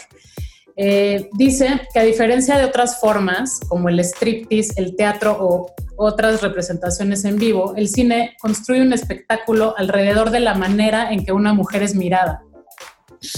Eh, 0.76 1.28
dice 1.34 1.82
que 1.92 2.00
a 2.00 2.02
diferencia 2.02 2.56
de 2.56 2.64
otras 2.64 3.00
formas, 3.00 3.60
como 3.68 3.88
el 3.88 4.00
striptease, 4.00 4.74
el 4.76 4.96
teatro 4.96 5.36
o 5.38 5.72
otras 5.96 6.42
representaciones 6.42 7.24
en 7.24 7.36
vivo, 7.36 7.74
el 7.76 7.88
cine 7.88 8.36
construye 8.40 8.82
un 8.82 8.92
espectáculo 8.92 9.74
alrededor 9.76 10.30
de 10.30 10.40
la 10.40 10.54
manera 10.54 11.12
en 11.12 11.24
que 11.24 11.32
una 11.32 11.52
mujer 11.52 11.82
es 11.82 11.94
mirada. 11.94 12.42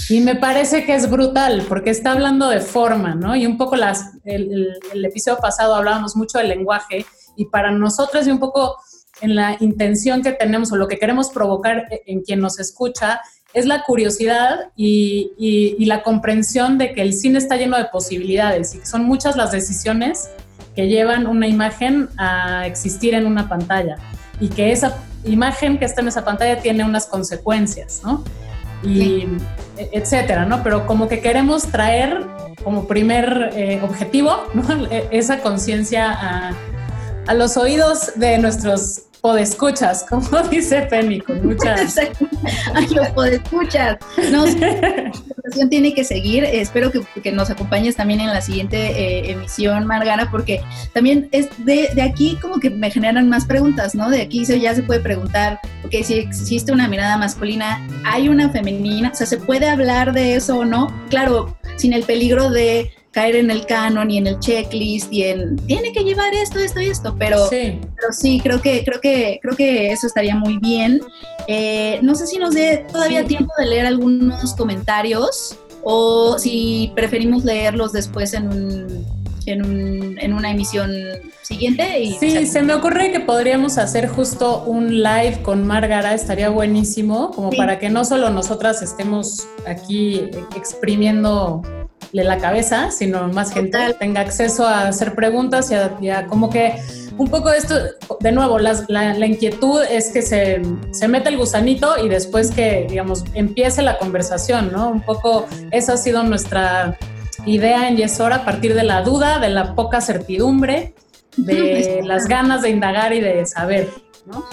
Y 0.09 0.19
me 0.21 0.35
parece 0.35 0.85
que 0.85 0.95
es 0.95 1.09
brutal, 1.09 1.65
porque 1.67 1.91
está 1.91 2.11
hablando 2.11 2.49
de 2.49 2.59
forma, 2.59 3.15
¿no? 3.15 3.35
Y 3.35 3.45
un 3.45 3.57
poco 3.57 3.75
las, 3.75 4.13
el, 4.23 4.77
el 4.93 5.05
episodio 5.05 5.37
pasado 5.39 5.75
hablábamos 5.75 6.15
mucho 6.15 6.39
del 6.39 6.49
lenguaje, 6.49 7.05
y 7.35 7.45
para 7.45 7.71
nosotros 7.71 8.27
y 8.27 8.31
un 8.31 8.39
poco 8.39 8.77
en 9.21 9.35
la 9.35 9.57
intención 9.59 10.21
que 10.21 10.31
tenemos 10.31 10.71
o 10.71 10.75
lo 10.75 10.87
que 10.87 10.97
queremos 10.97 11.29
provocar 11.29 11.87
e, 11.89 12.03
en 12.07 12.21
quien 12.21 12.39
nos 12.39 12.59
escucha 12.59 13.21
es 13.53 13.65
la 13.65 13.83
curiosidad 13.83 14.71
y, 14.75 15.75
la 15.85 16.03
comprensión 16.03 16.77
de 16.77 16.93
que 16.93 17.01
el 17.01 17.13
cine 17.13 17.37
está 17.37 17.55
lleno 17.55 17.77
de 17.77 17.85
posibilidades 17.85 18.75
y 18.75 18.79
que 18.79 18.85
son 18.85 19.05
muchas 19.05 19.37
las 19.37 19.51
decisiones 19.51 20.29
que 20.75 20.87
llevan 20.87 21.25
una 21.25 21.47
imagen 21.47 22.09
a 22.17 22.67
existir 22.67 23.13
en 23.13 23.25
una 23.25 23.47
pantalla 23.47 23.95
y 24.41 24.49
que 24.49 24.73
esa 24.73 24.97
imagen 25.23 25.77
que 25.77 25.85
está 25.85 26.01
en 26.01 26.09
esa 26.09 26.25
pantalla 26.25 26.59
tiene 26.59 26.83
unas 26.83 27.05
consecuencias, 27.05 28.01
¿no? 28.03 28.25
Y 28.85 29.27
e, 29.77 29.89
etcétera, 29.91 30.45
¿no? 30.45 30.63
Pero 30.63 30.85
como 30.85 31.07
que 31.07 31.19
queremos 31.19 31.63
traer 31.67 32.25
como 32.63 32.87
primer 32.87 33.51
eh, 33.55 33.81
objetivo 33.83 34.43
e, 34.91 35.07
esa 35.11 35.39
conciencia 35.39 36.11
a 36.11 36.53
a 37.27 37.33
los 37.33 37.57
oídos 37.57 38.11
de 38.15 38.37
nuestros 38.37 39.03
podescuchas, 39.25 40.05
como 40.09 40.37
dice 40.49 40.83
Penny, 40.83 41.19
con 41.19 41.47
muchas... 41.47 41.97
a 42.75 42.81
los 42.81 43.07
podescuchas. 43.07 43.97
No, 44.31 44.45
la 44.45 45.11
conversación 45.11 45.67
tiene 45.71 45.95
que 45.95 46.03
seguir. 46.03 46.43
Espero 46.43 46.91
que, 46.91 47.31
nos 47.31 47.49
acompañes 47.49 47.95
también 47.95 48.19
en 48.19 48.27
la 48.27 48.41
siguiente 48.41 48.77
eh, 48.77 49.31
emisión, 49.31 49.87
Margana, 49.87 50.29
porque 50.29 50.61
también 50.93 51.27
es 51.31 51.49
de, 51.65 51.89
aquí 52.03 52.37
como 52.39 52.59
que 52.59 52.69
me 52.69 52.91
generan 52.91 53.27
más 53.27 53.45
preguntas, 53.45 53.95
¿no? 53.95 54.11
De 54.11 54.21
aquí 54.21 54.45
ya 54.45 54.75
se 54.75 54.83
puede 54.83 54.99
preguntar, 54.99 55.59
ok, 55.83 55.95
si 56.03 56.19
existe 56.19 56.71
una 56.71 56.87
mirada 56.87 57.17
masculina, 57.17 57.83
¿hay 58.03 58.29
una 58.29 58.51
femenina? 58.51 59.09
O 59.11 59.15
sea, 59.15 59.25
¿se 59.25 59.37
puede 59.37 59.67
hablar 59.67 60.13
de 60.13 60.35
eso 60.35 60.59
o 60.59 60.65
no? 60.65 60.93
Claro, 61.09 61.57
sin 61.77 61.93
el 61.93 62.03
peligro 62.03 62.51
de 62.51 62.91
caer 63.15 63.37
en 63.37 63.49
el 63.49 63.65
canon 63.65 64.11
y 64.11 64.17
en 64.17 64.27
el 64.27 64.37
checklist 64.39 65.11
y 65.11 65.23
en 65.23 65.55
tiene 65.55 65.93
que 65.93 66.03
llevar 66.03 66.33
esto, 66.33 66.59
esto 66.59 66.81
y 66.81 66.87
esto, 66.87 67.15
pero 67.17 67.47
sí, 67.47 67.79
pero 67.95 68.11
sí 68.11 68.41
creo 68.43 68.61
que 68.61 68.83
creo 68.83 68.99
que 68.99 69.39
creo 69.41 69.55
que 69.55 69.91
eso 69.93 70.05
estaría 70.05 70.35
muy 70.35 70.57
bien. 70.57 70.99
Eh, 71.47 71.97
no 72.01 72.13
sé 72.15 72.27
si 72.27 72.37
nos 72.37 72.53
dé 72.53 72.85
todavía 72.91 73.23
tiempo 73.23 73.53
de 73.57 73.67
leer 73.67 73.85
algunos 73.85 74.53
comentarios 74.55 75.57
o 75.81 76.37
si 76.37 76.91
preferimos 76.93 77.45
leerlos 77.45 77.93
después 77.93 78.33
en 78.33 78.49
un 78.49 79.05
en, 79.45 80.33
una 80.33 80.51
emisión 80.51 80.91
siguiente. 81.41 82.01
Y 82.01 82.15
sí, 82.15 82.45
se, 82.45 82.61
me 82.63 82.73
ocurre 82.73 83.13
que 83.13 83.21
podríamos 83.21 83.77
hacer 83.77 84.09
justo 84.09 84.63
un 84.65 85.03
live 85.03 85.39
con 85.41 85.65
Márgara, 85.65 86.13
estaría 86.13 86.49
buenísimo, 86.49 87.31
como 87.31 87.51
para 87.51 87.79
que 87.79 87.89
no 87.89 88.03
solo 88.03 88.29
nosotras 88.29 88.81
estemos 88.81 89.47
aquí 89.65 90.31
exprimiendo 90.57 91.61
la 92.11 92.37
cabeza, 92.37 92.91
sino 92.91 93.27
más 93.27 93.51
gente 93.51 93.77
tenga 93.99 94.21
acceso 94.21 94.65
a 94.65 94.87
hacer 94.87 95.15
preguntas 95.15 95.71
y 96.01 96.09
a, 96.09 96.27
como 96.27 96.49
que 96.49 96.75
un 97.17 97.29
poco 97.29 97.49
esto, 97.51 97.75
de 98.19 98.31
nuevo, 98.31 98.59
la, 98.59 99.25
inquietud 99.25 99.81
es 99.89 100.11
que 100.11 100.21
se, 100.21 100.61
se 100.91 101.07
mete 101.07 101.29
el 101.29 101.37
gusanito 101.37 102.03
y 102.03 102.09
después 102.09 102.51
que, 102.51 102.87
digamos, 102.89 103.23
empiece 103.33 103.81
la 103.81 103.97
conversación, 103.97 104.71
¿no? 104.71 104.89
Un 104.89 105.01
poco 105.01 105.47
esa 105.71 105.93
ha 105.93 105.97
sido 105.97 106.23
nuestra 106.23 106.97
idea 107.45 107.87
en 107.87 107.97
Yesora 107.97 108.37
a 108.37 108.45
partir 108.45 108.73
de 108.73 108.83
la 108.83 109.01
duda, 109.01 109.39
de 109.39 109.49
la 109.49 109.75
poca 109.75 110.01
certidumbre, 110.01 110.93
de 111.37 112.01
las 112.05 112.27
ganas 112.27 112.61
de 112.61 112.69
indagar 112.69 113.13
y 113.13 113.21
de 113.21 113.45
saber, 113.45 113.89
¿no? 114.25 114.45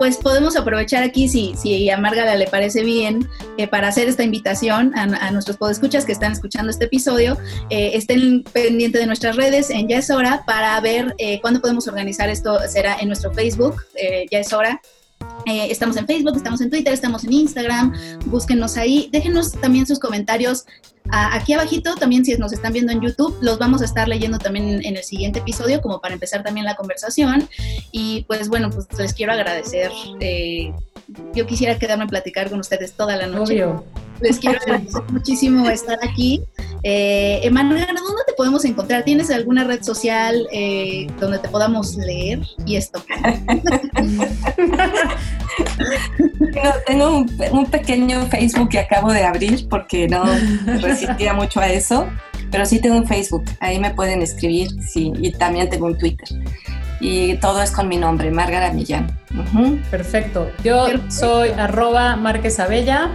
Pues 0.00 0.16
podemos 0.16 0.56
aprovechar 0.56 1.02
aquí, 1.02 1.28
si, 1.28 1.54
si 1.58 1.90
a 1.90 1.98
Márgara 1.98 2.34
le 2.34 2.46
parece 2.46 2.82
bien, 2.82 3.28
eh, 3.58 3.68
para 3.68 3.88
hacer 3.88 4.08
esta 4.08 4.22
invitación 4.22 4.96
a, 4.96 5.30
nuestros 5.30 5.58
podescuchas 5.58 6.06
que 6.06 6.12
están 6.12 6.32
escuchando 6.32 6.70
este 6.70 6.86
episodio, 6.86 7.36
eh, 7.68 7.90
estén 7.92 8.42
pendientes 8.42 8.98
de 8.98 9.06
nuestras 9.06 9.36
redes 9.36 9.68
en 9.68 9.88
Ya 9.88 9.98
es 9.98 10.08
hora 10.08 10.42
para 10.46 10.80
ver 10.80 11.14
eh, 11.18 11.38
cuándo 11.42 11.60
podemos 11.60 11.86
organizar 11.86 12.30
esto. 12.30 12.60
Será 12.66 12.98
en 12.98 13.08
nuestro 13.08 13.30
Facebook, 13.34 13.84
Ya 14.30 14.38
es 14.38 14.50
hora, 14.54 14.80
estamos 15.46 15.96
en 15.96 16.06
Facebook, 16.06 16.36
estamos 16.36 16.60
en 16.60 16.70
Twitter, 16.70 16.92
estamos 16.92 17.24
en 17.24 17.32
Instagram, 17.32 17.92
búsquenos 18.26 18.76
ahí, 18.76 19.08
déjenos 19.12 19.52
también 19.52 19.86
sus 19.86 19.98
comentarios 19.98 20.64
aquí 21.10 21.52
abajito, 21.52 21.94
también 21.96 22.24
si 22.24 22.36
nos 22.36 22.52
están 22.52 22.72
viendo 22.72 22.92
en 22.92 23.00
YouTube, 23.00 23.36
los 23.40 23.58
vamos 23.58 23.82
a 23.82 23.84
estar 23.84 24.08
leyendo 24.08 24.38
también 24.38 24.84
en 24.84 24.96
el 24.96 25.02
siguiente 25.04 25.40
episodio, 25.40 25.80
como 25.80 26.00
para 26.00 26.14
empezar 26.14 26.42
también 26.42 26.66
la 26.66 26.76
conversación. 26.76 27.48
Y 27.90 28.24
pues 28.24 28.48
bueno, 28.48 28.70
pues 28.70 28.86
les 28.98 29.14
quiero 29.14 29.32
agradecer. 29.32 29.90
Eh, 30.20 30.72
yo 31.34 31.46
quisiera 31.46 31.78
quedarme 31.78 32.04
a 32.04 32.06
platicar 32.06 32.50
con 32.50 32.60
ustedes 32.60 32.92
toda 32.92 33.16
la 33.16 33.26
noche. 33.26 33.64
Obvio. 33.64 33.84
Les 34.20 34.38
quiero 34.38 34.58
agradecer 34.60 35.02
muchísimo 35.10 35.68
estar 35.68 35.98
aquí. 36.02 36.42
Eh, 36.82 37.40
Emanuel, 37.42 37.86
¿dónde 37.86 38.22
te 38.26 38.32
podemos 38.34 38.64
encontrar? 38.64 39.04
¿Tienes 39.04 39.30
alguna 39.30 39.64
red 39.64 39.82
social 39.82 40.46
eh, 40.52 41.06
donde 41.18 41.38
te 41.38 41.48
podamos 41.48 41.96
leer 41.96 42.40
y 42.64 42.76
esto? 42.76 43.02
tengo 46.86 47.18
un, 47.52 47.66
pequeño 47.66 48.26
Facebook 48.26 48.70
que 48.70 48.78
acabo 48.78 49.12
de 49.12 49.24
abrir 49.24 49.68
porque 49.68 50.08
no 50.08 50.24
resistía 50.80 51.34
mucho 51.34 51.60
a 51.60 51.68
eso, 51.68 52.06
pero 52.50 52.64
sí 52.64 52.80
tengo 52.80 52.96
un 52.96 53.06
Facebook, 53.06 53.44
ahí 53.60 53.78
me 53.78 53.90
pueden 53.90 54.22
escribir, 54.22 54.70
sí, 54.82 55.12
y 55.20 55.32
también 55.32 55.68
tengo 55.68 55.86
un 55.86 55.98
Twitter. 55.98 56.28
Y 57.00 57.34
todo 57.36 57.62
es 57.62 57.70
con 57.70 57.88
mi 57.88 57.96
nombre, 57.96 58.30
Márgara 58.30 58.72
Millán. 58.72 59.18
Perfecto. 59.90 60.50
Yo 60.62 60.86
soy 61.08 61.50
arroba 61.50 62.16
Márquez 62.16 62.60
Abella, 62.60 63.10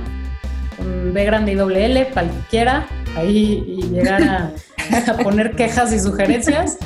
B 1.13 1.23
grande 1.23 1.51
y 1.51 1.55
doble 1.55 1.85
L, 1.85 2.05
para 2.05 2.27
quiera, 2.49 2.87
ahí 3.15 3.63
y 3.67 3.81
llegar 3.89 4.23
a, 4.23 5.17
poner 5.23 5.55
quejas 5.55 5.91
y 5.93 5.99
sugerencias. 5.99 6.77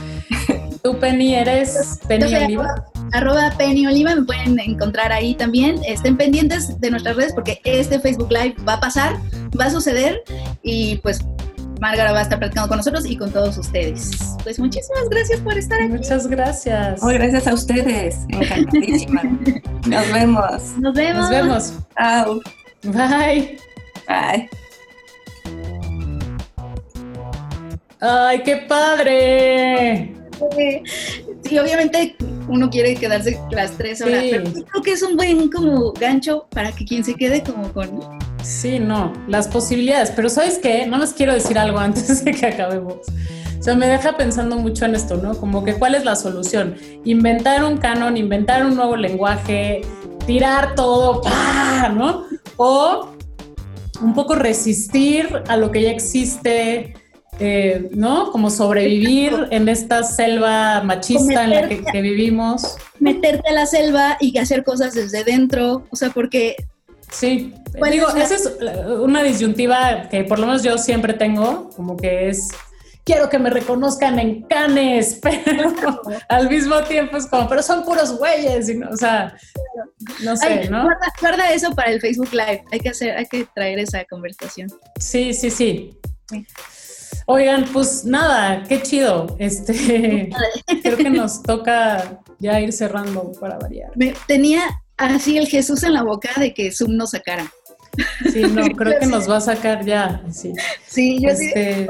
Tú, 0.83 0.97
Penny, 0.99 1.35
eres 1.35 1.99
Penny 2.07 2.33
Oliva 2.33 2.85
arroba 3.13 3.51
Penny 3.57 3.87
Oliva, 3.87 4.15
me 4.15 4.23
pueden 4.23 4.59
encontrar 4.59 5.11
ahí 5.11 5.35
también. 5.35 5.79
Estén 5.85 6.17
pendientes 6.17 6.79
de 6.79 6.91
nuestras 6.91 7.15
redes 7.15 7.33
porque 7.33 7.59
este 7.63 7.99
Facebook 7.99 8.31
Live 8.31 8.55
va 8.67 8.73
a 8.73 8.79
pasar, 8.79 9.17
va 9.59 9.65
a 9.65 9.69
suceder 9.69 10.23
y 10.63 10.97
pues 10.97 11.19
Márgara 11.79 12.11
va 12.11 12.19
a 12.19 12.23
estar 12.23 12.39
platicando 12.39 12.67
con 12.67 12.77
nosotros 12.77 13.05
y 13.05 13.15
con 13.15 13.31
todos 13.31 13.57
ustedes. 13.57 14.11
Pues 14.43 14.59
muchísimas 14.59 15.09
gracias 15.09 15.39
por 15.41 15.57
estar 15.57 15.81
aquí. 15.81 15.91
Muchas 15.91 16.27
gracias. 16.27 17.01
gracias 17.01 17.47
a 17.47 17.53
ustedes. 17.53 18.17
Encantadísima. 18.29 19.23
Nos 19.87 20.11
vemos. 20.11 20.77
Nos 20.77 20.93
vemos. 20.93 21.21
Nos 21.21 21.29
vemos. 21.29 21.73
Chao. 21.97 22.41
Bye. 22.83 23.57
Bye. 24.07 24.49
¡Ay, 28.01 28.43
qué 28.43 28.57
padre! 28.57 30.13
Sí, 31.43 31.57
obviamente 31.57 32.15
uno 32.47 32.69
quiere 32.69 32.95
quedarse 32.95 33.39
las 33.51 33.71
tres 33.71 34.01
horas, 34.01 34.23
pero 34.29 34.51
creo 34.51 34.83
que 34.83 34.91
es 34.91 35.03
un 35.03 35.17
buen 35.17 35.49
como 35.49 35.91
gancho 35.93 36.47
para 36.49 36.71
que 36.71 36.85
quien 36.85 37.03
se 37.03 37.15
quede 37.15 37.43
como 37.43 37.71
con... 37.73 38.01
Sí, 38.41 38.79
no, 38.79 39.11
las 39.27 39.47
posibilidades, 39.47 40.11
pero 40.11 40.29
¿sabes 40.29 40.59
qué? 40.59 40.85
No 40.85 40.97
les 40.97 41.13
quiero 41.13 41.33
decir 41.33 41.57
algo 41.59 41.77
antes 41.77 42.23
de 42.23 42.31
que 42.31 42.45
acabemos. 42.45 42.99
O 43.59 43.63
sea, 43.63 43.75
me 43.75 43.87
deja 43.87 44.15
pensando 44.15 44.55
mucho 44.55 44.85
en 44.85 44.95
esto, 44.95 45.17
¿no? 45.17 45.37
Como 45.37 45.65
que 45.65 45.73
cuál 45.73 45.95
es 45.95 46.05
la 46.05 46.15
solución. 46.15 46.75
Inventar 47.03 47.65
un 47.65 47.77
canon, 47.77 48.15
inventar 48.15 48.65
un 48.65 48.75
nuevo 48.75 48.95
lenguaje, 48.95 49.81
tirar 50.25 50.75
todo, 50.75 51.21
¿no? 51.93 52.25
O 52.55 53.09
un 54.01 54.13
poco 54.13 54.35
resistir 54.35 55.43
a 55.49 55.57
lo 55.57 55.71
que 55.71 55.81
ya 55.81 55.91
existe, 55.91 56.93
eh, 57.39 57.89
¿no? 57.93 58.31
Como 58.31 58.49
sobrevivir 58.49 59.47
en 59.51 59.69
esta 59.69 60.03
selva 60.03 60.81
machista 60.83 61.43
en 61.43 61.49
la 61.49 61.67
que, 61.67 62.01
vivimos. 62.01 62.77
Meterte 62.99 63.49
a 63.49 63.53
la 63.53 63.65
selva 63.65 64.17
y 64.19 64.37
hacer 64.37 64.63
cosas 64.63 64.93
desde 64.93 65.23
dentro, 65.23 65.85
o 65.89 65.95
sea, 65.95 66.09
porque... 66.09 66.55
Sí, 67.11 67.53
digo, 67.91 68.07
esa 68.09 68.35
es 68.35 68.53
una 69.01 69.23
disyuntiva 69.23 70.09
que 70.09 70.23
por 70.23 70.37
lo 70.37 70.45
menos 70.45 70.61
yo 70.61 70.77
siempre 70.77 71.13
tengo, 71.13 71.69
como 71.75 71.97
que 71.97 72.29
es 72.29 72.49
quiero 73.09 73.27
que 73.27 73.39
me 73.39 73.49
reconozcan 73.49 74.19
en 74.19 74.43
canes, 74.43 75.19
pero 75.21 76.01
al 76.27 76.47
mismo 76.47 76.83
tiempo 76.83 77.17
es 77.17 77.25
como, 77.25 77.49
pero 77.49 77.63
son 77.63 77.83
puros 77.83 78.15
güeyes, 78.19 78.69
o 78.91 78.95
sea, 78.95 79.35
no 80.21 80.37
sé, 80.37 80.69
¿no? 80.69 80.87
Guarda, 81.19 81.51
eso 81.51 81.73
para 81.73 81.91
el 81.91 81.99
Facebook 81.99 82.31
Live, 82.31 82.63
hay 82.71 82.79
que 82.79 82.89
hacer, 82.89 83.17
hay 83.17 83.25
que 83.25 83.47
traer 83.55 83.79
esa 83.79 84.05
conversación. 84.05 84.69
Sí, 84.99 85.33
sí, 85.33 85.49
sí. 85.49 85.97
sí. 86.29 86.45
Oigan, 87.31 87.63
pues 87.71 88.05
nada, 88.05 88.63
qué 88.67 88.81
chido. 88.81 89.35
Este, 89.37 90.31
creo 90.81 90.97
que 90.97 91.11
nos 91.11 91.43
toca 91.43 92.19
ya 92.39 92.59
ir 92.59 92.73
cerrando 92.73 93.31
para 93.39 93.59
variar. 93.59 93.91
Me, 93.95 94.15
tenía 94.25 94.63
así 94.97 95.37
el 95.37 95.45
Jesús 95.47 95.83
en 95.83 95.93
la 95.93 96.01
boca 96.01 96.31
de 96.39 96.55
que 96.55 96.71
Zoom 96.71 96.97
nos 96.97 97.11
sacara. 97.11 97.53
Sí, 98.33 98.41
no, 98.41 98.63
creo 98.75 98.99
que 98.99 99.05
nos 99.05 99.29
va 99.29 99.37
a 99.37 99.41
sacar 99.41 99.85
ya. 99.85 100.23
Sí, 100.31 100.53
sí 100.87 101.19
yo 101.21 101.29
este... 101.29 101.87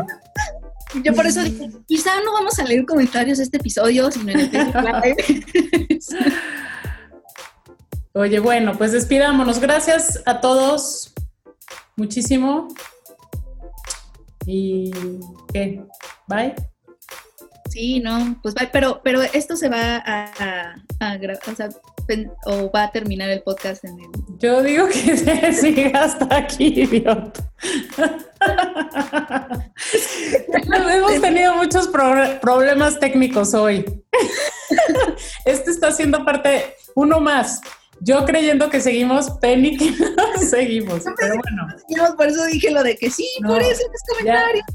Yo 1.05 1.13
por 1.13 1.25
eso 1.25 1.41
dije, 1.41 1.69
quizá 1.87 2.11
no 2.25 2.33
vamos 2.33 2.59
a 2.59 2.65
leer 2.65 2.85
comentarios 2.85 3.37
de 3.37 3.45
este 3.45 3.57
episodio, 3.57 4.11
sino 4.11 4.33
en 4.33 4.39
el 4.39 4.51
Oye, 8.13 8.39
bueno, 8.39 8.77
pues 8.77 8.91
despidámonos. 8.91 9.59
Gracias 9.59 10.21
a 10.25 10.41
todos 10.41 11.13
muchísimo. 11.95 12.67
¿Y 14.51 14.89
qué? 15.53 15.79
¿Bye? 16.27 16.55
Sí, 17.69 17.99
no, 17.99 18.39
pues 18.41 18.55
bye, 18.55 18.67
pero, 18.73 18.99
pero 19.03 19.21
esto 19.21 19.55
se 19.55 19.69
va 19.69 19.97
a, 19.97 20.75
a, 20.99 21.19
o, 21.51 21.55
sea, 21.55 21.69
o 22.47 22.71
va 22.71 22.85
a 22.85 22.91
terminar 22.91 23.29
el 23.29 23.43
podcast 23.43 23.85
en 23.85 23.99
el... 23.99 24.07
Yo 24.39 24.63
digo 24.63 24.87
que 24.87 25.15
se 25.17 25.53
siga 25.53 26.03
hasta 26.03 26.35
aquí, 26.35 26.81
idiota. 26.81 27.51
Hemos 30.95 31.21
tenido 31.21 31.53
muchos 31.53 31.87
problemas 32.41 32.99
técnicos 32.99 33.53
hoy. 33.53 33.85
Este 35.45 35.69
está 35.69 35.91
siendo 35.91 36.25
parte, 36.25 36.75
uno 36.95 37.19
más. 37.19 37.61
Yo 38.01 38.25
creyendo 38.25 38.69
que 38.69 38.79
seguimos, 38.79 39.31
Penny 39.41 39.77
que 39.77 39.91
no 39.91 40.41
seguimos. 40.49 41.03
pero 41.17 41.35
bueno. 41.35 42.15
por 42.15 42.27
eso 42.27 42.45
dije 42.45 42.71
lo 42.71 42.83
de 42.83 42.95
que 42.95 43.09
sí, 43.09 43.27
por 43.45 43.61
eso 43.61 43.81
en 43.81 44.17
comentarios. 44.17 44.65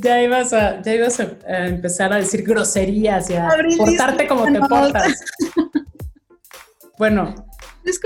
Ya, 0.00 0.16
ya, 0.16 0.22
ibas, 0.22 0.52
a, 0.52 0.82
ya 0.82 0.94
ibas 0.94 1.20
a, 1.20 1.66
empezar 1.66 2.12
a 2.12 2.16
decir 2.16 2.42
groserías 2.42 3.30
y 3.30 3.34
a 3.34 3.48
portarte 3.76 4.26
como 4.26 4.44
te 4.52 4.58
portas. 4.60 5.24
bueno. 6.98 7.34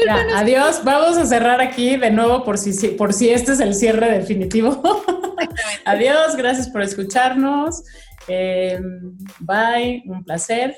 Ya, 0.06 0.38
adiós. 0.38 0.82
Vamos 0.84 1.18
a 1.18 1.26
cerrar 1.26 1.60
aquí 1.60 1.96
de 1.96 2.10
nuevo 2.10 2.44
por 2.44 2.56
si, 2.56 2.88
por 2.88 3.12
si 3.12 3.28
este 3.28 3.52
es 3.52 3.60
el 3.60 3.74
cierre 3.74 4.10
definitivo. 4.10 4.80
adiós, 5.84 6.34
gracias 6.36 6.68
por 6.68 6.82
escucharnos. 6.82 7.82
Em, 8.26 9.16
bye, 9.40 10.02
un 10.06 10.24
placer. 10.24 10.74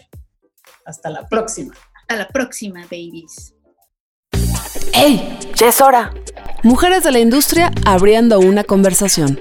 Hasta 0.85 1.11
la 1.11 1.29
próxima. 1.29 1.75
Hasta 1.95 2.17
la 2.17 2.29
próxima, 2.29 2.83
babies. 2.91 3.55
¡Hey! 4.93 5.39
Ya 5.55 5.69
es 5.69 5.81
hora. 5.81 6.13
Mujeres 6.63 7.05
de 7.05 7.13
la 7.13 7.21
industria 7.21 7.71
abriendo 7.85 8.41
una 8.41 8.65
conversación. 8.65 9.41